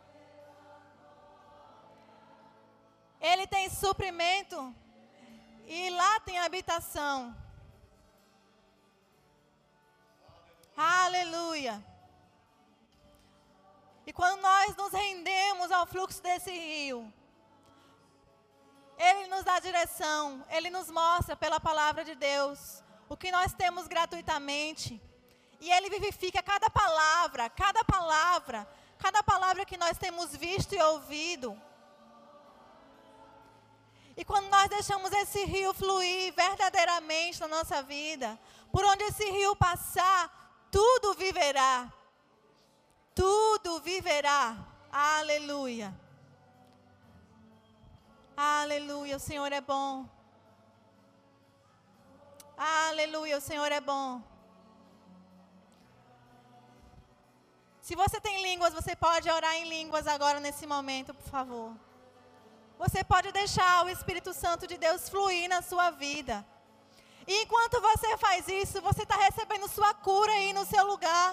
Ele 3.31 3.47
tem 3.47 3.71
suprimento 3.71 4.59
e 5.67 5.91
lá 5.91 6.21
tem 6.21 6.39
habitação. 6.39 7.35
Aleluia. 10.77 11.75
E 14.07 14.13
quando 14.13 14.41
nós 14.43 14.77
nos 14.77 14.93
rendemos 14.93 15.73
ao 15.73 15.87
fluxo 15.87 16.23
desse 16.23 16.51
rio, 16.51 17.01
ele 18.99 19.27
nos 19.27 19.45
dá 19.45 19.59
direção, 19.59 20.45
Ele 20.49 20.71
nos 20.71 20.91
mostra 20.91 21.35
pela 21.35 21.59
palavra 21.59 22.05
de 22.05 22.15
Deus 22.15 22.83
o 23.09 23.17
que 23.17 23.31
nós 23.31 23.53
temos 23.53 23.87
gratuitamente. 23.87 25.01
E 25.61 25.71
Ele 25.71 25.89
vivifica 25.91 26.43
cada 26.43 26.69
palavra, 26.71 27.49
cada 27.51 27.83
palavra, 27.85 28.69
cada 28.99 29.23
palavra 29.23 29.65
que 29.65 29.77
nós 29.77 29.99
temos 29.99 30.37
visto 30.37 30.75
e 30.75 30.83
ouvido. 30.83 31.61
E 34.17 34.25
quando 34.25 34.49
nós 34.49 34.69
deixamos 34.69 35.11
esse 35.13 35.45
rio 35.45 35.75
fluir 35.75 36.33
verdadeiramente 36.35 37.41
na 37.41 37.49
nossa 37.49 37.83
vida, 37.83 38.39
por 38.71 38.85
onde 38.85 39.03
esse 39.05 39.25
rio 39.31 39.57
passar, 39.57 40.67
tudo 40.71 41.15
viverá. 41.15 41.93
Tudo 43.15 43.81
viverá. 43.81 44.57
Aleluia. 44.91 45.93
Aleluia, 48.37 49.17
o 49.17 49.21
Senhor 49.21 49.53
é 49.53 49.61
bom. 49.61 50.09
Aleluia, 52.57 53.39
o 53.39 53.41
Senhor 53.41 53.71
é 53.71 53.81
bom. 53.81 54.23
Se 57.81 57.95
você 57.95 58.21
tem 58.21 58.43
línguas, 58.43 58.73
você 58.73 58.97
pode 58.97 59.29
orar 59.29 59.55
em 59.57 59.69
línguas 59.69 60.07
agora 60.07 60.41
nesse 60.41 60.67
momento, 60.67 61.13
por 61.13 61.29
favor. 61.29 61.75
Você 62.79 63.05
pode 63.05 63.31
deixar 63.33 63.85
o 63.85 63.89
Espírito 63.89 64.33
Santo 64.33 64.67
de 64.67 64.77
Deus 64.77 65.09
fluir 65.09 65.49
na 65.49 65.63
sua 65.63 65.91
vida. 65.91 66.45
E 67.27 67.43
enquanto 67.43 67.81
você 67.81 68.17
faz 68.19 68.47
isso, 68.49 68.81
você 68.83 69.03
está 69.03 69.17
recebendo 69.17 69.69
sua 69.69 69.95
cura 69.95 70.33
aí 70.33 70.53
no 70.53 70.67
seu 70.67 70.85
lugar. 70.87 71.29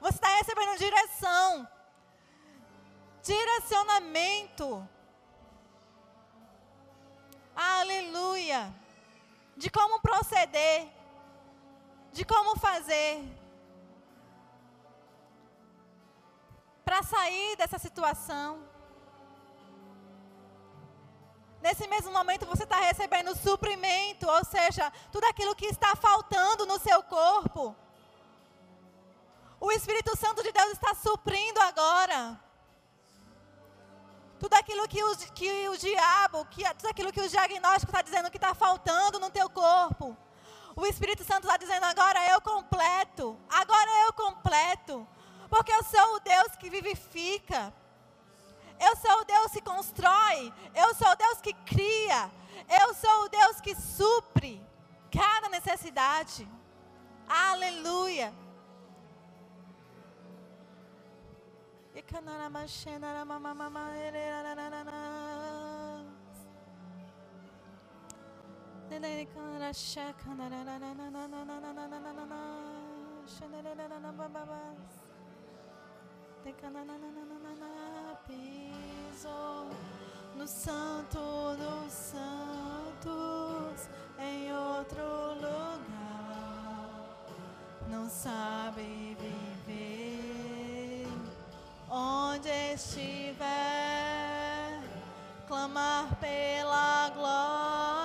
Você 0.00 0.14
está 0.14 0.28
recebendo 0.28 0.78
direção, 0.78 1.68
direcionamento. 3.22 4.88
Aleluia. 7.54 8.74
De 9.56 9.70
como 9.70 10.00
proceder. 10.00 10.88
De 12.12 12.24
como 12.24 12.58
fazer. 12.58 13.22
Para 16.84 17.02
sair 17.02 17.56
dessa 17.56 17.78
situação. 17.78 18.75
Nesse 21.66 21.88
mesmo 21.88 22.12
momento 22.12 22.46
você 22.46 22.62
está 22.62 22.78
recebendo 22.78 23.36
suprimento, 23.36 24.24
ou 24.28 24.44
seja, 24.44 24.84
tudo 25.10 25.24
aquilo 25.24 25.52
que 25.56 25.66
está 25.66 25.96
faltando 25.96 26.64
no 26.64 26.78
seu 26.78 27.02
corpo. 27.02 27.74
O 29.58 29.72
Espírito 29.72 30.16
Santo 30.16 30.44
de 30.44 30.52
Deus 30.52 30.70
está 30.74 30.94
suprindo 30.94 31.60
agora. 31.60 32.40
Tudo 34.38 34.54
aquilo 34.54 34.86
que 34.86 35.02
o, 35.02 35.16
que 35.34 35.68
o 35.68 35.76
diabo, 35.76 36.44
que, 36.52 36.62
tudo 36.74 36.88
aquilo 36.88 37.12
que 37.12 37.20
o 37.20 37.28
diagnóstico 37.28 37.90
está 37.90 38.00
dizendo 38.00 38.30
que 38.30 38.36
está 38.36 38.54
faltando 38.54 39.18
no 39.18 39.28
teu 39.28 39.50
corpo. 39.50 40.16
O 40.76 40.86
Espírito 40.86 41.24
Santo 41.24 41.48
está 41.48 41.56
dizendo, 41.56 41.82
agora 41.84 42.30
eu 42.30 42.40
completo. 42.40 43.36
Agora 43.50 43.90
eu 44.06 44.12
completo. 44.12 45.04
Porque 45.50 45.72
eu 45.72 45.82
sou 45.82 46.14
o 46.14 46.20
Deus 46.20 46.54
que 46.60 46.70
vivifica. 46.70 47.74
Eu 48.80 48.96
sou 48.96 49.20
o 49.20 49.24
Deus 49.24 49.52
que 49.52 49.60
constrói. 49.60 50.52
Eu 50.74 50.94
sou 50.94 51.08
o 51.08 51.16
Deus 51.16 51.40
que 51.40 51.52
cria. 51.64 52.30
Eu 52.68 52.94
sou 52.94 53.24
o 53.24 53.28
Deus 53.28 53.60
que 53.60 53.74
supre 53.74 54.64
cada 55.10 55.48
necessidade. 55.48 56.48
Aleluia. 57.28 58.32
Piso 78.26 79.66
no 80.36 80.46
santo 80.46 81.18
dos 81.56 81.92
santos 81.92 83.88
em 84.16 84.52
outro 84.52 85.34
lugar, 85.34 87.00
não 87.90 88.08
sabe 88.08 89.16
viver. 89.66 91.08
Onde 91.90 92.48
estiver, 92.74 93.44
clamar 95.48 96.14
pela 96.20 97.10
glória, 97.10 97.95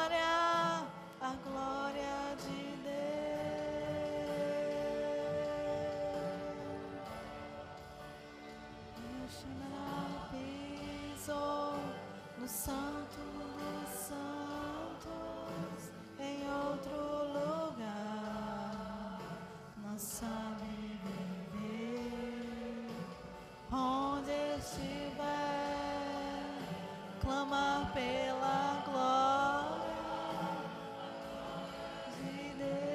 no 11.31 12.47
santo 12.47 13.17
dos 13.57 13.89
santos, 14.07 15.91
em 16.19 16.49
outro 16.49 16.97
lugar, 17.33 19.19
não 19.77 19.97
sabe 19.97 20.99
viver 21.53 22.87
onde 23.71 24.31
estiver, 24.57 25.21
clamar 27.21 27.91
pela 27.93 28.83
glória 28.85 29.95
de 32.17 32.53
Deus. 32.57 32.91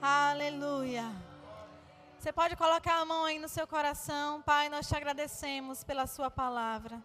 Aleluia. 0.00 1.31
Você 2.22 2.32
pode 2.32 2.54
colocar 2.54 3.00
a 3.00 3.04
mão 3.04 3.24
aí 3.24 3.36
no 3.36 3.48
seu 3.48 3.66
coração. 3.66 4.40
Pai, 4.42 4.68
nós 4.68 4.86
te 4.86 4.94
agradecemos 4.94 5.82
pela 5.82 6.06
sua 6.06 6.30
palavra. 6.30 7.02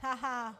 Haha. 0.00 0.56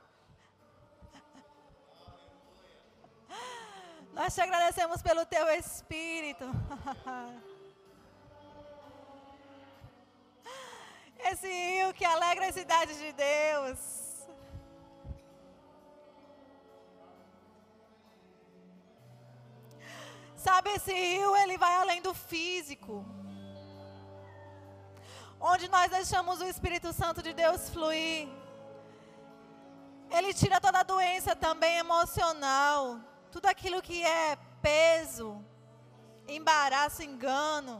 nós 4.12 4.34
te 4.34 4.42
agradecemos 4.42 5.00
pelo 5.00 5.24
teu 5.24 5.48
espírito. 5.48 6.44
Esse 11.30 11.48
rio 11.48 11.94
que 11.94 12.04
alegra 12.04 12.48
a 12.48 12.52
cidade 12.52 12.94
de 12.98 13.10
Deus. 13.14 14.01
Sabe, 20.44 20.70
esse 20.70 20.92
rio, 20.92 21.36
ele 21.36 21.56
vai 21.56 21.74
além 21.76 22.02
do 22.02 22.12
físico. 22.12 23.06
Onde 25.40 25.68
nós 25.68 25.88
deixamos 25.88 26.40
o 26.40 26.48
Espírito 26.52 26.92
Santo 26.92 27.22
de 27.22 27.32
Deus 27.32 27.70
fluir. 27.70 28.28
Ele 30.10 30.34
tira 30.34 30.60
toda 30.60 30.80
a 30.80 30.82
doença 30.82 31.36
também 31.36 31.78
emocional. 31.78 32.98
Tudo 33.30 33.46
aquilo 33.46 33.80
que 33.80 34.02
é 34.02 34.36
peso, 34.60 35.28
embaraço, 36.26 37.04
engano. 37.04 37.74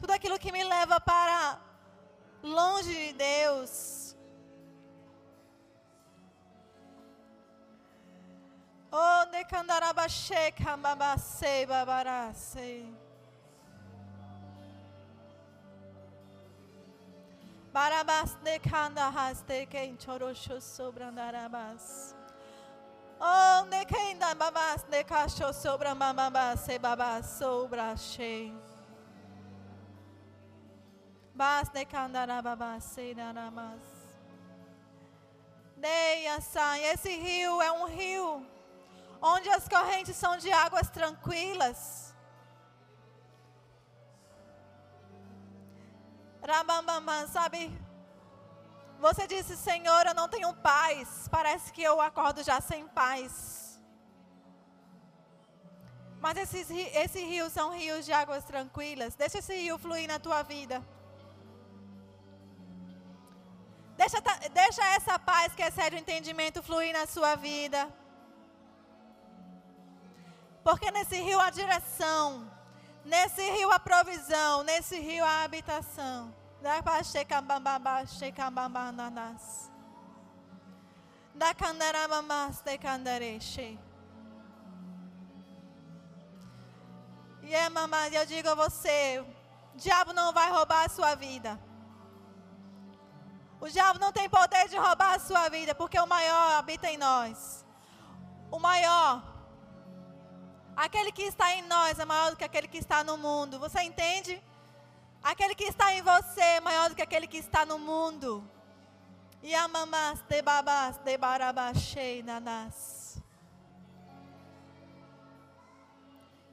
Tudo 0.00 0.10
aquilo 0.10 0.36
que 0.36 0.50
me 0.50 0.64
leva 0.64 1.00
para 1.00 1.60
longe 2.42 2.92
de 2.92 3.12
Deus. 3.12 4.01
Oh, 8.94 9.24
de 9.30 9.42
candarabashe, 9.44 10.52
cambabase, 10.52 11.64
babarase. 11.66 12.84
Barabas 17.72 18.36
de 18.44 19.66
quem 19.66 19.96
chorosho 19.98 20.60
sobrandarabas. 20.60 22.14
Oh, 23.18 23.64
de 23.70 23.82
quem 23.86 24.18
da 24.18 24.34
babas 24.34 24.82
de 24.82 25.02
cacho 25.04 25.54
sobra 25.54 25.94
bababase, 25.94 26.78
babas 26.78 27.24
sobra 27.38 27.96
che. 27.96 28.52
Bas 31.34 31.70
de 31.70 31.86
candarababase, 31.86 33.14
darabas. 33.14 33.80
Deia, 35.78 36.42
sai. 36.42 36.84
Esse 36.84 37.16
rio 37.16 37.62
é 37.62 37.72
um 37.72 37.86
rio 37.86 38.51
onde 39.22 39.48
as 39.48 39.68
correntes 39.68 40.16
são 40.16 40.36
de 40.36 40.50
águas 40.50 40.90
tranquilas. 40.90 42.12
Rabambam, 46.46 47.28
sabe? 47.28 47.60
Você 48.98 49.26
disse, 49.26 49.56
Senhor, 49.56 50.06
eu 50.06 50.14
não 50.14 50.28
tenho 50.28 50.52
paz. 50.54 51.28
Parece 51.30 51.72
que 51.72 51.82
eu 51.82 52.00
acordo 52.00 52.42
já 52.42 52.60
sem 52.60 52.86
paz. 52.88 53.80
Mas 56.20 56.36
esses, 56.38 56.68
esse 56.70 57.20
rio 57.24 57.48
são 57.50 57.70
rios 57.70 58.04
de 58.04 58.12
águas 58.12 58.44
tranquilas. 58.44 59.14
Deixa 59.14 59.38
esse 59.38 59.54
rio 59.54 59.78
fluir 59.78 60.08
na 60.08 60.18
tua 60.18 60.42
vida. 60.42 60.82
Deixa, 63.96 64.20
deixa 64.52 64.84
essa 64.96 65.18
paz 65.18 65.54
que 65.54 65.62
excede 65.62 65.96
o 65.96 65.98
entendimento 65.98 66.62
fluir 66.62 66.92
na 66.92 67.06
sua 67.06 67.34
vida. 67.36 67.88
Porque 70.62 70.90
nesse 70.90 71.16
rio 71.16 71.40
há 71.40 71.50
direção, 71.50 72.50
nesse 73.04 73.42
rio 73.50 73.70
há 73.70 73.78
provisão, 73.78 74.62
nesse 74.62 74.98
rio 74.98 75.24
há 75.24 75.42
habitação. 75.42 76.34
Da. 76.60 76.80
E 87.42 87.54
é, 87.54 87.68
mamãe, 87.68 88.14
eu 88.14 88.24
digo 88.24 88.48
a 88.48 88.54
você: 88.54 89.18
o 89.74 89.76
diabo 89.76 90.12
não 90.12 90.32
vai 90.32 90.50
roubar 90.50 90.84
a 90.84 90.88
sua 90.88 91.14
vida. 91.16 91.58
O 93.60 93.68
diabo 93.68 93.98
não 93.98 94.12
tem 94.12 94.28
poder 94.28 94.68
de 94.68 94.76
roubar 94.76 95.14
a 95.14 95.18
sua 95.18 95.48
vida, 95.48 95.74
porque 95.74 95.98
o 95.98 96.06
maior 96.06 96.52
habita 96.58 96.88
em 96.88 96.96
nós. 96.96 97.64
O 98.50 98.58
maior 98.58 99.31
Aquele 100.82 101.12
que 101.12 101.22
está 101.22 101.54
em 101.54 101.62
nós 101.68 101.96
é 101.96 102.04
maior 102.04 102.32
do 102.32 102.36
que 102.36 102.42
aquele 102.42 102.66
que 102.66 102.78
está 102.78 103.04
no 103.04 103.16
mundo. 103.16 103.56
Você 103.60 103.80
entende? 103.82 104.42
Aquele 105.22 105.54
que 105.54 105.62
está 105.62 105.94
em 105.94 106.02
você 106.02 106.40
é 106.40 106.60
maior 106.60 106.88
do 106.88 106.96
que 106.96 107.02
aquele 107.02 107.28
que 107.28 107.36
está 107.36 107.64
no 107.64 107.78
mundo. 107.78 108.42
Yamamas 109.44 110.20
de 110.22 110.42
babas 110.42 110.98
de 110.98 111.16
barabashei 111.16 112.24
nanas. 112.24 113.16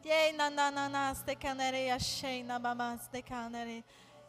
Yei 0.06 0.32
nanananas 0.34 1.24
de 1.24 1.36
canere 1.36 1.90
achei 1.90 2.44
nabamas 2.44 3.08
de 3.08 3.24
canere. 3.24 3.84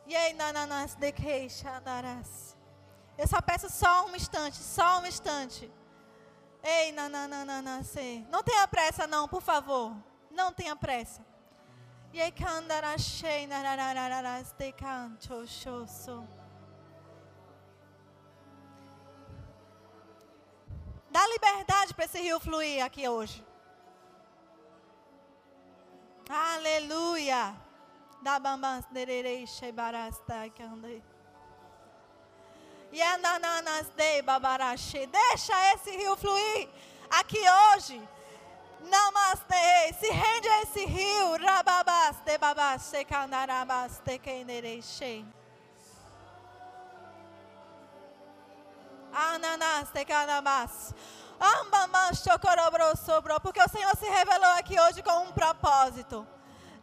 Yei 0.09 0.33
nananas 0.33 0.95
de 0.95 1.13
queixa 1.13 1.79
daras. 1.81 2.57
Eu 3.19 3.29
só 3.29 3.43
peço 3.43 3.69
só 3.69 4.07
um 4.07 4.17
instante, 4.17 4.57
só 4.57 5.01
um 5.01 5.07
instante. 5.07 5.71
Ei, 6.63 6.93
nananana, 6.93 7.83
sei. 7.83 8.27
Não 8.31 8.43
tenha 8.43 8.67
pressa 8.69 9.07
não, 9.07 9.27
por 9.27 9.41
favor. 9.41 9.97
Não 10.31 10.53
tenha 10.53 10.77
pressa. 10.77 11.25
Dá 21.11 21.27
liberdade 21.27 21.95
para 21.95 22.05
esse 22.05 22.21
rio 22.21 22.39
fluir 22.39 22.85
aqui 22.85 23.09
hoje. 23.09 23.45
Aleluia. 26.29 27.55
Da 28.23 28.39
bambas 28.39 28.85
dererei 28.87 29.47
shebarasta 29.47 30.45
candei. 34.21 35.07
Deixa 35.07 35.75
esse 35.75 35.91
rio 35.97 36.17
fluir 36.17 36.69
aqui 37.11 37.39
hoje. 37.39 38.01
Namastê. 38.81 39.93
Se 39.99 40.11
rende 40.11 40.49
a 40.49 40.63
esse 40.63 40.85
rio. 40.87 41.37
Rababas 41.37 42.17
de 42.25 42.39
babas 42.39 42.83
sekandarabas 42.83 44.01
de 44.05 44.19
kendereche. 44.19 45.25
Ananas 49.13 49.91
de 49.93 50.05
canabas. 50.05 50.95
Ambamás 51.41 52.23
chocorobro 52.23 52.97
sobrou. 52.97 53.41
Porque 53.41 53.63
o 53.63 53.69
Senhor 53.69 53.97
se 53.97 54.09
revelou 54.09 54.53
aqui 54.59 54.79
hoje 54.81 55.03
com 55.03 55.25
um 55.25 55.33
propósito. 55.33 56.27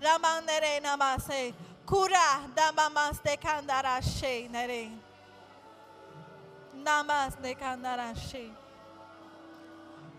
Ramanderei 0.01 0.80
namase. 0.80 1.55
Curar 1.86 2.47
da 2.49 2.72
mamás 2.72 3.20
de 3.20 3.38
candarache. 3.38 4.47
Nerei. 4.49 5.07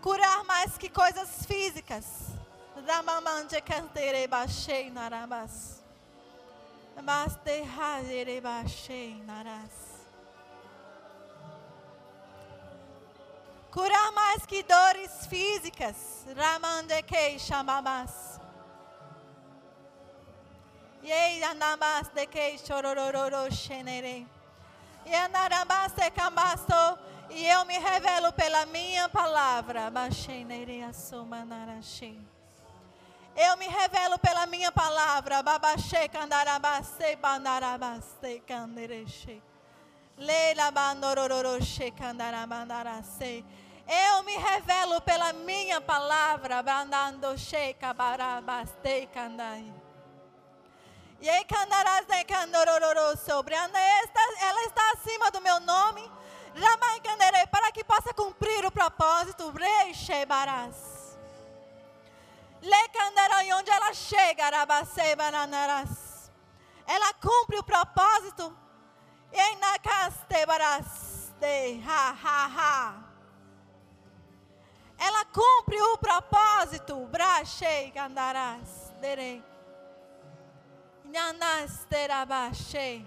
Curar 0.01 0.43
mais 0.45 0.77
que 0.77 0.87
coisas 0.87 1.43
físicas. 1.47 2.05
Curar 13.71 14.11
mais 14.11 14.45
que 14.45 14.61
dores 14.61 15.25
físicas. 15.27 16.25
Ramande 16.35 17.01
que 17.03 17.39
chamabas. 17.39 18.39
Yei 21.01 21.39
de 22.13 22.27
que 22.27 22.57
chorororo 22.59 23.49
xenere. 23.51 24.38
E 27.31 27.45
eu 27.45 27.65
me 27.65 27.77
revelo 27.77 28.33
pela 28.33 28.65
minha 28.65 29.07
palavra. 29.09 29.91
Eu 33.35 33.55
me 33.57 33.67
revelo 33.67 34.19
pela 34.19 34.45
minha 34.47 34.71
palavra. 34.71 35.43
Babaxe 35.43 36.09
candarabaste 36.09 37.15
bandarabaste 37.15 38.41
candereche. 38.45 39.41
Leila 40.17 40.71
bandorororoche 40.71 41.91
candarabandarace. 41.91 43.45
Eu 43.87 44.23
me 44.23 44.35
revelo 44.35 44.99
pela 45.01 45.31
minha 45.33 45.79
palavra. 45.79 46.61
Bandando 46.61 47.37
checa 47.37 47.93
barabaste 47.93 49.07
candai. 49.13 49.78
E 51.21 51.29
aí 51.29 51.43
candarase 51.45 52.23
candorororo 52.25 53.17
sobre. 53.17 53.53
Ela 53.55 54.63
está 54.65 54.91
acima 54.93 55.29
do 55.31 55.41
meu 55.41 55.59
nome. 55.59 56.09
Jamais 56.55 57.01
canderei 57.01 57.45
para 57.47 57.71
que 57.71 57.83
possa 57.83 58.13
cumprir 58.13 58.65
o 58.65 58.71
propósito. 58.71 59.53
Shebaras. 59.93 61.17
E 62.61 63.53
onde 63.53 63.69
ela 63.69 63.93
chega, 63.93 64.47
ela 66.87 67.13
cumpre 67.13 67.57
o 67.57 67.63
propósito. 67.63 68.57
E 69.31 69.55
na 69.55 69.77
ha 71.85 72.15
ha 72.23 72.45
ha. 72.57 73.03
Ela 74.97 75.25
cumpre 75.25 75.81
o 75.81 75.97
propósito. 75.97 77.05
Brachei 77.07 77.91
candarás, 77.91 78.91
derei. 78.99 79.48
Nanas 81.11 81.85
terabachei. 81.89 83.05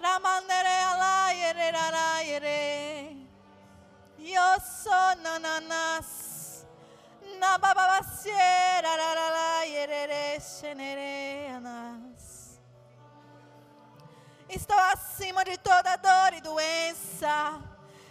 Ramandere 0.00 0.76
ala 0.90 1.16
Estou 14.48 14.78
acima 14.78 15.44
de 15.44 15.58
toda 15.58 15.96
dor 15.96 16.32
e 16.32 16.40
doença. 16.40 17.60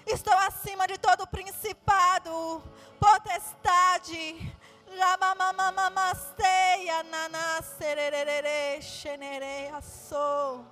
Estou 0.05 0.33
acima 0.33 0.85
de 0.87 0.97
todo 0.97 1.25
principado, 1.27 2.61
potestade. 2.99 4.53
Ramamamamasteia, 4.97 7.03
nanaserere, 7.03 8.81
xenereia, 8.81 9.81
sou. 9.81 10.65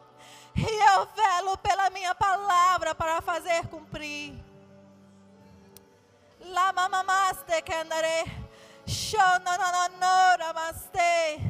E 0.55 0.61
eu 0.61 1.07
velo 1.15 1.57
pela 1.57 1.89
minha 1.89 2.13
palavra 2.15 2.95
para 2.95 3.21
fazer 3.21 3.67
cumprir. 3.67 4.41
Lamamamaste, 6.39 7.61
candare. 7.63 8.23
Shononononoramaste. 8.85 11.41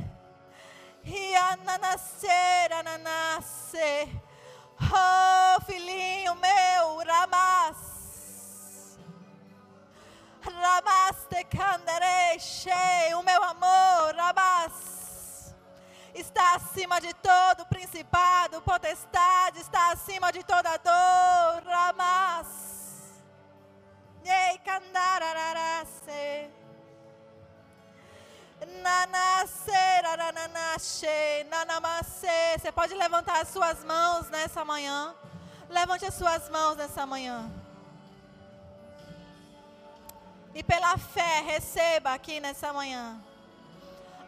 Riananase, 1.04 2.28
rananase. 2.70 4.08
Oh, 4.80 5.60
filhinho 5.66 6.36
meu, 6.36 7.00
Ramas. 7.06 7.93
Ramaste 10.44 11.44
candereche, 11.46 12.70
o 13.18 13.24
meu 13.24 13.44
amor, 13.44 14.16
Ramas. 14.16 15.56
Está 16.14 16.56
acima 16.56 17.00
de 17.02 17.14
todo 17.16 17.66
principado, 17.66 18.62
potestade, 18.62 19.60
está 19.60 19.92
acima 19.92 20.32
de 20.32 20.44
toda 20.44 20.78
dor, 20.78 21.64
Ramas. 21.66 22.48
Ei, 24.24 24.58
candarararase. 24.60 26.52
Você 32.64 32.72
pode 32.72 32.94
levantar 32.94 33.42
as 33.42 33.50
suas 33.50 33.84
mãos 33.84 34.30
nessa 34.30 34.64
manhã. 34.64 35.14
Levante 35.70 36.06
as 36.06 36.14
suas 36.14 36.50
mãos 36.50 36.78
nessa 36.78 37.06
manhã. 37.06 37.52
E 40.56 40.64
pela 40.64 40.98
fé, 40.98 41.42
receba 41.42 42.14
aqui 42.14 42.40
nessa 42.40 42.72
manhã. 42.72 43.20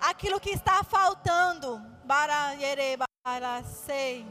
Aquilo 0.01 0.39
que 0.39 0.51
está 0.51 0.83
faltando. 0.83 1.81
Barayere, 2.03 2.97
barasei. 3.25 4.25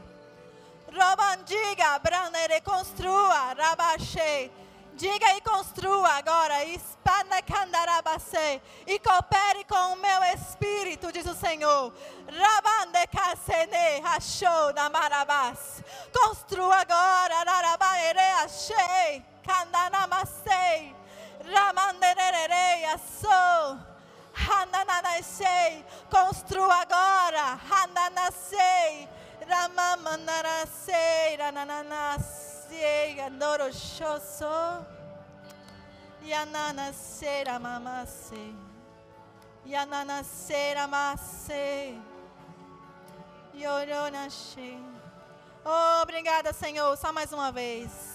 Robandiga, 0.87 1.99
branere, 1.99 2.61
construa, 2.61 3.53
rabachei 3.53 4.51
Diga 4.95 5.35
e 5.35 5.41
construa 5.41 6.07
agora. 6.07 6.63
Espana 6.63 7.41
candarabase. 7.41 8.61
E 8.87 8.97
coopere 8.99 9.65
com 9.65 9.93
o 9.93 9.97
meu 9.97 10.23
espírito, 10.33 11.11
diz 11.11 11.25
o 11.25 11.35
Senhor. 11.35 11.93
Rabande 12.27 13.05
casene 13.07 14.01
achou 14.05 14.73
na 14.73 14.89
marabás. 14.89 15.83
Construa 16.13 16.77
agora. 16.77 17.43
Rarabaere 17.43 18.19
achei. 18.43 19.25
Candanamasei. 19.43 20.95
Ramanderere 21.53 22.85
assou. 22.93 23.79
Hanananasei. 24.33 25.85
Construa 26.09 26.81
agora. 26.81 27.59
Hananasei. 27.69 29.07
Ramamanarasei. 29.47 31.37
Ranananasei. 31.37 33.19
Andorochoso. 33.19 34.85
Yanana 36.25 36.91
sera 36.91 37.59
mamase. 37.59 38.55
Yanana 39.65 40.23
sera 40.23 40.87
mase. 40.87 42.01
Yorona 43.53 44.27
Oh, 45.63 46.01
obrigada, 46.01 46.51
Senhor. 46.51 46.97
Só 46.97 47.13
mais 47.13 47.31
uma 47.31 47.51
vez. 47.51 48.14